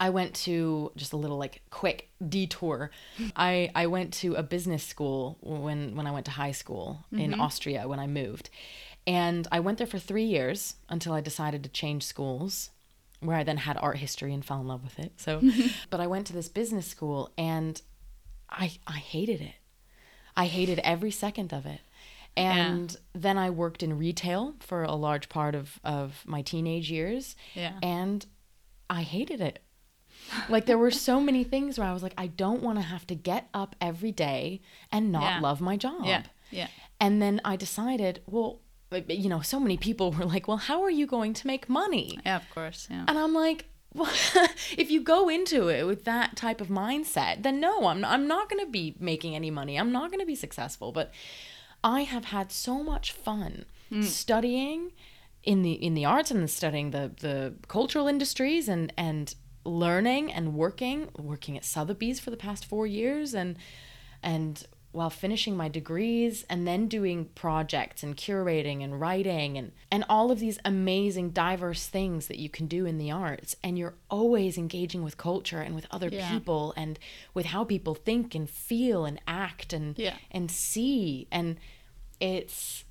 I 0.00 0.10
went 0.10 0.34
to 0.46 0.90
just 0.96 1.12
a 1.12 1.16
little 1.16 1.38
like 1.38 1.60
quick 1.70 2.08
detour. 2.26 2.90
I 3.36 3.70
I 3.74 3.86
went 3.86 4.14
to 4.14 4.34
a 4.34 4.42
business 4.42 4.82
school 4.82 5.38
when 5.42 5.94
when 5.94 6.06
I 6.06 6.10
went 6.10 6.24
to 6.26 6.32
high 6.32 6.52
school 6.52 7.04
in 7.12 7.32
mm-hmm. 7.32 7.40
Austria 7.40 7.86
when 7.86 8.00
I 8.00 8.06
moved. 8.06 8.50
And 9.06 9.46
I 9.52 9.60
went 9.60 9.78
there 9.78 9.86
for 9.86 9.98
3 9.98 10.24
years 10.24 10.74
until 10.88 11.14
I 11.14 11.20
decided 11.20 11.62
to 11.64 11.70
change 11.70 12.02
schools 12.04 12.70
where 13.20 13.36
I 13.36 13.44
then 13.44 13.56
had 13.56 13.76
art 13.78 13.96
history 13.96 14.32
and 14.34 14.44
fell 14.44 14.60
in 14.60 14.68
love 14.68 14.82
with 14.82 14.98
it. 14.98 15.12
So 15.16 15.42
but 15.90 16.00
I 16.00 16.06
went 16.06 16.26
to 16.28 16.32
this 16.32 16.48
business 16.48 16.86
school 16.86 17.30
and 17.36 17.80
I 18.48 18.72
I 18.86 18.98
hated 18.98 19.40
it. 19.40 19.54
I 20.36 20.46
hated 20.46 20.78
every 20.80 21.10
second 21.10 21.52
of 21.52 21.66
it. 21.66 21.80
And 22.36 22.96
then 23.12 23.36
I 23.36 23.50
worked 23.50 23.82
in 23.82 23.98
retail 23.98 24.54
for 24.60 24.84
a 24.84 24.94
large 24.94 25.28
part 25.28 25.54
of, 25.54 25.80
of 25.84 26.22
my 26.26 26.42
teenage 26.42 26.90
years. 26.90 27.36
Yeah. 27.54 27.72
And 27.82 28.24
I 28.88 29.02
hated 29.02 29.40
it. 29.40 29.60
Like 30.48 30.66
there 30.66 30.78
were 30.78 30.90
so 30.90 31.20
many 31.20 31.44
things 31.44 31.78
where 31.78 31.88
I 31.88 31.92
was 31.92 32.02
like, 32.02 32.14
I 32.16 32.26
don't 32.28 32.62
want 32.62 32.78
to 32.78 32.82
have 32.82 33.06
to 33.08 33.14
get 33.14 33.48
up 33.54 33.76
every 33.80 34.12
day 34.12 34.60
and 34.92 35.12
not 35.12 35.22
Yeah. 35.22 35.40
love 35.40 35.60
my 35.60 35.76
job. 35.76 36.04
Yeah. 36.04 36.22
Yeah. 36.50 36.68
And 37.00 37.20
then 37.22 37.40
I 37.44 37.56
decided, 37.56 38.22
well, 38.26 38.60
you 39.08 39.28
know, 39.28 39.40
so 39.40 39.60
many 39.60 39.76
people 39.76 40.12
were 40.12 40.24
like, 40.24 40.48
well, 40.48 40.56
how 40.56 40.82
are 40.82 40.90
you 40.90 41.06
going 41.06 41.32
to 41.34 41.46
make 41.46 41.68
money? 41.68 42.18
Yeah, 42.24 42.36
of 42.36 42.50
course. 42.50 42.88
Yeah. 42.90 43.04
And 43.06 43.18
I'm 43.18 43.34
like, 43.34 43.66
well, 43.94 44.10
if 44.78 44.90
you 44.90 45.00
go 45.00 45.28
into 45.28 45.68
it 45.68 45.84
with 45.86 46.04
that 46.04 46.36
type 46.36 46.60
of 46.60 46.68
mindset, 46.68 47.42
then 47.42 47.60
no, 47.60 47.86
I'm 47.86 48.04
I'm 48.04 48.26
not 48.26 48.48
going 48.48 48.64
to 48.64 48.70
be 48.70 48.96
making 49.00 49.34
any 49.34 49.50
money. 49.50 49.78
I'm 49.78 49.92
not 49.92 50.10
going 50.10 50.20
to 50.20 50.26
be 50.26 50.34
successful. 50.36 50.92
But 50.92 51.12
I 51.82 52.02
have 52.02 52.26
had 52.26 52.52
so 52.52 52.82
much 52.82 53.12
fun 53.12 53.64
hmm. 53.88 54.02
studying 54.02 54.92
in 55.42 55.62
the 55.62 55.72
in 55.72 55.94
the 55.94 56.04
arts 56.04 56.30
and 56.30 56.48
studying 56.48 56.90
the 56.90 57.10
the 57.20 57.54
cultural 57.68 58.06
industries 58.06 58.68
and 58.68 58.92
and 58.96 59.34
learning 59.64 60.32
and 60.32 60.54
working 60.54 61.08
working 61.18 61.56
at 61.56 61.64
Sotheby's 61.64 62.18
for 62.20 62.30
the 62.30 62.36
past 62.36 62.64
4 62.64 62.86
years 62.86 63.34
and 63.34 63.56
and 64.22 64.66
while 64.92 65.10
finishing 65.10 65.56
my 65.56 65.68
degrees 65.68 66.44
and 66.50 66.66
then 66.66 66.88
doing 66.88 67.26
projects 67.36 68.02
and 68.02 68.16
curating 68.16 68.82
and 68.82 69.00
writing 69.00 69.56
and 69.56 69.70
and 69.92 70.04
all 70.08 70.32
of 70.32 70.40
these 70.40 70.58
amazing 70.64 71.30
diverse 71.30 71.86
things 71.86 72.26
that 72.26 72.38
you 72.38 72.48
can 72.48 72.66
do 72.66 72.86
in 72.86 72.98
the 72.98 73.10
arts 73.10 73.54
and 73.62 73.78
you're 73.78 73.94
always 74.10 74.58
engaging 74.58 75.04
with 75.04 75.16
culture 75.16 75.60
and 75.60 75.74
with 75.74 75.86
other 75.92 76.08
Yeah. 76.08 76.28
people 76.30 76.74
and 76.76 76.98
with 77.34 77.46
how 77.46 77.62
people 77.64 77.94
think 77.94 78.34
and 78.34 78.50
feel 78.50 79.04
and 79.04 79.20
act 79.28 79.72
and 79.72 79.96
Yeah. 79.98 80.16
and 80.30 80.50
see 80.50 81.28
and 81.30 81.56
it's 82.18 82.84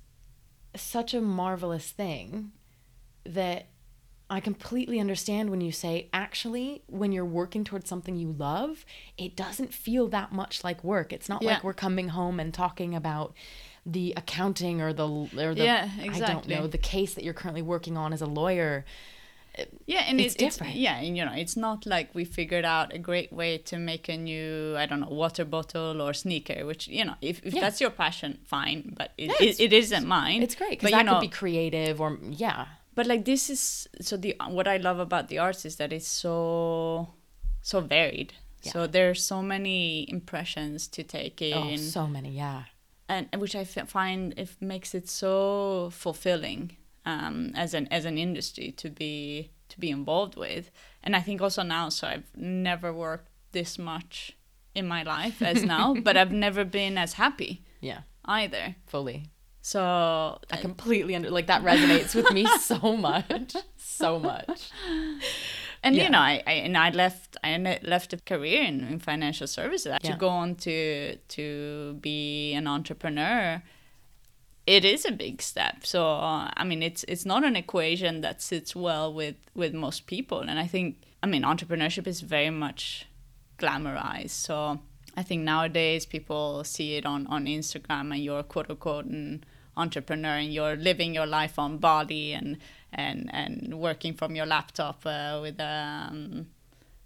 such 0.74 1.12
a 1.14 1.20
marvelous 1.20 1.90
thing 1.90 2.52
that 3.24 3.66
I 4.30 4.38
completely 4.40 5.00
understand 5.00 5.50
when 5.50 5.60
you 5.60 5.72
say 5.72 6.08
actually 6.12 6.82
when 6.86 7.10
you're 7.12 7.24
working 7.24 7.64
towards 7.64 7.88
something 7.88 8.16
you 8.16 8.30
love, 8.32 8.84
it 9.18 9.34
doesn't 9.36 9.74
feel 9.74 10.06
that 10.08 10.30
much 10.32 10.62
like 10.62 10.84
work. 10.84 11.12
It's 11.12 11.28
not 11.28 11.42
Yeah. 11.42 11.54
like 11.54 11.64
we're 11.64 11.74
coming 11.74 12.08
home 12.10 12.38
and 12.38 12.54
talking 12.54 12.94
about 12.94 13.34
the 13.84 14.14
accounting 14.16 14.80
or 14.80 14.92
the 14.92 15.08
or 15.08 15.54
the 15.54 15.64
Yeah, 15.64 15.88
exactly. 16.00 16.22
I 16.24 16.32
don't 16.32 16.48
know 16.48 16.66
the 16.68 16.78
case 16.78 17.14
that 17.14 17.24
you're 17.24 17.34
currently 17.34 17.62
working 17.62 17.96
on 17.96 18.12
as 18.12 18.22
a 18.22 18.26
lawyer. 18.26 18.84
Yeah, 19.84 20.04
and 20.06 20.20
It's 20.20 20.34
it's, 20.34 20.42
it's 20.44 20.56
different. 20.58 20.76
yeah, 20.76 20.96
and 21.00 21.16
you 21.16 21.24
know, 21.24 21.32
it's 21.34 21.56
not 21.56 21.84
like 21.84 22.14
we 22.14 22.24
figured 22.24 22.64
out 22.64 22.94
a 22.94 22.98
great 22.98 23.32
way 23.32 23.58
to 23.58 23.78
make 23.78 24.08
a 24.08 24.16
new, 24.16 24.76
I 24.76 24.86
don't 24.86 25.00
know, 25.00 25.08
water 25.08 25.44
bottle 25.44 26.00
or 26.00 26.14
sneaker. 26.14 26.64
Which 26.64 26.86
you 26.86 27.04
know, 27.04 27.14
if, 27.20 27.40
if 27.44 27.52
Yeah. 27.54 27.62
that's 27.62 27.80
your 27.80 27.90
passion, 27.90 28.38
fine. 28.44 28.94
But 28.96 29.10
it, 29.18 29.26
Yeah, 29.26 29.32
it, 29.40 29.42
it's- 29.42 29.60
it 29.60 29.72
isn't 29.72 30.06
mine. 30.06 30.42
It's 30.44 30.54
great 30.54 30.78
because 30.78 30.90
you 30.92 30.96
that 30.96 31.04
know, 31.04 31.14
could 31.14 31.22
be 31.22 31.36
creative 31.42 32.00
or 32.00 32.16
yeah. 32.30 32.66
But 32.94 33.06
like 33.06 33.24
this 33.24 33.50
is 33.50 33.88
so 34.00 34.16
the 34.16 34.36
what 34.48 34.66
I 34.68 34.76
love 34.78 34.98
about 34.98 35.28
the 35.28 35.38
arts 35.38 35.64
is 35.64 35.76
that 35.76 35.92
it's 35.92 36.08
so 36.08 37.14
so 37.62 37.80
varied. 37.80 38.34
Yeah. 38.62 38.72
So 38.72 38.86
there's 38.86 39.24
so 39.24 39.42
many 39.42 40.06
impressions 40.10 40.86
to 40.88 41.02
take 41.02 41.40
in. 41.40 41.56
Oh, 41.56 41.76
so 41.76 42.06
many, 42.06 42.30
yeah. 42.30 42.64
and 43.08 43.28
and 43.32 43.40
which 43.40 43.54
I 43.56 43.60
f- 43.60 43.88
find 43.88 44.34
it 44.38 44.50
makes 44.60 44.94
it 44.94 45.08
so 45.08 45.88
fulfilling 45.92 46.76
um, 47.06 47.52
as 47.54 47.72
an 47.74 47.88
as 47.90 48.04
an 48.04 48.18
industry 48.18 48.70
to 48.72 48.90
be 48.90 49.50
to 49.70 49.80
be 49.80 49.88
involved 49.90 50.36
with. 50.36 50.70
And 51.02 51.16
I 51.16 51.20
think 51.20 51.40
also 51.40 51.62
now, 51.62 51.88
so 51.88 52.06
I've 52.08 52.36
never 52.36 52.92
worked 52.92 53.28
this 53.52 53.78
much 53.78 54.36
in 54.74 54.86
my 54.86 55.02
life 55.02 55.40
as 55.42 55.64
now, 55.64 55.94
but 56.04 56.16
I've 56.16 56.32
never 56.32 56.64
been 56.64 56.98
as 56.98 57.14
happy 57.14 57.64
Yeah, 57.80 58.00
either. 58.24 58.76
fully. 58.86 59.30
So 59.62 60.38
I 60.50 60.56
completely 60.56 61.14
under 61.14 61.30
like 61.30 61.46
that 61.48 61.62
resonates 61.62 62.14
with 62.14 62.30
me 62.32 62.46
so 62.58 62.96
much, 63.08 63.54
so 63.76 64.18
much. 64.18 64.70
and 65.82 65.94
Yeah. 65.94 66.04
you 66.04 66.10
know, 66.10 66.18
I, 66.18 66.42
I 66.46 66.52
and 66.52 66.76
I 66.76 66.90
left 66.90 67.36
I 67.44 67.78
left 67.82 68.12
a 68.12 68.16
career 68.18 68.62
in, 68.62 68.80
in 68.84 68.98
financial 69.00 69.46
services 69.46 69.92
Yeah. 70.02 70.12
to 70.12 70.16
go 70.16 70.28
on 70.28 70.54
to 70.56 71.16
to 71.16 71.98
be 72.00 72.54
an 72.54 72.66
entrepreneur. 72.66 73.62
It 74.66 74.84
is 74.84 75.04
a 75.04 75.12
big 75.12 75.42
step. 75.42 75.84
So 75.84 76.06
uh, 76.08 76.50
I 76.56 76.64
mean, 76.64 76.82
it's 76.82 77.04
it's 77.04 77.26
not 77.26 77.44
an 77.44 77.56
equation 77.56 78.20
that 78.22 78.40
sits 78.40 78.74
well 78.74 79.12
with 79.12 79.36
with 79.54 79.74
most 79.74 80.06
people. 80.06 80.40
And 80.40 80.58
I 80.58 80.66
think 80.66 80.96
I 81.22 81.26
mean, 81.26 81.42
entrepreneurship 81.42 82.06
is 82.06 82.22
very 82.22 82.50
much 82.50 83.06
glamorized. 83.58 84.30
So 84.30 84.80
I 85.16 85.22
think 85.22 85.42
nowadays 85.42 86.06
people 86.06 86.64
see 86.64 86.96
it 86.96 87.04
on 87.04 87.26
on 87.26 87.44
Instagram, 87.46 88.12
and 88.12 88.24
you're 88.24 88.42
quote 88.42 88.70
unquote 88.70 89.04
an 89.06 89.44
entrepreneur, 89.76 90.36
and 90.36 90.52
you're 90.52 90.76
living 90.76 91.14
your 91.14 91.26
life 91.26 91.58
on 91.58 91.78
Bali 91.78 92.32
and 92.32 92.58
and 92.92 93.30
and 93.32 93.74
working 93.80 94.14
from 94.14 94.34
your 94.36 94.46
laptop 94.46 95.04
uh, 95.06 95.38
with 95.42 95.60
a 95.60 96.08
um, 96.10 96.46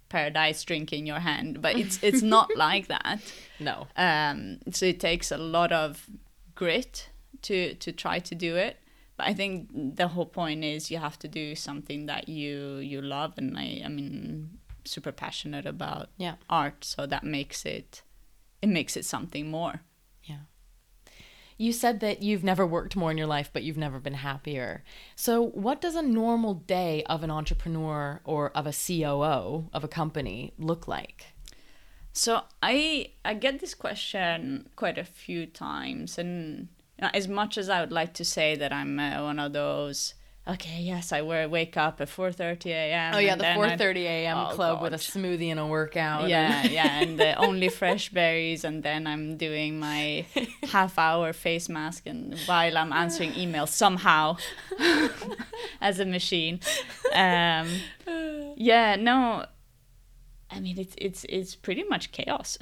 paradise 0.09 0.63
drink 0.63 0.91
in 0.93 1.05
your 1.05 1.19
hand. 1.19 1.61
But 1.61 1.77
it's 1.77 1.99
it's 2.03 2.21
not 2.21 2.55
like 2.55 2.87
that. 2.87 3.19
No. 3.59 3.87
Um, 3.97 4.59
so 4.71 4.85
it 4.85 4.99
takes 4.99 5.31
a 5.31 5.37
lot 5.37 5.71
of 5.71 6.09
grit 6.55 7.09
to 7.43 7.73
to 7.75 7.91
try 7.91 8.19
to 8.19 8.35
do 8.35 8.55
it. 8.55 8.77
But 9.17 9.27
I 9.27 9.33
think 9.33 9.69
the 9.95 10.09
whole 10.09 10.25
point 10.25 10.63
is 10.65 10.91
you 10.91 10.97
have 10.97 11.17
to 11.19 11.27
do 11.29 11.55
something 11.55 12.05
that 12.07 12.27
you 12.27 12.77
you 12.77 13.01
love, 13.01 13.33
and 13.37 13.57
I 13.57 13.81
I 13.85 13.87
mean 13.89 14.59
super 14.83 15.11
passionate 15.11 15.65
about 15.65 16.09
Yeah. 16.17 16.35
art, 16.49 16.83
so 16.83 17.07
that 17.07 17.23
makes 17.23 17.65
it 17.65 18.03
it 18.61 18.69
makes 18.69 18.97
it 18.97 19.05
something 19.05 19.49
more. 19.49 19.81
You 21.57 21.71
said 21.71 22.01
that 22.01 22.21
you've 22.21 22.43
never 22.43 22.65
worked 22.65 22.95
more 22.95 23.11
in 23.11 23.17
your 23.17 23.27
life, 23.27 23.49
but 23.53 23.63
you've 23.63 23.77
never 23.77 23.99
been 23.99 24.15
happier. 24.15 24.83
So, 25.15 25.41
what 25.41 25.79
does 25.79 25.95
a 25.95 26.01
normal 26.01 26.53
day 26.55 27.03
of 27.05 27.23
an 27.23 27.31
entrepreneur 27.31 28.19
or 28.25 28.51
of 28.51 28.67
a 28.67 28.73
COO 28.73 29.69
of 29.71 29.83
a 29.83 29.87
company 29.87 30.53
look 30.57 30.87
like? 30.87 31.27
So 32.17 32.43
I 32.63 33.11
I 33.25 33.33
get 33.33 33.59
this 33.59 33.75
question 33.75 34.69
quite 34.77 34.97
a 34.97 35.03
few 35.03 35.45
times, 35.45 36.17
and 36.17 36.69
as 36.97 37.27
much 37.27 37.57
as 37.57 37.67
I 37.67 37.81
would 37.81 37.91
like 37.91 38.13
to 38.13 38.23
say 38.23 38.55
that 38.55 38.71
I'm 38.71 38.97
uh, 38.97 39.21
one 39.21 39.37
of 39.37 39.51
those, 39.51 40.13
okay, 40.47 40.79
yes, 40.81 41.11
I 41.11 41.21
wear, 41.21 41.47
wake 41.49 41.75
up 41.77 41.99
at 42.01 42.09
four 42.09 42.31
thirty 42.31 42.71
a.m. 42.71 43.15
Oh 43.15 43.19
yeah, 43.19 43.35
the 43.35 43.43
4:30 43.43 43.97
a.m. 44.03 44.37
Oh, 44.37 44.53
club 44.55 44.81
with 44.81 44.93
a 44.93 44.97
smoothie 44.97 45.49
and 45.49 45.59
a 45.59 45.65
workout. 45.65 46.27
Yeah, 46.29 46.61
and- 46.63 46.71
yeah, 46.71 46.99
and 47.01 47.21
uh, 47.21 47.35
only 47.37 47.69
fresh 47.69 48.09
berries, 48.09 48.63
and 48.63 48.83
then 48.83 49.07
I'm 49.07 49.37
doing 49.37 49.79
my 49.79 50.25
half 50.71 50.97
hour 50.99 51.33
face 51.33 51.67
mask, 51.69 52.05
and 52.05 52.37
while 52.45 52.77
I'm 52.77 52.93
answering 52.93 53.31
emails 53.33 53.69
somehow 53.69 54.37
as 55.81 55.99
a 55.99 56.05
machine. 56.05 56.59
Um, 57.13 57.67
yeah, 58.57 58.95
no, 58.97 59.45
I 60.51 60.59
mean 60.59 60.77
it's 60.79 60.95
it's 60.97 61.25
it's 61.29 61.55
pretty 61.55 61.83
much 61.83 62.11
chaos. 62.11 62.57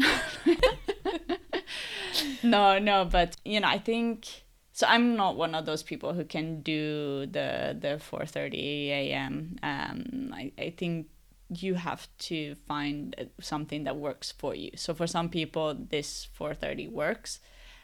no, 2.44 2.80
no, 2.80 3.06
but 3.06 3.36
you 3.46 3.60
know, 3.60 3.68
I 3.68 3.78
think 3.80 4.43
so. 4.74 4.86
I'm 4.88 5.16
not 5.16 5.38
one 5.38 5.56
of 5.56 5.66
those 5.66 5.84
people 5.84 6.14
who 6.14 6.26
can 6.26 6.62
do 6.62 7.26
the 7.28 7.78
the 7.80 8.00
4:30 8.00 8.90
a.m. 8.90 9.58
Um, 9.64 10.34
I 10.34 10.52
I 10.58 10.70
think 10.72 11.08
you 11.50 11.76
have 11.76 12.08
to 12.18 12.56
find 12.68 13.16
something 13.40 13.84
that 13.84 13.96
works 13.96 14.32
for 14.32 14.56
you. 14.56 14.72
So 14.76 14.94
for 14.94 15.08
some 15.08 15.30
people, 15.30 15.76
this 15.76 16.28
4:30 16.38 16.92
works, 16.92 17.40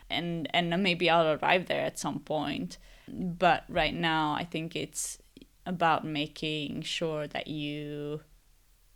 and 0.10 0.48
and 0.54 0.70
maybe 0.84 1.10
I'll 1.10 1.38
arrive 1.40 1.68
there 1.68 1.86
at 1.86 2.00
some 2.00 2.20
point. 2.20 2.78
But 3.08 3.64
right 3.70 3.94
now, 3.94 4.34
I 4.34 4.44
think 4.44 4.76
it's 4.76 5.18
about 5.66 6.06
making 6.06 6.82
sure 6.82 7.28
that 7.28 7.48
you 7.48 8.22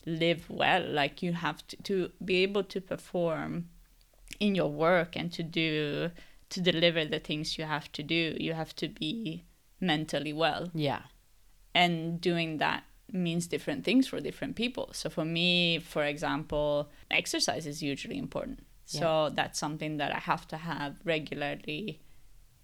live 0.05 0.49
well. 0.49 0.83
Like 0.87 1.21
you 1.21 1.33
have 1.33 1.65
to, 1.67 1.77
to 1.83 2.11
be 2.23 2.37
able 2.43 2.63
to 2.63 2.81
perform 2.81 3.69
in 4.39 4.55
your 4.55 4.71
work 4.71 5.15
and 5.15 5.31
to 5.33 5.43
do 5.43 6.11
to 6.55 6.61
deliver 6.61 7.03
the 7.05 7.19
things 7.19 7.57
you 7.57 7.65
have 7.65 7.87
to 7.97 8.03
do. 8.03 8.21
You 8.39 8.53
have 8.53 8.73
to 8.77 8.87
be 8.87 9.43
mentally 9.79 10.33
well 10.33 10.69
Yeah. 10.73 11.01
and 11.75 12.21
doing 12.21 12.57
that 12.59 12.83
means 13.11 13.47
different 13.47 13.83
things 13.83 14.07
for 14.07 14.19
different 14.21 14.55
people. 14.55 14.89
So 14.93 15.09
for 15.09 15.25
me, 15.25 15.79
for 15.79 16.03
example, 16.05 16.89
exercise 17.11 17.65
is 17.67 17.79
hugely 17.81 18.17
important. 18.17 18.59
So 18.85 19.29
that's 19.33 19.59
something 19.59 19.97
that 19.97 20.11
I 20.15 20.19
have 20.19 20.47
to 20.49 20.57
have 20.57 20.93
regularly 21.03 21.99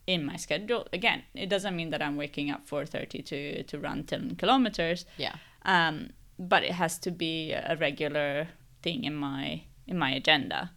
in 0.06 0.26
my 0.26 0.38
schedule. 0.38 0.88
Again, 0.94 1.24
it 1.34 1.50
doesn't 1.50 1.76
mean 1.76 1.90
that 1.92 2.02
I'm 2.02 2.18
waking 2.18 2.52
up 2.52 2.68
4:30 2.68 3.22
to 3.26 3.64
to 3.64 3.80
run 3.80 4.04
10 4.04 4.36
kilometers, 4.42 5.06
Yeah. 5.18 5.36
um, 5.66 6.10
but 6.38 6.64
it 6.64 6.74
has 6.74 7.00
to 7.00 7.12
be 7.12 7.52
a 7.54 7.76
regular 7.88 8.48
thing 8.82 9.04
in 9.04 9.16
my 9.16 9.64
in 9.88 9.98
my 9.98 10.12
agenda. 10.22 10.72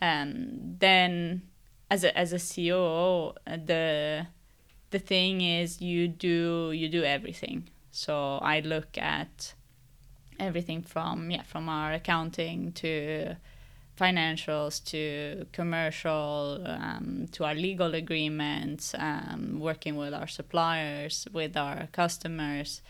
Um, 0.00 0.76
then, 0.78 1.42
as 1.92 2.04
a 2.04 2.18
as 2.18 2.32
a 2.32 2.40
COO, 2.40 3.34
uh, 3.46 3.58
the 3.70 4.26
the 4.90 4.98
thing 4.98 5.42
is 5.42 5.82
you 5.82 6.08
do 6.08 6.72
you 6.72 6.88
do 6.88 7.02
everything. 7.04 7.68
So 7.90 8.14
I 8.54 8.60
look 8.60 8.96
at 8.96 9.54
everything 10.40 10.80
from 10.82 11.30
yeah 11.30 11.42
from 11.42 11.68
our 11.68 11.92
accounting 11.92 12.72
to 12.82 13.36
financials 14.04 14.82
to 14.92 15.46
commercial 15.52 16.64
um, 16.64 17.28
to 17.32 17.44
our 17.44 17.54
legal 17.54 17.94
agreements, 17.94 18.94
um, 18.98 19.60
working 19.60 19.94
with 19.96 20.14
our 20.14 20.26
suppliers, 20.38 21.28
with 21.30 21.58
our 21.58 21.88
customers. 21.92 22.80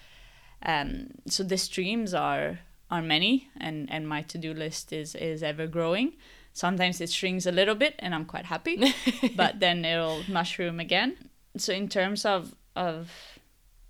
Um, 0.64 1.08
so 1.26 1.42
the 1.42 1.58
streams 1.58 2.14
are 2.14 2.60
are 2.88 3.02
many, 3.02 3.48
and 3.66 3.90
and 3.90 4.08
my 4.08 4.22
to 4.22 4.38
do 4.38 4.54
list 4.54 4.92
is 4.92 5.16
is 5.16 5.42
ever 5.42 5.66
growing. 5.66 6.12
Sometimes 6.52 7.00
it 7.00 7.10
shrinks 7.10 7.46
a 7.46 7.52
little 7.52 7.74
bit, 7.74 7.94
and 7.98 8.14
I'm 8.14 8.24
quite 8.24 8.44
happy, 8.46 8.94
but 9.36 9.60
then 9.60 9.84
it'll 9.84 10.22
mushroom 10.28 10.80
again. 10.80 11.16
So 11.56 11.72
in 11.72 11.88
terms 11.88 12.24
of 12.24 12.54
of 12.76 13.10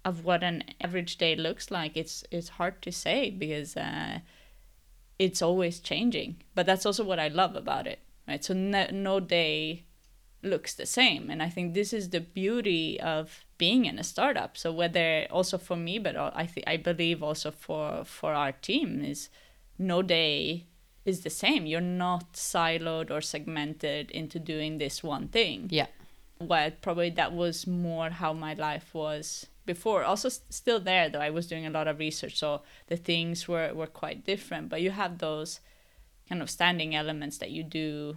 of 0.05 0.25
what 0.25 0.43
an 0.43 0.65
average 0.81 1.17
day 1.17 1.37
looks 1.37 1.71
like, 1.71 1.97
it's 1.97 2.25
it's 2.31 2.51
hard 2.51 2.83
to 2.83 2.93
say 2.93 3.31
because 3.31 3.77
uh, 3.77 4.21
it's 5.19 5.43
always 5.43 5.81
changing. 5.81 6.37
But 6.55 6.67
that's 6.67 6.87
also 6.87 7.05
what 7.05 7.19
I 7.19 7.29
love 7.29 7.57
about 7.57 7.87
it, 7.87 8.01
right? 8.29 8.45
So 8.45 8.55
no, 8.55 8.87
no 8.93 9.21
day 9.21 9.85
looks 10.43 10.75
the 10.75 10.87
same 10.87 11.31
and 11.31 11.41
i 11.41 11.49
think 11.49 11.73
this 11.73 11.93
is 11.93 12.11
the 12.11 12.21
beauty 12.21 13.01
of 13.01 13.45
being 13.59 13.85
in 13.85 13.99
a 13.99 14.03
startup 14.03 14.57
so 14.57 14.73
whether 14.73 15.27
also 15.31 15.57
for 15.57 15.77
me 15.77 15.99
but 15.99 16.17
i 16.17 16.45
think 16.45 16.67
i 16.67 16.77
believe 16.77 17.23
also 17.23 17.51
for 17.51 18.05
for 18.05 18.35
our 18.35 18.51
team 18.51 19.05
is 19.05 19.29
no 19.79 20.03
day 20.03 20.67
is 21.05 21.21
the 21.23 21.31
same. 21.31 21.67
You're 21.67 21.81
not 21.81 22.35
siloed 22.35 23.11
or 23.11 23.21
segmented 23.21 24.11
into 24.11 24.39
doing 24.39 24.79
this 24.79 25.03
one 25.03 25.29
thing. 25.29 25.69
Yeah. 25.71 25.87
well 26.39 26.71
probably 26.81 27.11
that 27.11 27.33
was 27.33 27.67
more 27.67 28.11
how 28.11 28.33
my 28.33 28.55
life 28.55 28.95
was 28.95 29.47
before. 29.67 30.03
Also 30.05 30.29
s- 30.29 30.41
still 30.51 30.81
there 30.81 31.09
though. 31.09 31.21
I 31.21 31.31
was 31.31 31.47
doing 31.47 31.67
a 31.67 31.71
lot 31.71 31.87
of 31.89 31.99
research 31.99 32.37
so 32.39 32.63
the 32.89 32.97
things 32.97 33.47
were 33.49 33.73
were 33.75 33.87
quite 34.03 34.25
different. 34.25 34.69
But 34.69 34.81
you 34.83 34.91
have 34.91 35.19
those 35.19 35.61
kind 36.29 36.43
of 36.43 36.51
standing 36.51 36.95
elements 36.95 37.39
that 37.39 37.51
you 37.51 37.63
do 37.63 38.17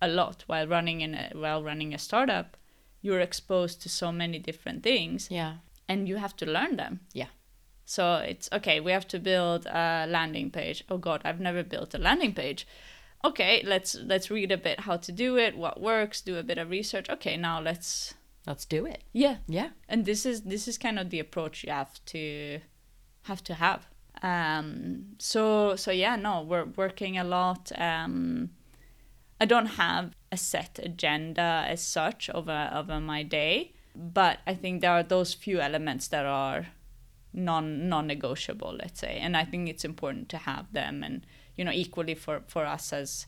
a 0.00 0.08
lot 0.08 0.44
while 0.48 0.66
running 0.66 1.00
in 1.00 1.14
a 1.14 1.30
while 1.34 1.62
running 1.62 1.94
a 1.94 1.98
startup. 1.98 2.56
You're 3.04 3.20
exposed 3.20 3.82
to 3.82 3.88
so 3.88 4.12
many 4.12 4.38
different 4.38 4.82
things. 4.82 5.28
Yeah. 5.30 5.54
and 5.88 6.08
you 6.08 6.16
have 6.18 6.34
to 6.36 6.46
learn 6.46 6.76
them. 6.76 7.00
Yeah. 7.12 7.30
So 7.84 8.16
it's 8.16 8.48
okay 8.52 8.80
we 8.80 8.92
have 8.92 9.06
to 9.08 9.18
build 9.18 9.66
a 9.66 10.06
landing 10.08 10.50
page. 10.50 10.84
Oh 10.88 10.98
god 10.98 11.22
i've 11.24 11.40
never 11.40 11.62
built 11.62 11.94
a 11.94 11.98
landing 11.98 12.34
page. 12.34 12.66
Okay 13.24 13.62
let's 13.64 13.94
let's 13.94 14.30
read 14.30 14.50
a 14.52 14.56
bit 14.56 14.80
how 14.80 14.96
to 14.96 15.12
do 15.12 15.36
it 15.36 15.56
what 15.56 15.80
works 15.80 16.20
do 16.20 16.36
a 16.38 16.42
bit 16.42 16.58
of 16.58 16.70
research. 16.70 17.08
Okay 17.10 17.36
now 17.36 17.60
let's. 17.60 18.14
Let's 18.44 18.64
do 18.64 18.86
it. 18.86 19.04
yeah. 19.12 19.36
Yeah. 19.46 19.68
and 19.88 20.04
this 20.04 20.26
is 20.26 20.42
this 20.42 20.66
is 20.66 20.76
kind 20.76 20.98
of 20.98 21.10
the 21.10 21.20
approach 21.20 21.62
you 21.62 21.70
have 21.70 22.04
to 22.06 22.58
have 23.22 23.44
to 23.44 23.54
have. 23.54 23.86
Um 24.20 25.14
so 25.18 25.76
so 25.76 25.92
yeah 25.92 26.16
no 26.16 26.42
we're 26.42 26.64
working 26.64 27.18
a 27.18 27.24
lot. 27.24 27.70
Um 27.78 28.50
i 29.42 29.44
don't 29.44 29.66
have 29.66 30.14
a 30.30 30.36
set 30.36 30.78
agenda 30.82 31.64
as 31.68 31.82
such 31.82 32.30
over 32.30 32.70
over 32.72 33.00
my 33.00 33.24
day 33.24 33.72
but 33.94 34.38
i 34.46 34.54
think 34.54 34.80
there 34.80 34.92
are 34.92 35.02
those 35.02 35.34
few 35.34 35.60
elements 35.60 36.06
that 36.08 36.24
are 36.24 36.68
non 37.32 37.88
non-negotiable 37.88 38.76
let's 38.78 39.00
say. 39.00 39.18
And 39.20 39.36
i 39.36 39.44
think 39.44 39.68
it's 39.68 39.84
important 39.84 40.28
to 40.30 40.38
have 40.38 40.72
them 40.72 41.02
and 41.02 41.26
you 41.56 41.64
know 41.64 41.72
equally 41.72 42.14
for 42.14 42.42
for 42.48 42.64
us 42.66 42.92
as 42.92 43.26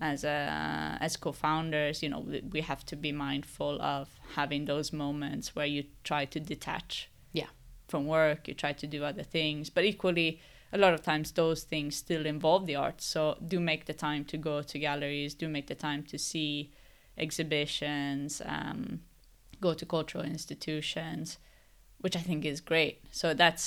as 0.00 0.24
uh, 0.24 0.98
as 1.00 1.16
co-founders 1.16 2.02
you 2.02 2.08
know 2.08 2.20
we, 2.20 2.40
we 2.52 2.60
have 2.62 2.84
to 2.86 2.96
be 2.96 3.12
mindful 3.12 3.80
of 3.80 4.08
having 4.34 4.64
those 4.64 4.92
moments 4.92 5.54
where 5.54 5.66
you 5.66 5.84
try 6.02 6.24
to 6.24 6.40
detach 6.40 7.08
Yeah. 7.32 7.50
from 7.86 8.06
work 8.06 8.48
you 8.48 8.54
try 8.54 8.72
to 8.72 8.86
do 8.86 9.04
other 9.04 9.22
things. 9.22 9.70
But 9.70 9.84
equally 9.84 10.40
a 10.72 10.78
lot 10.78 10.92
of 10.94 11.02
times 11.02 11.30
those 11.32 11.62
things 11.62 11.94
still 11.94 12.26
involve 12.26 12.66
the 12.66 12.74
arts. 12.74 13.04
So 13.04 13.36
do 13.46 13.60
make 13.60 13.84
the 13.86 13.94
time 13.94 14.24
to 14.24 14.36
go 14.36 14.62
to 14.62 14.78
galleries 14.78 15.34
do 15.34 15.48
make 15.48 15.68
the 15.68 15.76
time 15.76 16.02
to 16.04 16.18
see 16.18 16.72
exhibitions 17.16 18.42
um, 18.44 19.00
go 19.60 19.74
to 19.74 19.86
cultural 19.86 20.24
institutions 20.24 21.38
which 22.04 22.16
i 22.16 22.20
think 22.28 22.44
is 22.44 22.60
great 22.60 22.96
so 23.10 23.26
that's 23.42 23.64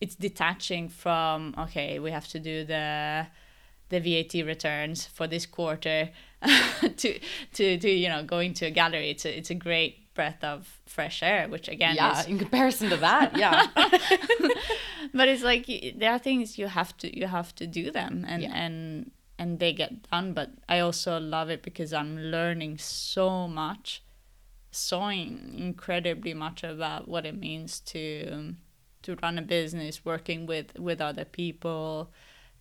it's 0.00 0.14
detaching 0.14 0.88
from 0.88 1.54
okay 1.64 1.98
we 1.98 2.10
have 2.18 2.28
to 2.34 2.38
do 2.38 2.64
the 2.64 3.26
the 3.92 4.00
VAT 4.00 4.34
returns 4.46 5.04
for 5.16 5.26
this 5.26 5.44
quarter 5.56 5.98
to 6.96 7.18
to 7.56 7.64
to 7.78 7.90
you 7.90 8.08
know 8.08 8.22
going 8.34 8.54
to 8.54 8.64
a 8.66 8.70
gallery 8.70 9.10
it's 9.10 9.24
a, 9.26 9.38
it's 9.38 9.50
a 9.50 9.54
great 9.54 9.94
breath 10.14 10.42
of 10.42 10.58
fresh 10.86 11.22
air 11.22 11.48
which 11.48 11.68
again 11.68 11.94
yeah. 11.96 12.20
is 12.20 12.26
In 12.26 12.38
comparison 12.38 12.90
to 12.90 12.98
that, 12.98 13.36
yeah. 13.36 13.66
but 15.14 15.26
it's 15.28 15.42
like 15.42 15.64
there 15.96 16.12
are 16.12 16.18
things 16.18 16.58
you 16.58 16.66
have 16.68 16.96
to 16.98 17.06
you 17.18 17.26
have 17.26 17.54
to 17.60 17.66
do 17.66 17.90
them 17.90 18.24
and 18.28 18.42
Yeah. 18.42 18.52
and 18.54 19.10
and 19.38 19.58
they 19.58 19.72
get 19.72 19.92
done 20.10 20.32
but 20.34 20.50
i 20.68 20.78
also 20.80 21.18
love 21.18 21.48
it 21.54 21.62
because 21.62 21.92
i'm 21.92 22.16
learning 22.18 22.78
so 22.78 23.48
much 23.48 24.02
so 24.72 25.06
in- 25.08 25.54
incredibly 25.56 26.34
much 26.34 26.64
about 26.64 27.06
what 27.06 27.24
it 27.26 27.38
means 27.38 27.78
to 27.80 28.28
um, 28.32 28.56
to 29.02 29.16
run 29.22 29.38
a 29.38 29.42
business 29.42 30.04
working 30.04 30.46
with 30.46 30.76
with 30.78 31.00
other 31.00 31.24
people 31.24 32.10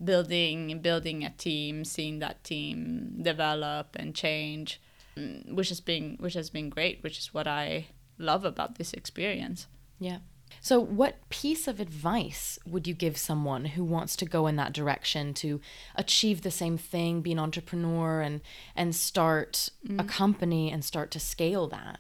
building 0.04 0.80
building 0.82 1.24
a 1.24 1.30
team 1.32 1.86
seeing 1.86 2.20
that 2.20 2.44
team 2.44 3.18
develop 3.22 3.96
and 3.96 4.16
change 4.16 4.82
mm, 5.16 5.54
which 5.54 5.70
has 5.70 5.80
been 5.80 6.18
which 6.20 6.34
has 6.34 6.50
been 6.50 6.70
great 6.70 7.02
which 7.04 7.18
is 7.18 7.34
what 7.34 7.48
i 7.48 7.86
love 8.18 8.44
about 8.46 8.76
this 8.78 8.94
experience 8.94 9.68
Yeah. 10.00 10.20
So, 10.60 10.80
what 10.80 11.30
piece 11.30 11.68
of 11.68 11.80
advice 11.80 12.60
would 12.66 12.88
you 12.88 12.94
give 12.94 13.18
someone 13.18 13.66
who 13.66 13.84
wants 13.84 14.16
to 14.18 14.26
go 14.26 14.48
in 14.48 14.58
that 14.58 14.74
direction 14.74 15.34
to 15.36 15.62
achieve 15.96 16.42
the 16.42 16.52
same 16.52 16.78
thing, 16.78 17.22
be 17.22 17.32
an 17.32 17.40
entrepreneur, 17.40 18.22
and 18.22 18.42
and 18.76 18.96
start 18.96 19.70
a 19.98 20.04
company 20.04 20.72
and 20.72 20.84
start 20.84 21.12
to 21.12 21.20
scale 21.20 21.68
that? 21.68 22.00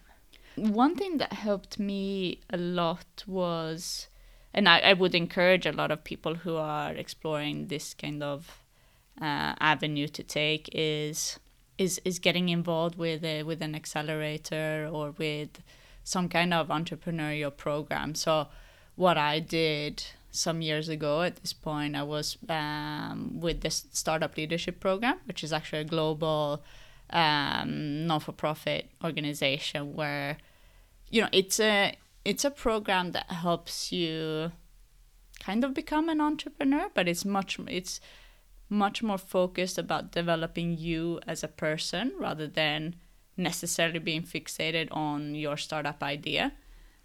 one 0.55 0.95
thing 0.95 1.17
that 1.17 1.33
helped 1.33 1.79
me 1.79 2.39
a 2.49 2.57
lot 2.57 3.23
was 3.27 4.07
and 4.53 4.67
I, 4.67 4.79
I 4.79 4.93
would 4.93 5.15
encourage 5.15 5.65
a 5.65 5.71
lot 5.71 5.91
of 5.91 6.03
people 6.03 6.35
who 6.35 6.57
are 6.57 6.93
exploring 6.93 7.67
this 7.67 7.93
kind 7.93 8.21
of 8.21 8.61
uh, 9.21 9.55
avenue 9.59 10.07
to 10.09 10.23
take 10.23 10.69
is 10.73 11.39
is 11.77 12.01
is 12.03 12.19
getting 12.19 12.49
involved 12.49 12.97
with 12.97 13.23
a, 13.23 13.43
with 13.43 13.61
an 13.61 13.75
accelerator 13.75 14.89
or 14.91 15.11
with 15.11 15.61
some 16.03 16.29
kind 16.29 16.53
of 16.53 16.67
entrepreneurial 16.67 17.55
program. 17.55 18.15
So 18.15 18.47
what 18.95 19.17
i 19.17 19.39
did 19.39 20.03
some 20.31 20.61
years 20.61 20.87
ago 20.87 21.21
at 21.21 21.37
this 21.37 21.53
point 21.53 21.95
i 21.95 22.03
was 22.03 22.37
um, 22.49 23.39
with 23.39 23.61
this 23.61 23.85
startup 23.91 24.37
leadership 24.37 24.79
program 24.79 25.17
which 25.25 25.43
is 25.43 25.51
actually 25.51 25.79
a 25.79 25.83
global 25.83 26.63
um, 27.09 28.07
non-for-profit 28.07 28.89
organization 29.03 29.93
where 29.93 30.37
you 31.09 31.21
know 31.21 31.29
it's 31.31 31.59
a 31.59 31.95
it's 32.23 32.45
a 32.45 32.51
program 32.51 33.11
that 33.11 33.29
helps 33.31 33.91
you 33.91 34.51
kind 35.39 35.63
of 35.63 35.73
become 35.73 36.07
an 36.07 36.21
entrepreneur 36.21 36.89
but 36.93 37.07
it's 37.07 37.25
much 37.25 37.59
it's 37.67 37.99
much 38.69 39.03
more 39.03 39.17
focused 39.17 39.77
about 39.77 40.11
developing 40.11 40.77
you 40.77 41.19
as 41.27 41.43
a 41.43 41.47
person 41.47 42.13
rather 42.17 42.47
than 42.47 42.95
necessarily 43.41 43.99
being 43.99 44.23
fixated 44.23 44.87
on 44.91 45.35
your 45.35 45.57
startup 45.57 46.01
idea. 46.03 46.53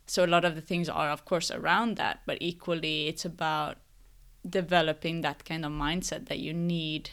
So 0.06 0.24
a 0.24 0.26
lot 0.26 0.44
of 0.44 0.54
the 0.54 0.60
things 0.60 0.88
are 0.88 1.10
of 1.10 1.24
course 1.24 1.50
around 1.50 1.96
that 1.96 2.20
but 2.26 2.38
equally 2.40 3.08
it's 3.08 3.24
about 3.24 3.78
developing 4.48 5.22
that 5.22 5.44
kind 5.44 5.64
of 5.64 5.72
mindset 5.72 6.26
that 6.26 6.38
you 6.38 6.52
need 6.52 7.10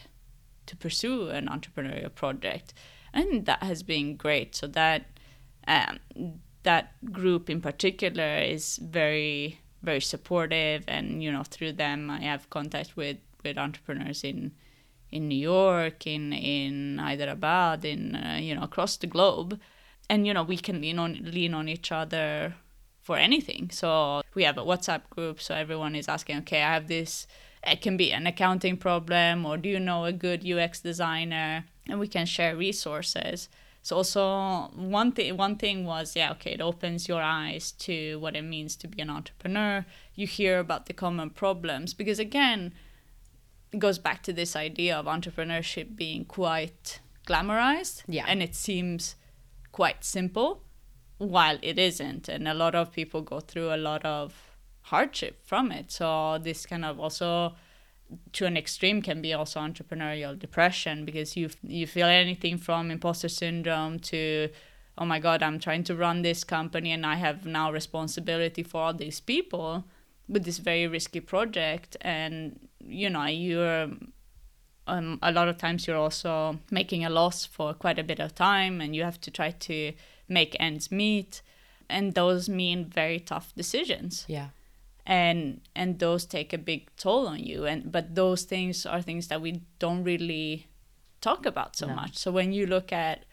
to 0.68 0.76
pursue 0.76 1.30
an 1.30 1.48
entrepreneurial 1.48 2.14
project. 2.14 2.74
And 3.14 3.46
that 3.46 3.64
has 3.64 3.84
been 3.84 4.16
great. 4.16 4.56
So 4.56 4.68
that 4.68 5.06
um, 5.68 6.00
that 6.64 6.94
group 7.12 7.50
in 7.50 7.62
particular 7.62 8.38
is 8.38 8.78
very 8.78 9.60
very 9.82 10.02
supportive. 10.02 10.84
And 10.88 11.24
you 11.24 11.32
know 11.32 11.44
through 11.44 11.74
them 11.74 12.10
i 12.10 12.22
have 12.22 12.50
contact 12.50 12.96
with 12.96 13.18
with 13.44 13.58
entrepreneurs 13.58 14.24
in 14.24 14.52
in 15.14 15.28
new 15.28 15.44
york 15.54 16.08
in 16.08 16.34
in 16.34 16.98
hyderabad 16.98 17.86
in 17.86 18.16
uh, 18.16 18.38
you 18.42 18.54
know 18.56 18.64
across 18.64 18.98
the 18.98 19.08
globe. 19.08 19.60
And 20.10 20.28
you 20.28 20.34
know 20.34 20.44
we 20.44 20.58
can 20.58 20.82
lean 20.82 21.00
on 21.00 21.12
lean 21.36 21.54
on 21.54 21.70
each 21.70 21.92
other 21.92 22.56
for 23.02 23.18
anything. 23.18 23.70
So 23.72 24.24
we 24.34 24.44
have 24.44 24.58
a 24.58 24.68
whatsapp 24.70 25.04
group 25.10 25.40
so 25.40 25.56
everyone 25.56 25.96
is 25.96 26.08
asking 26.10 26.38
okay 26.40 26.62
i 26.64 26.74
have 26.74 26.88
this 26.88 27.28
it 27.66 27.80
can 27.82 27.96
be 27.96 28.12
an 28.12 28.28
accounting 28.28 28.76
problem 28.76 29.46
or 29.46 29.56
do 29.58 29.70
you 29.70 29.80
know 29.80 30.06
a 30.06 30.12
good 30.12 30.42
ux 30.46 30.82
designer? 30.82 31.66
And 31.88 32.00
we 32.00 32.08
can 32.08 32.26
share 32.26 32.56
resources. 32.56 33.50
So 33.82 33.98
also 33.98 34.72
one 34.76 35.12
thing 35.12 35.38
one 35.38 35.58
thing 35.58 35.86
was 35.86 36.16
yeah 36.16 36.32
okay 36.32 36.54
it 36.58 36.62
opens 36.62 37.08
your 37.08 37.22
eyes 37.22 37.72
to 37.86 38.20
what 38.20 38.36
it 38.36 38.46
means 38.56 38.76
to 38.78 38.88
be 38.88 39.02
an 39.02 39.10
entrepreneur. 39.10 39.86
You 40.16 40.26
hear 40.28 40.60
about 40.60 40.86
the 40.88 40.94
common 40.94 41.30
problems 41.30 41.94
because 41.94 42.20
again 42.20 42.74
goes 43.80 44.00
back 44.00 44.24
to 44.24 44.34
this 44.34 44.56
idea 44.56 44.96
of 44.98 45.06
entrepreneurship 45.06 45.96
being 45.96 46.26
quite 46.26 47.00
glamorized 47.28 48.04
Yeah. 48.08 48.26
and 48.28 48.42
it 48.44 48.56
seems 48.56 49.16
quite 49.72 50.04
simple 50.04 50.64
while 51.18 51.58
it 51.62 51.80
isn't. 51.80 52.28
And 52.30 52.48
a 52.48 52.54
lot 52.54 52.76
of 52.76 52.92
people 52.92 53.22
go 53.22 53.40
through 53.40 53.74
a 53.74 53.78
lot 53.78 54.04
of 54.06 54.34
hardship 54.82 55.40
from 55.46 55.72
it. 55.72 55.92
So 55.92 56.38
this 56.42 56.66
kind 56.66 56.86
of 56.86 57.00
also 57.00 57.56
to 58.34 58.46
an 58.46 58.58
extreme 58.58 59.02
can 59.02 59.22
be 59.22 59.34
also 59.34 59.60
entrepreneurial 59.60 60.38
depression 60.38 61.06
because 61.06 61.36
you 61.36 61.50
you 61.64 61.88
feel 61.88 62.06
anything 62.06 62.58
from 62.58 62.92
imposter 62.92 63.30
syndrome 63.30 63.98
to 63.98 64.50
oh 65.00 65.06
my 65.06 65.18
god 65.18 65.42
i'm 65.42 65.58
trying 65.58 65.84
to 65.84 65.96
run 65.96 66.22
this 66.22 66.44
company 66.44 66.92
and 66.92 67.08
i 67.08 67.16
have 67.16 67.44
now 67.46 67.72
responsibility 67.72 68.62
for 68.62 68.82
all 68.82 68.94
these 68.94 69.20
people 69.20 69.84
with 70.28 70.44
this 70.46 70.58
very 70.60 70.88
risky 70.88 71.20
project. 71.20 71.98
And 72.02 72.68
you 72.88 73.10
know 73.10 73.26
you're 73.26 73.90
um, 74.86 75.18
a 75.22 75.32
lot 75.32 75.48
of 75.48 75.58
times 75.58 75.88
you're 75.88 75.98
also 75.98 76.60
making 76.70 77.06
a 77.06 77.10
loss 77.10 77.46
for 77.46 77.74
quite 77.74 77.98
a 77.98 78.04
bit 78.04 78.20
of 78.20 78.36
time 78.36 78.82
and 78.82 78.96
you 78.96 79.04
have 79.04 79.20
to 79.22 79.32
try 79.32 79.52
to 79.52 79.94
make 80.28 80.58
ends 80.60 80.92
meet 80.92 81.42
and 81.90 82.14
those 82.16 82.50
mean 82.50 82.86
very 82.86 83.20
tough 83.20 83.54
decisions 83.56 84.26
Yeah. 84.28 84.50
and 85.06 85.62
and 85.76 86.00
those 86.00 86.26
take 86.26 86.52
a 86.54 86.58
big 86.58 86.90
toll 86.98 87.28
on 87.28 87.40
you 87.40 87.66
and 87.66 87.92
but 87.92 88.16
those 88.16 88.44
things 88.44 88.86
are 88.86 89.02
things 89.02 89.28
that 89.30 89.42
we 89.42 89.62
don't 89.80 90.04
really 90.04 90.68
talk 91.22 91.46
about 91.46 91.76
so 91.78 91.88
No. 91.88 91.96
much 91.96 92.18
so 92.18 92.32
when 92.32 92.52
you 92.52 92.66
look 92.66 92.92
at 92.92 93.24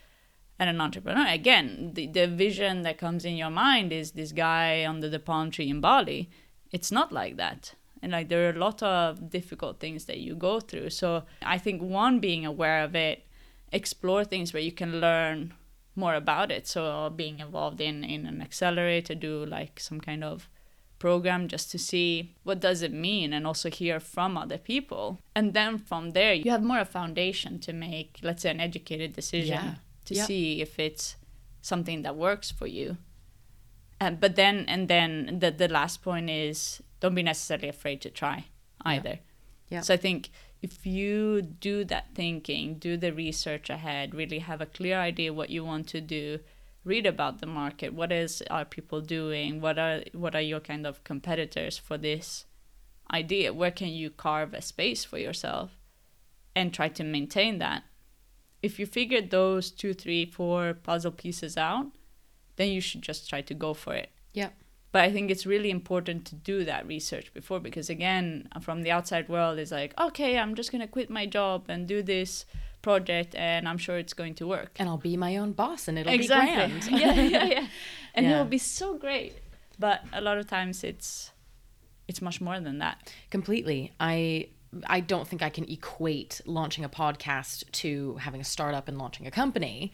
and 0.58 0.68
an 0.68 0.78
entrepreneur. 0.78 1.26
Again, 1.26 1.92
the, 1.94 2.06
the 2.06 2.26
vision 2.26 2.82
that 2.82 2.98
comes 2.98 3.24
in 3.24 3.34
your 3.34 3.48
mind 3.48 3.92
is 3.94 4.10
this 4.12 4.30
guy 4.30 4.84
under 4.86 5.08
the 5.08 5.18
palm 5.18 5.50
tree 5.50 5.70
in 5.70 5.80
Bali. 5.80 6.28
It's 6.70 6.92
not 6.92 7.10
like 7.12 7.38
that. 7.38 7.72
And 8.02 8.12
like 8.12 8.28
there 8.28 8.46
are 8.46 8.56
a 8.56 8.58
lot 8.58 8.82
of 8.82 9.30
difficult 9.30 9.78
things 9.80 10.06
that 10.06 10.18
you 10.18 10.34
go 10.34 10.60
through. 10.60 10.90
So 10.90 11.24
I 11.42 11.58
think 11.58 11.82
one 11.82 12.18
being 12.20 12.46
aware 12.46 12.82
of 12.82 12.94
it, 12.94 13.26
explore 13.72 14.24
things 14.24 14.52
where 14.52 14.62
you 14.62 14.72
can 14.72 15.00
learn 15.00 15.52
more 15.94 16.14
about 16.14 16.50
it. 16.50 16.66
So 16.66 17.10
being 17.14 17.40
involved 17.40 17.80
in 17.80 18.04
in 18.04 18.26
an 18.26 18.40
accelerator, 18.40 19.14
do 19.14 19.44
like 19.44 19.80
some 19.80 20.00
kind 20.00 20.24
of 20.24 20.48
program 20.98 21.48
just 21.48 21.70
to 21.70 21.78
see 21.78 22.34
what 22.44 22.60
does 22.60 22.82
it 22.82 22.92
mean 22.92 23.32
and 23.32 23.46
also 23.46 23.70
hear 23.70 23.98
from 23.98 24.36
other 24.36 24.58
people 24.58 25.18
and 25.34 25.54
then 25.54 25.78
from 25.78 26.10
there 26.10 26.34
you 26.34 26.50
have 26.50 26.62
more 26.62 26.80
a 26.80 26.84
foundation 26.84 27.58
to 27.58 27.72
make 27.72 28.18
let's 28.22 28.42
say 28.42 28.50
an 28.50 28.60
educated 28.60 29.14
decision 29.14 29.54
Yeah. 29.64 29.74
to 30.04 30.14
see 30.26 30.60
if 30.60 30.78
it's 30.78 31.16
something 31.62 32.02
that 32.02 32.16
works 32.16 32.50
for 32.50 32.66
you 32.66 32.98
and 33.98 34.20
but 34.20 34.36
then 34.36 34.66
and 34.68 34.88
then 34.88 35.38
the 35.40 35.50
the 35.50 35.68
last 35.68 36.02
point 36.02 36.28
is 36.28 36.82
don't 37.00 37.14
be 37.14 37.22
necessarily 37.22 37.68
afraid 37.68 38.00
to 38.00 38.10
try 38.10 38.44
either 38.84 39.18
Yeah. 39.68 39.80
so 39.80 39.94
i 39.94 39.96
think 39.96 40.30
if 40.62 40.86
you 40.86 41.42
do 41.42 41.84
that 41.84 42.06
thinking 42.14 42.74
do 42.78 42.96
the 42.96 43.12
research 43.12 43.70
ahead 43.70 44.14
really 44.14 44.38
have 44.40 44.60
a 44.60 44.66
clear 44.66 44.98
idea 45.00 45.32
what 45.32 45.50
you 45.50 45.64
want 45.64 45.86
to 45.88 46.00
do 46.00 46.38
read 46.84 47.06
about 47.06 47.40
the 47.40 47.46
market 47.46 47.92
what 47.94 48.10
is 48.12 48.42
are 48.50 48.64
people 48.64 49.00
doing 49.00 49.60
what 49.60 49.78
are 49.78 50.02
what 50.12 50.34
are 50.34 50.40
your 50.52 50.60
kind 50.60 50.86
of 50.86 51.02
competitors 51.04 51.76
for 51.78 51.98
this 51.98 52.46
idea 53.12 53.52
where 53.52 53.70
can 53.70 53.88
you 53.88 54.08
carve 54.10 54.54
a 54.54 54.62
space 54.62 55.04
for 55.04 55.18
yourself 55.18 55.70
and 56.56 56.72
try 56.72 56.88
to 56.88 57.04
maintain 57.04 57.58
that 57.58 57.82
if 58.62 58.78
you 58.78 58.86
figure 58.86 59.20
those 59.22 59.70
two 59.70 59.92
three 59.94 60.24
four 60.26 60.74
puzzle 60.74 61.12
pieces 61.12 61.56
out 61.56 61.86
then 62.56 62.68
you 62.68 62.80
should 62.80 63.02
just 63.02 63.28
try 63.28 63.40
to 63.40 63.54
go 63.54 63.72
for 63.74 63.94
it 63.94 64.10
Yep. 64.32 64.54
But 64.92 65.02
i 65.02 65.10
think 65.12 65.30
it's 65.30 65.46
really 65.46 65.70
important 65.70 66.24
to 66.24 66.34
do 66.34 66.64
that 66.64 66.86
research 66.86 67.32
before 67.34 67.60
because 67.60 67.88
again 67.90 68.48
from 68.60 68.82
the 68.82 68.90
outside 68.90 69.28
world 69.28 69.58
it's 69.58 69.70
like 69.72 69.92
okay 70.00 70.38
i'm 70.38 70.54
just 70.54 70.70
going 70.72 70.80
to 70.80 70.86
quit 70.86 71.08
my 71.10 71.26
job 71.26 71.64
and 71.68 71.86
do 71.86 72.02
this 72.02 72.44
project 72.82 73.34
and 73.34 73.68
i'm 73.68 73.78
sure 73.78 73.98
it's 73.98 74.14
going 74.14 74.34
to 74.34 74.46
work 74.46 74.70
And 74.78 74.88
I'll 74.88 74.96
be 75.12 75.16
my 75.16 75.36
own 75.36 75.52
boss 75.52 75.86
and 75.88 75.98
it'll 75.98 76.12
exactly 76.12 76.74
be 76.74 76.80
grand. 76.80 77.00
yeah 77.00 77.14
yeah 77.22 77.44
yeah 77.44 77.66
and 78.14 78.24
Yeah. 78.26 78.32
it'll 78.32 78.44
be 78.46 78.58
so 78.58 78.96
great 78.96 79.34
but 79.78 80.02
a 80.12 80.20
lot 80.20 80.38
of 80.38 80.46
times 80.48 80.82
it's 80.84 81.30
it's 82.08 82.20
much 82.22 82.40
more 82.40 82.58
than 82.60 82.78
that 82.78 83.12
Completely. 83.30 83.92
I 84.00 84.48
I 84.86 85.00
don't 85.00 85.26
think 85.28 85.42
I 85.42 85.50
can 85.50 85.64
equate 85.68 86.40
launching 86.46 86.84
a 86.84 86.88
podcast 86.88 87.64
to 87.82 88.16
having 88.16 88.40
a 88.40 88.44
startup 88.44 88.86
and 88.88 88.96
launching 88.98 89.26
a 89.26 89.30
company. 89.30 89.90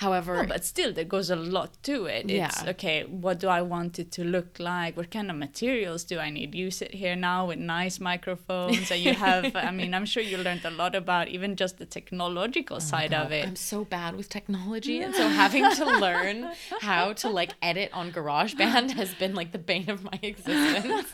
However, 0.00 0.34
No, 0.42 0.46
but 0.54 0.64
still, 0.64 0.92
there 0.94 1.04
goes 1.16 1.28
a 1.28 1.36
lot 1.36 1.70
to 1.88 2.06
it. 2.06 2.22
It's 2.30 2.62
Yeah. 2.62 2.70
okay. 2.72 3.04
What 3.24 3.36
do 3.38 3.48
I 3.48 3.60
want 3.74 3.98
it 3.98 4.08
to 4.12 4.22
look 4.24 4.50
like? 4.58 4.96
What 4.96 5.10
kind 5.10 5.28
of 5.30 5.36
materials 5.36 6.04
do 6.04 6.18
I 6.18 6.30
need? 6.30 6.54
You 6.54 6.70
sit 6.70 6.92
here 7.02 7.14
now 7.16 7.40
with 7.48 7.58
nice 7.58 8.00
microphones, 8.00 8.90
and 8.90 9.00
you 9.06 9.12
have. 9.12 9.54
I 9.68 9.70
mean, 9.70 9.92
I'm 9.96 10.06
sure 10.06 10.22
you 10.22 10.38
learned 10.38 10.64
a 10.64 10.70
lot 10.70 10.94
about 10.94 11.28
even 11.28 11.54
just 11.54 11.76
the 11.76 11.84
technological 11.98 12.76
oh 12.78 12.88
side 12.92 13.12
of 13.12 13.30
Oh 13.30 13.34
it. 13.38 13.44
I'm 13.46 13.56
so 13.56 13.84
bad 13.84 14.16
with 14.16 14.28
technology, 14.30 14.96
and 15.04 15.14
so 15.14 15.28
having 15.44 15.66
to 15.80 15.84
learn 16.06 16.36
how 16.80 17.12
to 17.22 17.28
like 17.28 17.52
edit 17.60 17.90
on 17.92 18.10
GarageBand 18.10 18.90
has 19.00 19.12
been 19.22 19.34
like 19.34 19.52
the 19.52 19.58
bane 19.70 19.90
of 19.90 20.02
my 20.02 20.18
existence. 20.22 21.10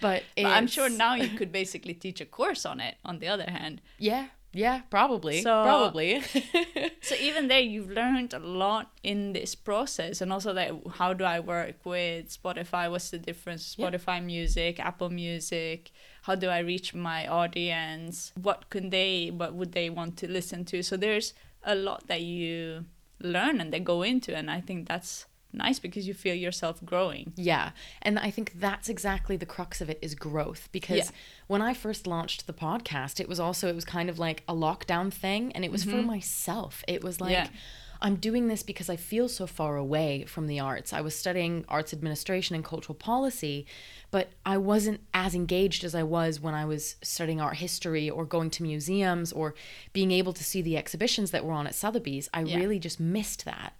But, 0.00 0.24
But 0.36 0.46
I'm 0.56 0.66
sure 0.66 0.88
now 0.88 1.14
you 1.14 1.28
could 1.38 1.52
basically 1.52 1.94
teach 1.94 2.20
a 2.20 2.26
course 2.26 2.66
on 2.66 2.80
it. 2.80 2.94
On 3.04 3.18
the 3.20 3.28
other 3.28 3.48
hand, 3.58 3.80
Yeah, 3.98 4.26
yeah, 4.52 4.80
probably, 4.90 5.42
So- 5.42 5.52
uh, 5.60 5.64
probably. 5.64 6.20
so 7.02 7.14
even 7.20 7.48
there 7.48 7.60
you've 7.60 7.90
learned 7.90 8.34
a 8.34 8.38
lot 8.38 8.90
in 9.02 9.32
this 9.32 9.54
process 9.54 10.20
and 10.20 10.32
also 10.32 10.52
that 10.52 10.72
how 10.98 11.12
do 11.14 11.24
i 11.24 11.38
work 11.40 11.76
with 11.84 12.28
spotify 12.28 12.90
what's 12.90 13.10
the 13.10 13.18
difference 13.18 13.74
Yeah. 13.78 13.88
spotify 13.90 14.22
music 14.22 14.78
apple 14.80 15.08
music 15.10 15.90
how 16.22 16.34
do 16.34 16.48
i 16.48 16.58
reach 16.58 16.94
my 16.94 17.26
audience 17.26 18.32
what 18.40 18.68
can 18.70 18.90
they 18.90 19.30
what 19.32 19.54
would 19.54 19.72
they 19.72 19.88
want 19.90 20.16
to 20.18 20.30
listen 20.30 20.64
to 20.66 20.82
so 20.82 20.96
there's 20.96 21.32
a 21.64 21.74
lot 21.74 22.06
that 22.08 22.22
you 22.22 22.84
learn 23.22 23.60
and 23.60 23.72
they 23.72 23.80
go 23.80 24.02
into 24.02 24.34
and 24.36 24.50
i 24.50 24.60
think 24.60 24.88
that's 24.88 25.26
nice 25.52 25.78
because 25.78 26.06
you 26.06 26.14
feel 26.14 26.34
yourself 26.34 26.84
growing 26.84 27.32
Yeah. 27.36 27.70
And 28.02 28.18
I 28.18 28.30
think 28.30 28.52
that's 28.60 28.88
exactly 28.88 29.36
the 29.36 29.46
crux 29.46 29.80
of 29.80 29.90
it 29.90 29.98
is 30.02 30.14
growth 30.14 30.68
because 30.72 30.96
Yeah. 30.98 31.10
when 31.48 31.62
I 31.62 31.74
first 31.74 32.06
launched 32.06 32.46
the 32.46 32.52
podcast, 32.52 33.20
it 33.20 33.28
was 33.28 33.40
also 33.40 33.68
it 33.68 33.74
was 33.74 33.84
kind 33.84 34.08
of 34.08 34.18
like 34.18 34.42
a 34.48 34.54
lockdown 34.54 35.12
thing 35.12 35.52
and 35.52 35.64
it 35.64 35.72
was 35.72 35.84
for 35.84 36.02
myself. 36.02 36.84
It 36.88 37.02
was 37.02 37.20
like 37.20 37.36
Mm-hmm. 37.36 37.54
Yeah. 37.54 37.60
I'm 38.02 38.16
doing 38.16 38.48
this 38.48 38.62
because 38.62 38.88
I 38.88 38.96
feel 38.96 39.28
so 39.28 39.46
far 39.46 39.76
away 39.76 40.24
from 40.24 40.46
the 40.46 40.58
arts. 40.58 40.94
I 40.94 41.02
was 41.02 41.14
studying 41.14 41.66
arts 41.68 41.92
administration 41.92 42.54
and 42.56 42.64
cultural 42.64 42.94
policy, 42.94 43.66
but 44.10 44.30
I 44.46 44.56
wasn't 44.56 45.00
as 45.12 45.34
engaged 45.34 45.84
as 45.84 45.94
I 45.94 46.02
was 46.02 46.40
when 46.40 46.54
I 46.54 46.64
was 46.64 46.96
studying 47.02 47.42
art 47.42 47.56
history 47.56 48.08
or 48.08 48.24
going 48.24 48.48
to 48.52 48.62
museums 48.62 49.32
or 49.32 49.54
being 49.92 50.12
able 50.12 50.32
to 50.32 50.42
see 50.42 50.62
the 50.62 50.78
exhibitions 50.78 51.30
that 51.32 51.44
were 51.44 51.52
on 51.52 51.66
at 51.66 51.74
Sotheby's. 51.74 52.30
I 52.32 52.40
Yeah. 52.44 52.56
really 52.56 52.78
just 52.78 53.00
missed 53.00 53.44
that. 53.44 53.74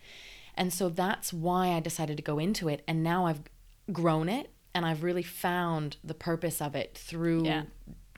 And 0.56 0.72
so 0.72 0.88
that's 0.88 1.32
why 1.32 1.68
I 1.68 1.80
decided 1.80 2.16
to 2.16 2.22
go 2.22 2.38
into 2.38 2.68
it. 2.68 2.82
And 2.88 3.02
now 3.02 3.26
I've 3.26 3.42
grown 3.92 4.28
it 4.28 4.50
and 4.74 4.86
I've 4.86 5.02
really 5.02 5.22
found 5.22 5.96
the 6.04 6.14
purpose 6.14 6.60
of 6.60 6.74
it 6.74 6.96
through 6.96 7.44
Yeah. 7.44 7.62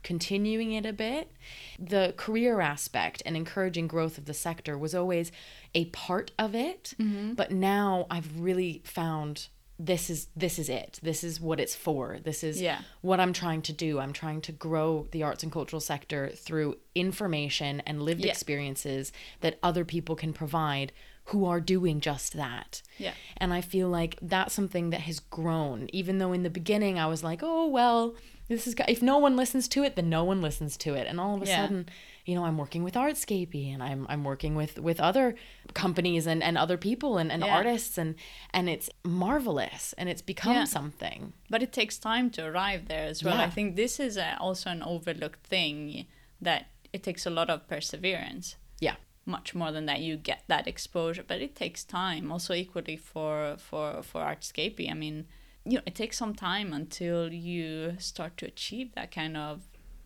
continuing 0.02 0.72
it 0.72 0.84
a 0.84 0.92
bit. 0.92 1.30
The 1.78 2.12
career 2.16 2.60
aspect 2.60 3.22
and 3.24 3.36
encouraging 3.36 3.86
growth 3.86 4.18
of 4.18 4.24
the 4.24 4.34
sector 4.34 4.76
was 4.76 4.94
always 4.94 5.30
a 5.74 5.84
part 5.86 6.32
of 6.38 6.54
it. 6.54 6.94
Mm-hmm. 6.98 7.34
But 7.34 7.52
now 7.52 8.06
I've 8.10 8.40
really 8.40 8.82
found 8.84 9.48
this 9.78 10.10
is 10.10 10.28
this 10.36 10.58
is 10.58 10.68
it. 10.68 11.00
This 11.02 11.24
is 11.24 11.40
what 11.40 11.58
it's 11.58 11.74
for. 11.74 12.18
This 12.22 12.44
is 12.44 12.60
Yeah. 12.60 12.82
what 13.00 13.18
I'm 13.20 13.32
trying 13.32 13.62
to 13.62 13.72
do. 13.72 13.98
I'm 13.98 14.12
trying 14.12 14.40
to 14.42 14.52
grow 14.52 15.08
the 15.10 15.22
arts 15.22 15.42
and 15.42 15.50
cultural 15.50 15.80
sector 15.80 16.28
through 16.30 16.76
information 16.94 17.80
and 17.80 18.02
lived 18.02 18.24
Yeah. 18.24 18.30
experiences 18.32 19.12
that 19.40 19.58
other 19.62 19.84
people 19.84 20.14
can 20.14 20.32
provide 20.32 20.92
who 21.26 21.44
are 21.46 21.60
doing 21.60 22.00
just 22.00 22.32
that. 22.34 22.82
Yeah. 22.98 23.14
And 23.36 23.52
I 23.54 23.60
feel 23.60 23.88
like 23.88 24.18
that's 24.20 24.52
something 24.54 24.90
that 24.90 25.02
has 25.02 25.20
grown. 25.20 25.88
Even 25.92 26.18
though 26.18 26.32
in 26.32 26.42
the 26.42 26.50
beginning 26.50 26.98
I 26.98 27.06
was 27.06 27.22
like, 27.22 27.40
oh, 27.42 27.66
well, 27.68 28.14
this 28.48 28.66
is, 28.66 28.74
if 28.88 29.00
no 29.02 29.18
one 29.18 29.36
listens 29.36 29.68
to 29.68 29.82
it, 29.84 29.94
then 29.96 30.10
no 30.10 30.24
one 30.24 30.42
listens 30.42 30.76
to 30.78 30.94
it. 30.94 31.06
And 31.06 31.20
all 31.20 31.36
of 31.36 31.42
a 31.42 31.46
Yeah. 31.46 31.56
sudden, 31.62 31.88
you 32.26 32.34
know, 32.34 32.44
I'm 32.44 32.58
working 32.58 32.82
with 32.84 32.94
Artscapy 32.94 33.72
and 33.72 33.82
I'm, 33.82 34.04
I'm 34.08 34.24
working 34.24 34.56
with, 34.56 34.78
with 34.80 35.00
other 35.00 35.36
companies 35.74 36.26
and, 36.26 36.42
and 36.42 36.58
other 36.58 36.76
people 36.76 37.18
and, 37.18 37.30
and 37.32 37.44
Yeah. 37.44 37.54
artists 37.56 37.96
and, 37.98 38.16
and 38.52 38.68
it's 38.68 38.90
marvelous 39.04 39.92
and 39.96 40.08
it's 40.08 40.22
become 40.22 40.54
Yeah. 40.56 40.64
something. 40.64 41.32
but 41.48 41.62
it 41.62 41.72
takes 41.72 41.98
time 41.98 42.30
to 42.30 42.44
arrive 42.44 42.88
there 42.88 43.04
as 43.04 43.22
well 43.22 43.38
i 43.40 43.48
think 43.50 43.76
this 43.76 44.00
is 44.00 44.16
a, 44.16 44.36
also 44.40 44.70
an 44.70 44.82
overlooked 44.82 45.44
thing 45.46 46.06
that 46.40 46.66
it 46.92 47.02
takes 47.02 47.26
a 47.26 47.30
lot 47.30 47.48
of 47.50 47.66
perseverance 47.68 48.56
Yeah. 48.80 48.96
Much 49.24 49.54
more 49.54 49.70
than 49.70 49.86
that 49.86 50.00
you 50.00 50.16
get 50.16 50.42
that 50.48 50.66
exposure 50.66 51.24
but 51.26 51.40
it 51.40 51.54
takes 51.54 51.84
time. 51.84 52.30
Also 52.32 52.54
equally 52.54 52.96
for 52.96 53.56
for 53.58 54.02
for 54.02 54.20
Artscapy 54.20 54.90
i 54.90 54.94
mean 54.94 55.26
you 55.64 55.76
know 55.76 55.82
it 55.86 55.94
takes 55.94 56.18
some 56.18 56.34
time 56.34 56.72
until 56.72 57.32
you 57.32 57.94
start 57.98 58.36
to 58.36 58.46
achieve 58.46 58.94
that 58.94 59.12
kind 59.12 59.36
of 59.36 59.62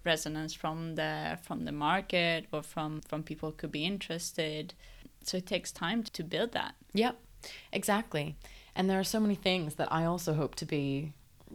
resonance 0.06 0.54
from 0.54 0.94
the 0.94 1.38
from 1.42 1.64
the 1.64 1.72
market 1.72 2.46
or 2.52 2.62
from 2.62 3.00
from 3.02 3.22
people 3.22 3.50
who 3.50 3.56
could 3.56 3.72
be 3.72 3.84
interested. 3.84 4.72
So 5.24 5.38
it 5.38 5.46
takes 5.46 5.72
time 5.72 6.04
to 6.04 6.22
build 6.22 6.52
that. 6.52 6.76
Yep, 6.94 7.18
exactly. 7.72 8.36
And 8.74 8.88
there 8.88 9.00
are 9.00 9.04
so 9.04 9.20
many 9.20 9.34
things 9.34 9.74
that 9.74 9.92
I 9.92 10.04
also 10.04 10.34
hope 10.34 10.54
to 10.56 10.66
be 10.66 11.12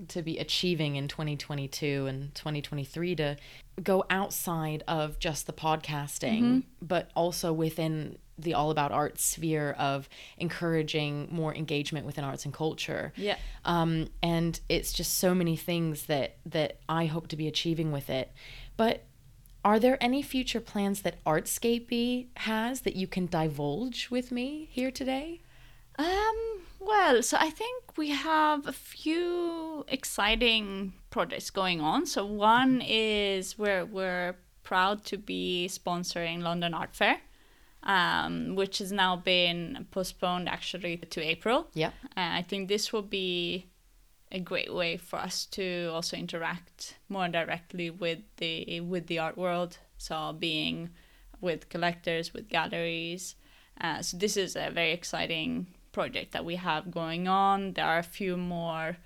to 0.10 0.22
be 0.22 0.38
achieving 0.38 0.96
in 0.96 1.08
2022 1.08 2.08
and 2.08 2.34
2023 2.36 3.16
to 3.16 3.38
go 3.84 4.04
outside 4.10 4.84
of 4.88 5.20
just 5.20 5.48
the 5.48 5.54
podcasting 5.54 6.64
but 6.82 7.10
also 7.16 7.52
within 7.54 8.18
the 8.38 8.54
all 8.54 8.72
about 8.72 8.92
art 8.92 9.20
sphere 9.20 9.76
of 9.78 10.08
encouraging 10.38 11.28
more 11.32 11.54
engagement 11.54 12.06
within 12.06 12.24
arts 12.24 12.46
and 12.46 12.54
culture 12.54 13.14
Yeah. 13.16 13.38
um, 13.66 14.08
and 14.24 14.60
it's 14.70 14.94
just 14.94 15.18
so 15.20 15.34
many 15.36 15.56
things 15.56 16.06
that 16.08 16.38
that 16.46 16.80
I 16.90 17.06
hope 17.06 17.28
to 17.30 17.36
be 17.36 17.48
achieving 17.48 17.92
with 17.92 18.10
it 18.10 18.32
but 18.78 19.04
are 19.64 19.80
there 19.80 19.98
any 20.02 20.24
future 20.24 20.60
plans 20.60 21.04
that 21.04 21.24
Artscapy 21.24 22.28
has 22.38 22.82
that 22.82 22.96
you 22.96 23.06
can 23.06 23.28
divulge 23.28 24.10
with 24.10 24.32
me 24.32 24.68
here 24.72 24.90
today? 24.90 25.42
Um, 26.00 26.62
well, 26.82 27.22
so 27.22 27.38
I 27.40 27.50
think 27.50 27.98
we 27.98 28.10
have 28.10 28.68
a 28.68 28.74
few 28.74 29.86
exciting 29.88 30.94
projects 31.10 31.50
going 31.50 31.82
on. 31.82 32.06
So 32.06 32.26
one 32.26 32.82
is 32.86 33.58
we're 33.58 33.86
we're 33.86 34.36
proud 34.64 35.04
to 35.06 35.18
be 35.18 35.70
sponsoring 35.70 36.42
London 36.42 36.74
Art 36.74 36.96
Fair, 36.96 37.18
um, 37.84 38.56
which 38.56 38.80
has 38.80 38.92
now 38.92 39.16
been 39.16 39.86
postponed 39.92 40.50
actually 40.50 40.98
to 40.98 41.22
April. 41.22 41.68
Yep. 41.74 41.94
And 42.16 42.34
I 42.36 42.42
think 42.42 42.68
this 42.68 42.92
will 42.92 43.02
be 43.02 43.68
a 44.32 44.40
great 44.40 44.74
way 44.74 44.98
for 44.98 45.20
us 45.20 45.46
to 45.46 45.90
also 45.94 46.16
interact 46.18 46.96
more 47.10 47.28
directly 47.28 47.90
with 47.90 48.20
the 48.38 48.82
with 48.82 49.08
the 49.08 49.20
art 49.20 49.38
world. 49.38 49.78
So 49.98 50.34
being 50.34 50.90
with 51.42 51.70
collectors, 51.70 52.34
with 52.34 52.50
galleries, 52.50 53.36
Uh, 53.82 54.02
so 54.02 54.18
this 54.18 54.38
is 54.38 54.56
a 54.56 54.70
very 54.70 54.92
exciting 54.92 55.66
project 55.92 56.32
that 56.32 56.46
we 56.46 56.56
have 56.56 56.92
going 56.92 57.28
on. 57.28 57.74
There 57.74 57.86
are 57.86 58.00
a 58.00 58.04
few 58.04 58.38
more 58.38 58.98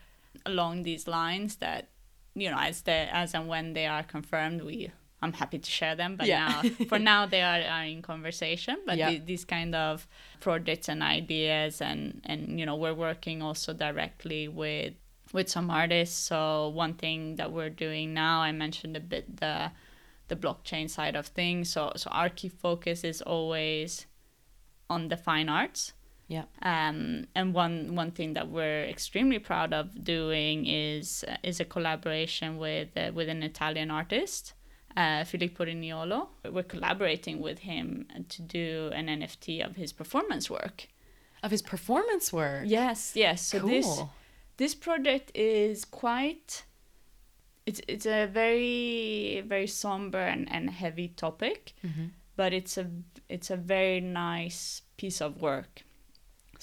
along 0.46 0.84
these 0.84 1.08
lines 1.08 1.56
that 1.58 1.90
you 2.36 2.50
know 2.52 2.58
as 2.60 2.82
the 2.82 2.92
as 3.16 3.34
and 3.34 3.48
when 3.48 3.74
they 3.74 3.86
are 3.88 4.04
confirmed 4.04 4.62
we 4.62 4.92
I'm 5.22 5.32
happy 5.34 5.58
to 5.58 5.72
share 5.72 5.96
them 5.96 6.18
but 6.18 6.28
Yeah. 6.28 6.62
now 6.62 6.70
for 6.90 7.00
now 7.00 7.26
they 7.26 7.42
are, 7.42 7.62
are 7.62 7.86
in 7.86 8.02
conversation 8.02 8.78
but 8.86 8.98
Yeah. 8.98 9.12
the- 9.12 9.20
these 9.20 9.46
kind 9.46 9.74
of 9.74 10.06
projects 10.42 10.90
and 10.90 11.02
ideas 11.02 11.82
and 11.82 12.22
and 12.26 12.60
you 12.60 12.66
know 12.66 12.76
we're 12.76 12.94
working 12.94 13.42
also 13.42 13.74
directly 13.74 14.48
with 14.50 14.94
with 15.32 15.50
some 15.50 15.72
artists 15.72 16.18
so 16.18 16.68
one 16.68 16.94
thing 16.96 17.38
that 17.38 17.52
we're 17.54 17.70
doing 17.70 18.14
now 18.14 18.42
I 18.42 18.52
mentioned 18.52 18.98
a 18.98 19.00
bit 19.00 19.38
the 19.38 19.72
the 20.28 20.36
blockchain 20.36 20.90
side 20.90 21.16
of 21.16 21.28
things 21.28 21.70
so 21.70 21.94
so 21.96 22.10
our 22.12 22.30
key 22.30 22.50
focus 22.50 23.04
is 23.06 23.22
always 23.22 24.06
on 24.90 25.08
the 25.08 25.18
fine 25.18 25.48
arts 25.50 25.94
Yeah. 26.28 26.46
um, 26.64 27.26
and 27.36 27.54
one 27.54 27.96
one 27.96 28.12
thing 28.12 28.34
that 28.34 28.48
we're 28.50 28.84
extremely 28.86 29.38
proud 29.40 29.74
of 29.74 30.04
doing 30.04 30.66
is 30.66 31.24
uh, 31.28 31.38
is 31.44 31.60
a 31.60 31.66
collaboration 31.66 32.58
with 32.58 32.90
uh, 32.98 33.12
with 33.14 33.30
an 33.30 33.44
Italian 33.44 33.92
artist, 33.92 34.54
uh, 34.98 35.24
Filippo 35.24 35.66
Riniolo. 35.66 36.30
We're 36.52 36.64
collaborating 36.64 37.42
with 37.42 37.60
him 37.60 38.08
to 38.30 38.42
do 38.42 38.90
an 38.94 39.06
NFT 39.08 39.64
of 39.64 39.76
his 39.76 39.94
performance 39.94 40.50
work. 40.50 40.88
Of 41.44 41.52
his 41.52 41.62
performance 41.62 42.34
work. 42.34 42.64
Yes, 42.66 43.12
yes. 43.16 43.46
So 43.46 43.60
cool. 43.60 43.70
this 43.70 44.02
this 44.58 44.74
project 44.76 45.32
is 45.36 45.86
quite. 45.86 46.64
It's 47.68 47.82
it's 47.88 48.08
a 48.08 48.26
very 48.26 49.44
very 49.46 49.68
somber 49.68 50.20
and, 50.34 50.52
and 50.52 50.70
heavy 50.72 51.10
topic, 51.10 51.74
Mhm. 51.84 52.10
but 52.36 52.52
it's 52.52 52.78
a 52.80 52.88
it's 53.30 53.52
a 53.52 53.58
very 53.58 54.02
nice 54.02 54.82
piece 54.98 55.22
of 55.22 55.40
work. 55.40 55.85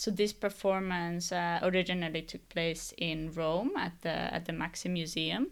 So 0.02 0.10
this 0.10 0.32
performance 0.32 1.30
uh, 1.30 1.60
originally 1.62 2.22
took 2.22 2.48
place 2.48 2.92
in 2.98 3.32
Rome 3.32 3.70
at 3.76 3.92
the 4.02 4.34
at 4.36 4.46
the 4.46 4.52
MAXXI 4.52 4.90
Museum 4.90 5.44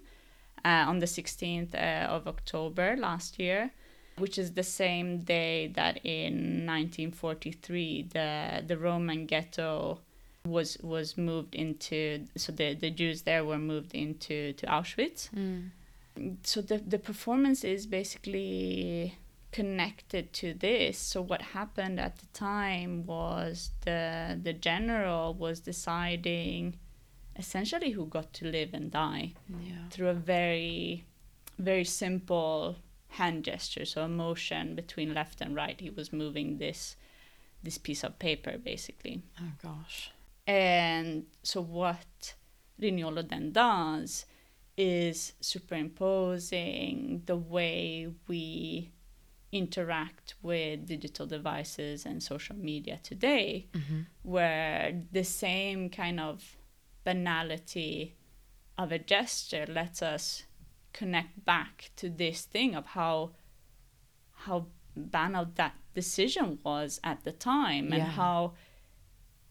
uh, 0.65 0.91
on 0.91 0.99
the 0.99 1.07
16th 1.07 1.73
uh, 1.73 2.17
of 2.17 2.27
October 2.27 2.97
last 2.97 3.39
year, 3.39 3.71
which 4.19 4.37
is 4.39 4.55
the 4.55 4.65
same 4.65 5.19
day 5.19 5.69
that 5.69 6.01
in 6.05 6.67
1943 6.67 8.09
the 8.13 8.65
the 8.67 8.77
Roman 8.77 9.27
ghetto 9.27 10.01
was 10.45 10.79
was 10.83 11.17
moved 11.17 11.55
into 11.55 12.27
so 12.37 12.51
the 12.51 12.75
the 12.75 12.91
Jews 12.91 13.23
there 13.23 13.45
were 13.45 13.63
moved 13.73 13.95
into 13.95 14.53
to 14.55 14.67
Auschwitz 14.67 15.31
Mm. 15.31 15.71
so 16.43 16.61
the 16.61 16.79
the 16.95 16.99
performance 16.99 17.63
is 17.63 17.87
basically 17.87 19.15
connected 19.53 20.33
to 20.33 20.55
this 20.55 20.97
so 20.99 21.21
what 21.21 21.43
happened 21.43 21.99
at 21.99 22.17
the 22.19 22.27
time 22.33 23.05
was 23.07 23.71
the 23.85 24.39
the 24.43 24.53
general 24.53 25.35
was 25.35 25.61
deciding 25.61 26.77
essentially 27.37 27.91
who 27.91 28.07
got 28.07 28.33
to 28.33 28.45
live 28.47 28.71
and 28.73 28.91
die 28.91 29.33
Yeah. 29.49 29.89
through 29.91 30.09
a 30.09 30.15
very 30.15 31.05
very 31.59 31.85
simple 31.85 32.77
hand 33.09 33.45
gesture 33.45 33.85
so 33.85 34.03
a 34.03 34.09
motion 34.09 34.75
between 34.77 35.15
left 35.15 35.41
and 35.41 35.55
right 35.57 35.81
he 35.81 35.91
was 35.91 36.13
moving 36.13 36.59
this 36.59 36.97
this 37.63 37.77
piece 37.79 38.05
of 38.05 38.19
paper 38.19 38.57
basically 38.59 39.23
Oh 39.41 39.53
gosh. 39.63 40.11
and 40.47 41.27
so 41.43 41.61
what 41.61 42.35
Riniolo 42.81 43.29
then 43.29 43.53
does 43.53 44.27
is 44.77 45.33
superimposing 45.41 47.23
the 47.27 47.37
way 47.37 48.09
we 48.29 48.91
interact 49.53 50.35
with 50.43 50.87
digital 50.87 51.27
devices 51.27 52.07
and 52.07 52.23
social 52.23 52.57
media 52.57 52.99
today, 53.03 53.67
Mm-hmm. 53.73 54.01
where 54.23 55.03
the 55.13 55.25
same 55.25 55.89
kind 55.91 56.21
of 56.21 56.57
banality 57.05 58.15
of 58.79 58.93
a 58.93 58.99
gesture 58.99 59.67
lets 59.69 60.03
us 60.03 60.45
connect 60.93 61.45
back 61.45 61.91
to 61.97 62.09
this 62.09 62.43
thing 62.43 62.75
of 62.75 62.87
how 62.87 63.31
how 64.45 64.67
banal 64.97 65.47
that 65.55 65.75
decision 65.95 66.59
was 66.65 67.01
at 67.05 67.23
the 67.25 67.33
time 67.33 67.87
and 67.93 68.03
Yeah. 68.03 68.11
how 68.23 68.55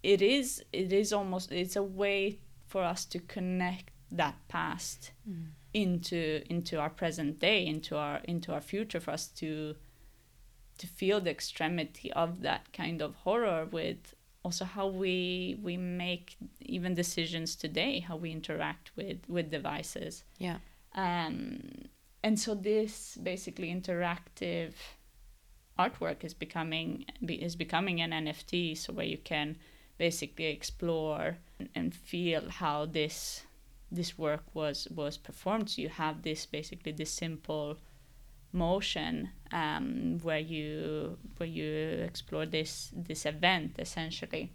it 0.04 0.22
is 0.22 0.64
it 0.74 0.92
is 0.94 1.14
almost 1.14 1.52
it's 1.52 1.76
a 1.76 1.84
way 1.84 2.40
for 2.68 2.84
us 2.84 3.06
to 3.06 3.20
connect 3.20 3.92
that 4.12 4.36
past 4.48 5.12
Mm. 5.30 5.48
into 5.74 6.42
into 6.50 6.80
our 6.80 6.90
present 6.90 7.40
day 7.40 7.66
into 7.66 7.96
our 7.96 8.18
into 8.26 8.52
our 8.54 8.62
future 8.62 9.00
for 9.00 9.12
us 9.12 9.28
to 9.28 9.76
to 10.80 10.88
feel 10.88 11.22
the 11.22 11.30
extremity 11.38 12.12
of 12.14 12.42
that 12.42 12.64
kind 12.74 13.02
of 13.02 13.16
horror 13.26 13.66
with 13.72 14.02
also 14.44 14.66
how 14.66 14.88
we 14.88 15.60
we 15.62 15.76
make 15.78 16.38
even 16.62 16.96
decisions 16.96 17.56
today 17.56 18.00
how 18.00 18.16
we 18.16 18.32
interact 18.32 18.86
with 18.96 19.20
with 19.28 19.52
devices 19.52 20.24
Yeah. 20.40 20.58
um, 20.96 21.62
and 22.24 22.40
so 22.40 22.56
this 22.56 23.18
basically 23.32 23.70
interactive 23.74 24.74
artwork 25.78 26.24
is 26.24 26.34
becoming 26.34 27.06
be, 27.26 27.36
is 27.36 27.56
becoming 27.56 28.02
an 28.02 28.12
NFT, 28.12 28.78
so 28.78 28.92
where 28.94 29.06
you 29.06 29.18
can 29.18 29.58
basically 29.98 30.48
explore 30.48 31.38
and, 31.60 31.70
and 31.74 31.96
feel 31.96 32.50
how 32.50 32.86
this 32.86 33.44
this 33.92 34.18
work 34.18 34.44
was 34.54 34.88
was 34.94 35.18
performed. 35.18 35.70
So 35.70 35.82
you 35.82 35.90
have 35.90 36.22
this 36.22 36.46
basically 36.46 36.92
this 36.92 37.12
simple 37.12 37.78
motion 38.52 39.30
um, 39.52 40.20
where 40.22 40.40
you 40.40 41.18
where 41.38 41.50
you 41.50 42.04
explore 42.06 42.46
this 42.46 42.92
this 42.96 43.26
event 43.26 43.76
essentially. 43.80 44.52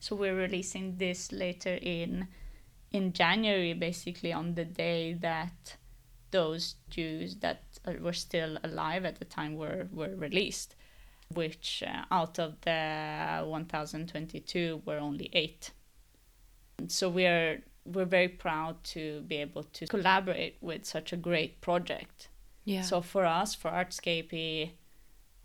So 0.00 0.16
we're 0.16 0.36
releasing 0.36 0.96
this 0.98 1.32
later 1.32 1.78
in 1.80 2.28
in 2.92 3.12
January, 3.12 3.74
basically 3.74 4.32
on 4.32 4.54
the 4.54 4.64
day 4.64 5.14
that 5.14 5.76
those 6.30 6.76
Jews 6.90 7.36
that 7.36 7.62
were 8.00 8.12
still 8.12 8.58
alive 8.64 9.04
at 9.04 9.18
the 9.18 9.24
time 9.24 9.56
were 9.56 9.88
were 9.92 10.14
released, 10.16 10.74
which 11.32 11.82
uh, 11.86 12.04
out 12.10 12.38
of 12.38 12.60
the 12.62 13.44
1,022 13.46 14.82
were 14.84 14.98
only 14.98 15.30
eight. 15.32 15.70
So 16.88 17.08
we're 17.08 17.62
we're 17.84 18.04
very 18.04 18.28
proud 18.28 18.82
to 18.84 19.20
be 19.22 19.36
able 19.36 19.64
to 19.64 19.86
collaborate 19.86 20.56
with 20.60 20.84
such 20.84 21.12
a 21.12 21.16
great 21.16 21.60
project. 21.60 22.28
Yeah. 22.64 22.82
So 22.82 23.00
for 23.02 23.24
us, 23.24 23.54
for 23.54 23.70
Artscapy, 23.70 24.70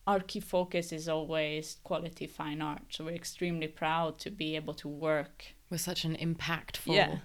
our 0.08 0.20
key 0.22 0.40
focus 0.40 0.92
is 0.92 1.08
always 1.10 1.78
quality 1.84 2.28
fine 2.28 2.62
art. 2.62 2.82
So 2.90 3.06
we're 3.06 3.16
extremely 3.16 3.68
proud 3.68 4.18
to 4.20 4.32
be 4.32 4.56
able 4.56 4.74
to 4.76 4.88
work. 4.88 5.46
with 5.70 5.82
such 5.82 6.04
an 6.04 6.16
impactful 6.16 6.96
Yeah. 6.96 7.20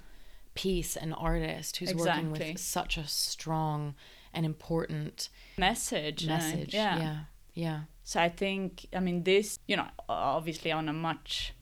piece 0.54 0.96
and 0.98 1.14
artist 1.16 1.78
who's 1.78 1.94
working 1.94 2.30
with 2.30 2.58
such 2.60 2.98
a 2.98 3.06
strong 3.06 3.94
and 4.34 4.44
important 4.44 5.30
Message. 5.56 6.24
uh, 6.24 6.28
message. 6.36 6.74
yeah. 6.74 6.98
Yeah. 6.98 7.18
Yeah. 7.54 7.80
So 8.02 8.20
I 8.20 8.28
think, 8.28 8.86
I 8.92 9.00
mean, 9.00 9.22
this, 9.22 9.60
you 9.66 9.76
know, 9.76 9.88
obviously 10.10 10.70
on 10.72 10.90
a 10.90 10.92
much, 10.92 11.54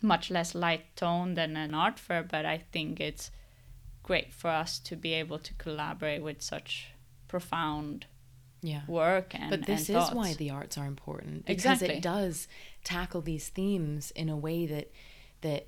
much 0.00 0.30
less 0.30 0.54
light 0.54 0.94
tone 0.94 1.34
than 1.34 1.56
an 1.56 1.74
art 1.74 1.98
fair, 1.98 2.22
but 2.22 2.44
I 2.46 2.58
think 2.58 3.00
it's 3.00 3.32
great 4.04 4.32
for 4.32 4.50
us 4.50 4.78
to 4.80 4.94
be 4.94 5.14
able 5.14 5.40
to 5.40 5.52
collaborate 5.54 6.22
with 6.22 6.40
such 6.40 6.91
profound 7.32 8.06
Yeah. 8.72 8.82
work 8.86 9.28
and 9.34 9.50
But 9.50 9.62
this 9.66 9.88
and 9.88 9.98
is 9.98 10.10
why 10.18 10.34
the 10.34 10.50
arts 10.58 10.76
are 10.80 10.86
important 10.86 11.46
because 11.46 11.82
Exactly. 11.82 11.96
it 11.96 12.02
does 12.02 12.46
tackle 12.84 13.22
these 13.22 13.46
themes 13.58 14.02
in 14.22 14.28
a 14.28 14.38
way 14.46 14.60
that 14.74 14.86
that 15.46 15.62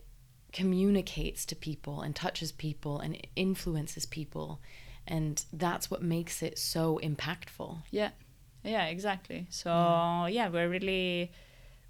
communicates 0.52 1.44
to 1.50 1.54
people 1.56 1.96
and 2.04 2.14
touches 2.14 2.50
people 2.52 2.94
and 3.04 3.12
influences 3.34 4.06
people 4.06 4.60
and 5.06 5.44
that's 5.52 5.90
what 5.90 6.02
makes 6.02 6.42
it 6.42 6.58
so 6.58 6.84
impactful. 7.02 7.72
Yeah, 7.90 8.12
yeah, 8.62 8.84
exactly. 8.86 9.40
So 9.50 9.70
yeah, 10.38 10.48
we're 10.54 10.70
really, 10.76 11.32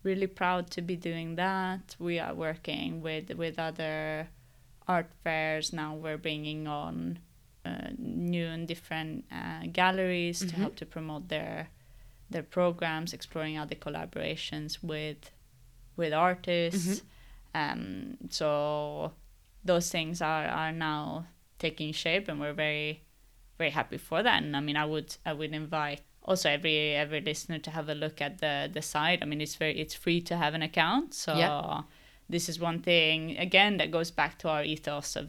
really 0.02 0.26
proud 0.40 0.70
to 0.76 0.80
be 0.90 0.96
doing 0.96 1.36
that. 1.36 1.94
We 1.98 2.18
are 2.18 2.34
working 2.34 2.88
with 3.06 3.26
with 3.42 3.56
other 3.68 4.28
art 4.88 5.10
fairs 5.22 5.72
now. 5.72 5.90
We're 5.94 6.18
bringing 6.28 6.66
on 6.66 7.18
new 7.98 8.46
and 8.46 8.68
different 8.68 9.24
uh, 9.32 9.62
galleries 9.72 10.38
to 10.40 10.46
Mhm. 10.46 10.58
help 10.62 10.76
to 10.76 10.86
promote 10.86 11.28
their 11.28 11.68
their 12.30 12.42
programs, 12.42 13.12
exploring 13.12 13.58
other 13.58 13.74
collaborations 13.76 14.82
with 14.82 15.30
with 15.96 16.12
artists. 16.12 17.02
Um, 17.54 18.16
so 18.30 19.12
those 19.64 19.90
things 19.90 20.20
are 20.20 20.46
are 20.46 20.72
now 20.72 21.26
taking 21.58 21.92
shape, 21.92 22.28
and 22.28 22.40
we're 22.40 22.52
very 22.54 23.02
very 23.58 23.70
happy 23.70 23.98
for 23.98 24.22
that. 24.22 24.42
And 24.42 24.56
I 24.56 24.60
mean, 24.60 24.76
I 24.76 24.84
would 24.84 25.16
I 25.24 25.32
would 25.32 25.54
invite 25.54 26.00
also 26.22 26.48
every 26.50 26.94
every 26.94 27.20
listener 27.20 27.58
to 27.60 27.70
have 27.70 27.88
a 27.88 27.94
look 27.94 28.20
at 28.20 28.38
the 28.38 28.68
the 28.72 28.82
site. 28.82 29.22
I 29.22 29.26
mean, 29.26 29.40
it's 29.40 29.54
very 29.56 29.78
it's 29.78 29.94
free 29.94 30.20
to 30.22 30.36
have 30.36 30.54
an 30.54 30.62
account. 30.62 31.14
So 31.14 31.36
Yeah. 31.38 31.82
this 32.28 32.48
is 32.48 32.58
one 32.58 32.80
thing 32.80 33.36
again 33.38 33.76
that 33.76 33.90
goes 33.90 34.10
back 34.10 34.38
to 34.38 34.48
our 34.48 34.64
ethos 34.64 35.14
of 35.16 35.28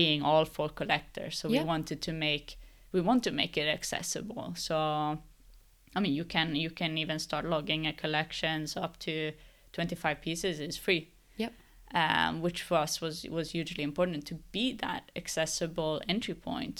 being 0.00 0.20
all 0.30 0.44
for 0.56 0.68
collectors. 0.80 1.34
So 1.40 1.44
Yeah. 1.48 1.62
we 1.62 1.66
wanted 1.74 1.98
to 2.08 2.12
make 2.26 2.48
we 2.92 3.00
want 3.08 3.22
to 3.24 3.30
make 3.40 3.54
it 3.62 3.68
accessible. 3.78 4.46
So 4.66 4.76
I 5.96 5.98
mean, 6.02 6.14
you 6.20 6.24
can 6.34 6.48
you 6.64 6.70
can 6.80 6.92
even 7.04 7.18
start 7.18 7.44
logging 7.54 7.82
a 7.86 7.92
collection. 8.02 8.66
So 8.66 8.76
up 8.86 8.94
to 9.06 9.14
25 9.72 10.20
pieces 10.26 10.60
is 10.60 10.76
free. 10.86 11.02
Yep. 11.42 11.52
Um, 12.02 12.32
which 12.44 12.60
for 12.68 12.76
us 12.84 13.00
was 13.04 13.16
was 13.38 13.46
hugely 13.56 13.82
important 13.90 14.26
to 14.30 14.34
be 14.56 14.66
that 14.84 15.02
accessible 15.22 15.94
entry 16.14 16.34
point 16.34 16.78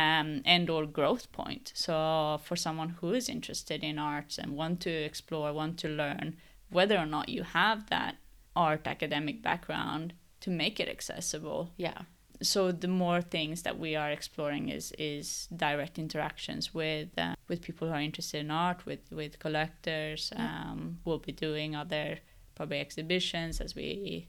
um, 0.00 0.28
and 0.54 0.70
or 0.74 0.82
growth 0.98 1.26
point. 1.40 1.72
So 1.74 1.94
for 2.46 2.56
someone 2.56 2.90
who 3.00 3.08
is 3.20 3.28
interested 3.28 3.80
in 3.90 3.98
arts 3.98 4.38
and 4.38 4.50
want 4.62 4.76
to 4.86 4.90
explore, 5.10 5.52
want 5.52 5.74
to 5.84 5.88
learn, 6.02 6.26
whether 6.76 6.96
or 7.04 7.06
not 7.16 7.28
you 7.36 7.42
have 7.60 7.78
that 7.94 8.14
art 8.54 8.86
academic 8.94 9.36
background, 9.42 10.06
to 10.44 10.50
make 10.50 10.76
it 10.82 10.88
accessible. 10.96 11.60
Yeah. 11.86 12.02
So 12.42 12.72
the 12.72 12.88
more 12.88 13.22
things 13.22 13.62
that 13.62 13.78
we 13.78 13.96
are 13.96 14.10
exploring 14.10 14.68
is 14.68 14.92
is 14.98 15.48
direct 15.56 15.98
interactions 15.98 16.74
with 16.74 17.08
uh, 17.18 17.34
with 17.48 17.60
people 17.62 17.88
who 17.88 17.94
are 17.94 18.00
interested 18.00 18.40
in 18.40 18.50
art, 18.50 18.84
with 18.86 19.10
with 19.12 19.38
collectors. 19.38 20.32
Um, 20.36 20.98
we'll 21.04 21.18
be 21.18 21.32
doing 21.32 21.74
other 21.76 22.18
probably 22.54 22.80
exhibitions 22.80 23.60
as 23.60 23.74
we 23.74 24.28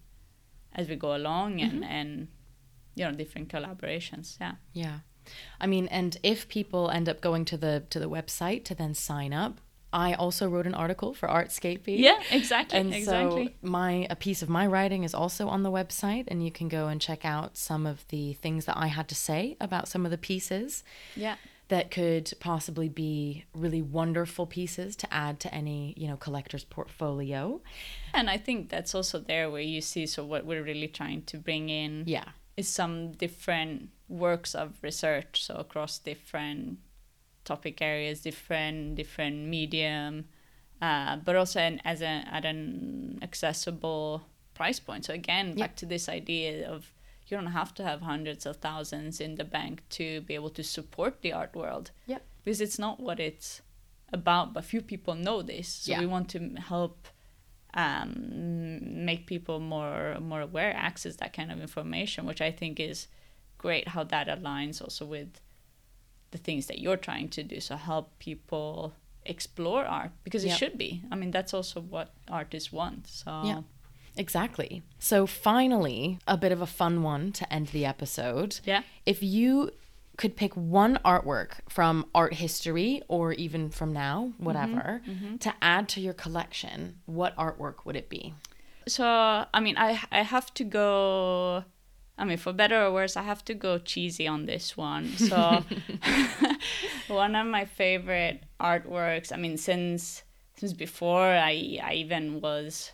as 0.73 0.87
we 0.89 0.95
go 0.95 1.15
along 1.15 1.61
and 1.61 1.83
Mhm. 1.83 1.87
and 1.89 2.27
you 2.95 3.05
know 3.05 3.11
different 3.11 3.49
collaborations. 3.49 4.37
Yeah. 4.39 4.55
Yeah. 4.73 4.99
I 5.59 5.67
mean, 5.67 5.87
and 5.87 6.17
if 6.21 6.47
people 6.47 6.89
end 6.91 7.09
up 7.09 7.19
going 7.21 7.45
to 7.45 7.57
the 7.57 7.83
to 7.89 7.99
the 7.99 8.09
website 8.09 8.63
to 8.65 8.75
then 8.75 8.93
sign 8.93 9.33
up, 9.33 9.59
I 9.95 10.13
also 10.13 10.49
wrote 10.49 10.67
an 10.67 10.73
article 10.73 11.13
for 11.13 11.29
Artscapy. 11.29 11.97
Yeah. 11.97 12.19
Exactly. 12.29 12.77
And 12.77 12.93
exactly. 12.93 13.47
so 13.47 13.53
my 13.61 14.05
a 14.09 14.15
piece 14.17 14.41
of 14.41 14.49
my 14.49 14.67
writing 14.67 15.03
is 15.05 15.13
also 15.13 15.47
on 15.47 15.63
the 15.63 15.71
website 15.71 16.25
and 16.27 16.43
you 16.43 16.51
can 16.51 16.67
go 16.67 16.87
and 16.87 16.99
check 16.99 17.23
out 17.23 17.55
some 17.55 17.87
of 17.87 18.05
the 18.09 18.33
things 18.33 18.65
that 18.65 18.75
I 18.75 18.87
had 18.87 19.07
to 19.07 19.15
say 19.15 19.55
about 19.61 19.87
some 19.87 20.03
of 20.03 20.11
the 20.11 20.17
pieces 20.17 20.83
yeah. 21.15 21.35
that 21.69 21.91
could 21.91 22.33
possibly 22.41 22.89
be 22.89 23.45
really 23.53 23.81
wonderful 23.81 24.45
pieces 24.45 24.97
to 24.97 25.13
add 25.13 25.39
to 25.39 25.55
any, 25.55 25.93
you 25.95 26.09
know, 26.09 26.17
collector's 26.17 26.65
portfolio. 26.65 27.61
And 28.13 28.29
I 28.29 28.37
think 28.37 28.67
that's 28.67 28.93
also 28.93 29.17
there 29.19 29.49
where 29.49 29.61
you 29.61 29.79
see 29.79 30.05
so 30.07 30.25
what 30.25 30.45
we're 30.45 30.63
really 30.63 30.89
trying 30.89 31.21
to 31.27 31.37
bring 31.37 31.69
in 31.69 32.03
Yeah. 32.05 32.25
is 32.57 32.67
some 32.67 33.13
different 33.13 33.91
works 34.09 34.53
of 34.53 34.73
research 34.83 35.43
so 35.45 35.55
across 35.55 35.99
different 35.99 36.79
topic 37.45 37.81
areas 37.81 38.21
different 38.21 38.95
different 38.95 39.37
medium 39.47 40.25
uh, 40.81 41.15
but 41.25 41.35
also 41.35 41.59
an, 41.59 41.79
as 41.85 42.01
a, 42.01 42.13
at 42.37 42.43
an 42.45 43.17
accessible 43.21 44.21
price 44.53 44.79
point 44.79 45.05
so 45.05 45.13
again 45.13 45.47
Yeah. 45.55 45.65
back 45.67 45.75
to 45.77 45.85
this 45.85 46.09
idea 46.09 46.67
of 46.69 46.91
you 47.27 47.37
don't 47.37 47.53
have 47.61 47.73
to 47.75 47.83
have 47.83 48.01
hundreds 48.01 48.45
of 48.45 48.57
thousands 48.57 49.19
in 49.19 49.35
the 49.35 49.43
bank 49.43 49.81
to 49.97 50.21
be 50.21 50.35
able 50.35 50.51
to 50.51 50.63
support 50.63 51.21
the 51.21 51.31
art 51.33 51.55
world 51.55 51.91
Yep. 52.07 52.21
because 52.43 52.61
it's 52.61 52.79
not 52.79 52.99
what 52.99 53.19
it's 53.19 53.61
about 54.13 54.53
but 54.53 54.63
few 54.65 54.81
people 54.81 55.15
know 55.15 55.41
this 55.41 55.67
so 55.67 55.91
Yeah. 55.91 55.99
we 56.01 56.05
want 56.15 56.29
to 56.29 56.39
help 56.73 57.07
um, 57.73 59.05
make 59.05 59.27
people 59.27 59.59
more 59.59 60.17
more 60.21 60.41
aware, 60.41 60.73
access 60.75 61.17
that 61.17 61.33
kind 61.33 61.51
of 61.51 61.59
information, 61.59 62.25
which 62.25 62.41
I 62.41 62.51
think 62.51 62.79
is 62.79 63.07
great. 63.57 63.89
How 63.89 64.03
that 64.05 64.27
aligns 64.27 64.81
also 64.81 65.05
with 65.05 65.41
the 66.35 66.41
things 66.47 66.63
that 66.69 66.77
you're 66.83 67.01
trying 67.09 67.29
to 67.37 67.41
do. 67.43 67.57
So 67.67 67.73
help 67.91 68.05
people 68.19 68.93
explore 69.35 69.83
art 69.99 70.11
because 70.25 70.43
it 70.47 70.49
Yeah. 70.49 70.59
should 70.59 70.77
be. 70.85 70.89
I 71.11 71.15
mean, 71.19 71.31
that's 71.37 71.53
also 71.57 71.77
what 71.95 72.07
artists 72.39 72.69
want. 72.79 73.07
So 73.07 73.31
Yeah. 73.51 73.61
Exactly. 74.17 74.71
So 74.99 75.17
finally, 75.27 76.19
a 76.27 76.37
bit 76.43 76.51
of 76.51 76.61
a 76.61 76.65
fun 76.81 77.03
one 77.03 77.31
to 77.39 77.43
end 77.51 77.67
the 77.77 77.85
episode. 77.93 78.51
yeah. 78.71 78.81
If 79.05 79.19
you 79.21 79.71
could 80.17 80.33
pick 80.37 80.53
one 80.55 80.93
artwork 81.03 81.51
from 81.67 82.05
art 82.21 82.33
history 82.35 83.01
or 83.15 83.33
even 83.33 83.69
from 83.69 83.91
now, 84.05 84.17
mm-hmm, 84.27 84.45
whatever, 84.45 85.01
mm-hmm. 85.05 85.35
to 85.45 85.53
add 85.61 85.89
to 85.93 85.99
your 85.99 86.13
collection, 86.13 86.77
what 87.05 87.35
artwork 87.35 87.77
would 87.85 87.97
it 87.97 88.07
be? 88.17 88.33
So 88.87 89.05
I 89.53 89.59
mean, 89.65 89.75
I 89.77 89.89
I 90.11 90.21
have 90.21 90.47
to 90.59 90.63
go. 90.63 91.65
I 92.17 92.23
mean, 92.23 92.37
for 92.37 92.53
better 92.53 92.81
or 92.85 92.93
worse, 92.93 93.17
I 93.17 93.23
have 93.23 93.43
to 93.45 93.53
go 93.53 93.77
cheesy 93.77 94.27
on 94.27 94.45
this 94.45 94.77
one. 94.77 95.09
So 95.17 95.63
one 97.07 97.35
of 97.35 97.47
my 97.47 97.65
favorite 97.65 98.43
artworks. 98.59 99.33
I 99.33 99.37
mean, 99.37 99.57
since 99.57 100.23
since 100.55 100.73
before 100.73 101.27
I 101.27 101.79
I 101.83 101.93
even 101.95 102.39
was, 102.39 102.91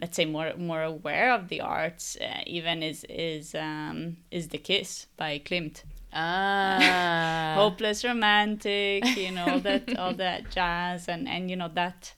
let's 0.00 0.16
say, 0.16 0.24
more 0.24 0.54
more 0.56 0.82
aware 0.82 1.32
of 1.32 1.48
the 1.48 1.60
arts. 1.60 2.16
Uh, 2.16 2.42
even 2.46 2.82
is 2.82 3.04
is 3.08 3.54
um 3.54 4.16
is 4.30 4.48
the 4.48 4.58
Kiss 4.58 5.06
by 5.16 5.38
Klimt. 5.38 5.84
Ah. 6.12 7.52
Hopeless 7.56 8.02
romantic, 8.04 9.04
you 9.16 9.32
know, 9.32 9.46
all 9.46 9.60
that 9.60 9.98
all 9.98 10.14
that 10.14 10.50
jazz 10.50 11.08
and 11.08 11.28
and 11.28 11.50
you 11.50 11.56
know 11.56 11.70
that, 11.74 12.14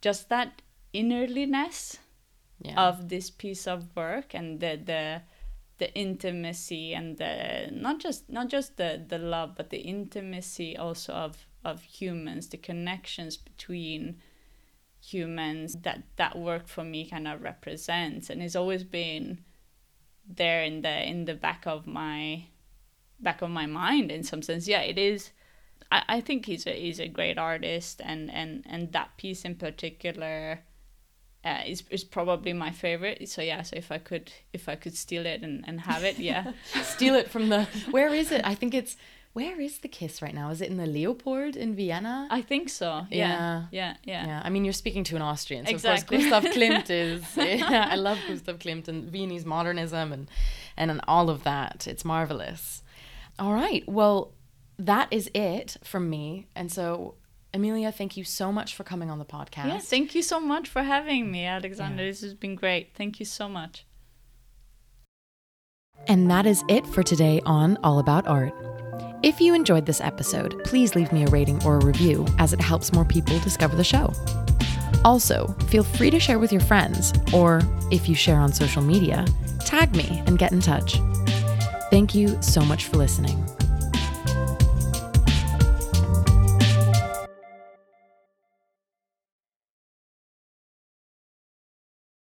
just 0.00 0.28
that 0.30 0.62
innerliness 0.92 1.98
yeah. 2.60 2.88
of 2.88 3.08
this 3.08 3.30
piece 3.30 3.66
of 3.66 3.94
work 3.94 4.34
and 4.34 4.60
the 4.60 4.80
the 4.84 5.22
the 5.78 5.92
intimacy 5.94 6.94
and 6.94 7.18
the 7.18 7.68
not 7.72 7.98
just 7.98 8.30
not 8.30 8.48
just 8.48 8.76
the 8.76 9.04
the 9.08 9.18
love 9.18 9.54
but 9.56 9.70
the 9.70 9.78
intimacy 9.78 10.76
also 10.76 11.12
of 11.12 11.46
of 11.64 11.82
humans 11.82 12.48
the 12.48 12.56
connections 12.56 13.36
between 13.36 14.20
humans 15.00 15.74
that 15.82 16.02
that 16.16 16.38
work 16.38 16.68
for 16.68 16.84
me 16.84 17.08
kind 17.08 17.26
of 17.28 17.42
represents 17.42 18.30
and 18.30 18.42
it's 18.42 18.56
always 18.56 18.84
been 18.84 19.40
there 20.26 20.62
in 20.62 20.82
the 20.82 21.08
in 21.08 21.24
the 21.24 21.34
back 21.34 21.66
of 21.66 21.86
my 21.86 22.44
back 23.20 23.42
of 23.42 23.50
my 23.50 23.66
mind 23.66 24.10
in 24.10 24.22
some 24.22 24.42
sense. 24.42 24.66
Yeah 24.66 24.80
it 24.80 24.98
is 24.98 25.30
I, 25.90 26.02
I 26.08 26.20
think 26.20 26.46
he's 26.46 26.66
a 26.66 26.72
he's 26.72 27.00
a 27.00 27.08
great 27.08 27.38
artist 27.38 28.00
and 28.04 28.30
and 28.30 28.64
and 28.66 28.92
that 28.92 29.16
piece 29.16 29.44
in 29.44 29.56
particular 29.56 30.60
uh, 31.44 31.60
is 31.66 31.82
is 31.90 32.04
probably 32.04 32.52
my 32.52 32.70
favorite. 32.70 33.28
So 33.28 33.42
yeah, 33.42 33.62
so 33.62 33.76
if 33.76 33.92
I 33.92 33.98
could 33.98 34.32
if 34.52 34.68
I 34.68 34.76
could 34.76 34.96
steal 34.96 35.26
it 35.26 35.42
and, 35.42 35.64
and 35.66 35.80
have 35.82 36.02
it, 36.04 36.18
yeah, 36.18 36.52
Steal 36.82 37.14
it 37.14 37.30
from 37.30 37.48
the. 37.48 37.64
Where 37.90 38.12
is 38.14 38.32
it? 38.32 38.40
I 38.44 38.54
think 38.54 38.74
it's. 38.74 38.96
Where 39.34 39.60
is 39.60 39.78
the 39.78 39.88
kiss 39.88 40.22
right 40.22 40.32
now? 40.32 40.50
Is 40.50 40.60
it 40.60 40.70
in 40.70 40.76
the 40.76 40.86
Leopold 40.86 41.56
in 41.56 41.74
Vienna? 41.74 42.28
I 42.30 42.40
think 42.40 42.68
so. 42.68 43.04
Yeah, 43.10 43.64
yeah, 43.72 43.96
yeah. 44.04 44.26
Yeah, 44.26 44.42
I 44.44 44.48
mean, 44.48 44.64
you're 44.64 44.72
speaking 44.72 45.02
to 45.04 45.16
an 45.16 45.22
Austrian, 45.22 45.66
so 45.66 45.72
Exactly. 45.72 46.18
of 46.24 46.30
course 46.30 46.42
Gustav 46.44 46.52
Klimt 46.54 46.88
is. 47.04 47.36
Yeah, 47.36 47.88
I 47.90 47.96
love 47.96 48.18
Gustav 48.28 48.60
Klimt 48.60 48.86
and 48.86 49.10
Viennese 49.10 49.44
modernism 49.44 50.12
and 50.12 50.28
and 50.76 51.00
all 51.08 51.30
of 51.30 51.42
that. 51.42 51.88
It's 51.88 52.04
marvelous. 52.04 52.84
All 53.36 53.52
right, 53.52 53.82
well, 53.88 54.34
that 54.78 55.08
is 55.10 55.28
it 55.34 55.78
from 55.82 56.08
me, 56.08 56.46
and 56.54 56.70
so 56.70 57.16
Amelia, 57.54 57.92
thank 57.92 58.16
you 58.16 58.24
so 58.24 58.50
much 58.50 58.74
for 58.74 58.82
coming 58.82 59.10
on 59.10 59.20
the 59.20 59.24
podcast. 59.24 59.68
Yeah, 59.68 59.78
thank 59.78 60.14
you 60.16 60.22
so 60.22 60.40
much 60.40 60.68
for 60.68 60.82
having 60.82 61.30
me, 61.30 61.46
Alexander. 61.46 62.02
Yeah. 62.02 62.10
This 62.10 62.20
has 62.22 62.34
been 62.34 62.56
great. 62.56 62.90
Thank 62.94 63.20
you 63.20 63.24
so 63.24 63.48
much. 63.48 63.86
And 66.08 66.28
that 66.30 66.46
is 66.46 66.64
it 66.68 66.84
for 66.88 67.04
today 67.04 67.40
on 67.46 67.78
All 67.84 68.00
About 68.00 68.26
Art. 68.26 68.52
If 69.22 69.40
you 69.40 69.54
enjoyed 69.54 69.86
this 69.86 70.00
episode, 70.00 70.62
please 70.64 70.96
leave 70.96 71.12
me 71.12 71.24
a 71.24 71.28
rating 71.28 71.62
or 71.64 71.76
a 71.76 71.84
review 71.84 72.26
as 72.38 72.52
it 72.52 72.60
helps 72.60 72.92
more 72.92 73.04
people 73.04 73.38
discover 73.38 73.76
the 73.76 73.84
show. 73.84 74.12
Also, 75.04 75.46
feel 75.68 75.84
free 75.84 76.10
to 76.10 76.18
share 76.18 76.40
with 76.40 76.50
your 76.50 76.60
friends, 76.60 77.12
or 77.32 77.62
if 77.92 78.08
you 78.08 78.16
share 78.16 78.38
on 78.38 78.52
social 78.52 78.82
media, 78.82 79.24
tag 79.64 79.94
me 79.94 80.22
and 80.26 80.38
get 80.38 80.50
in 80.52 80.60
touch. 80.60 80.98
Thank 81.90 82.14
you 82.14 82.40
so 82.42 82.62
much 82.62 82.86
for 82.86 82.96
listening. 82.96 83.42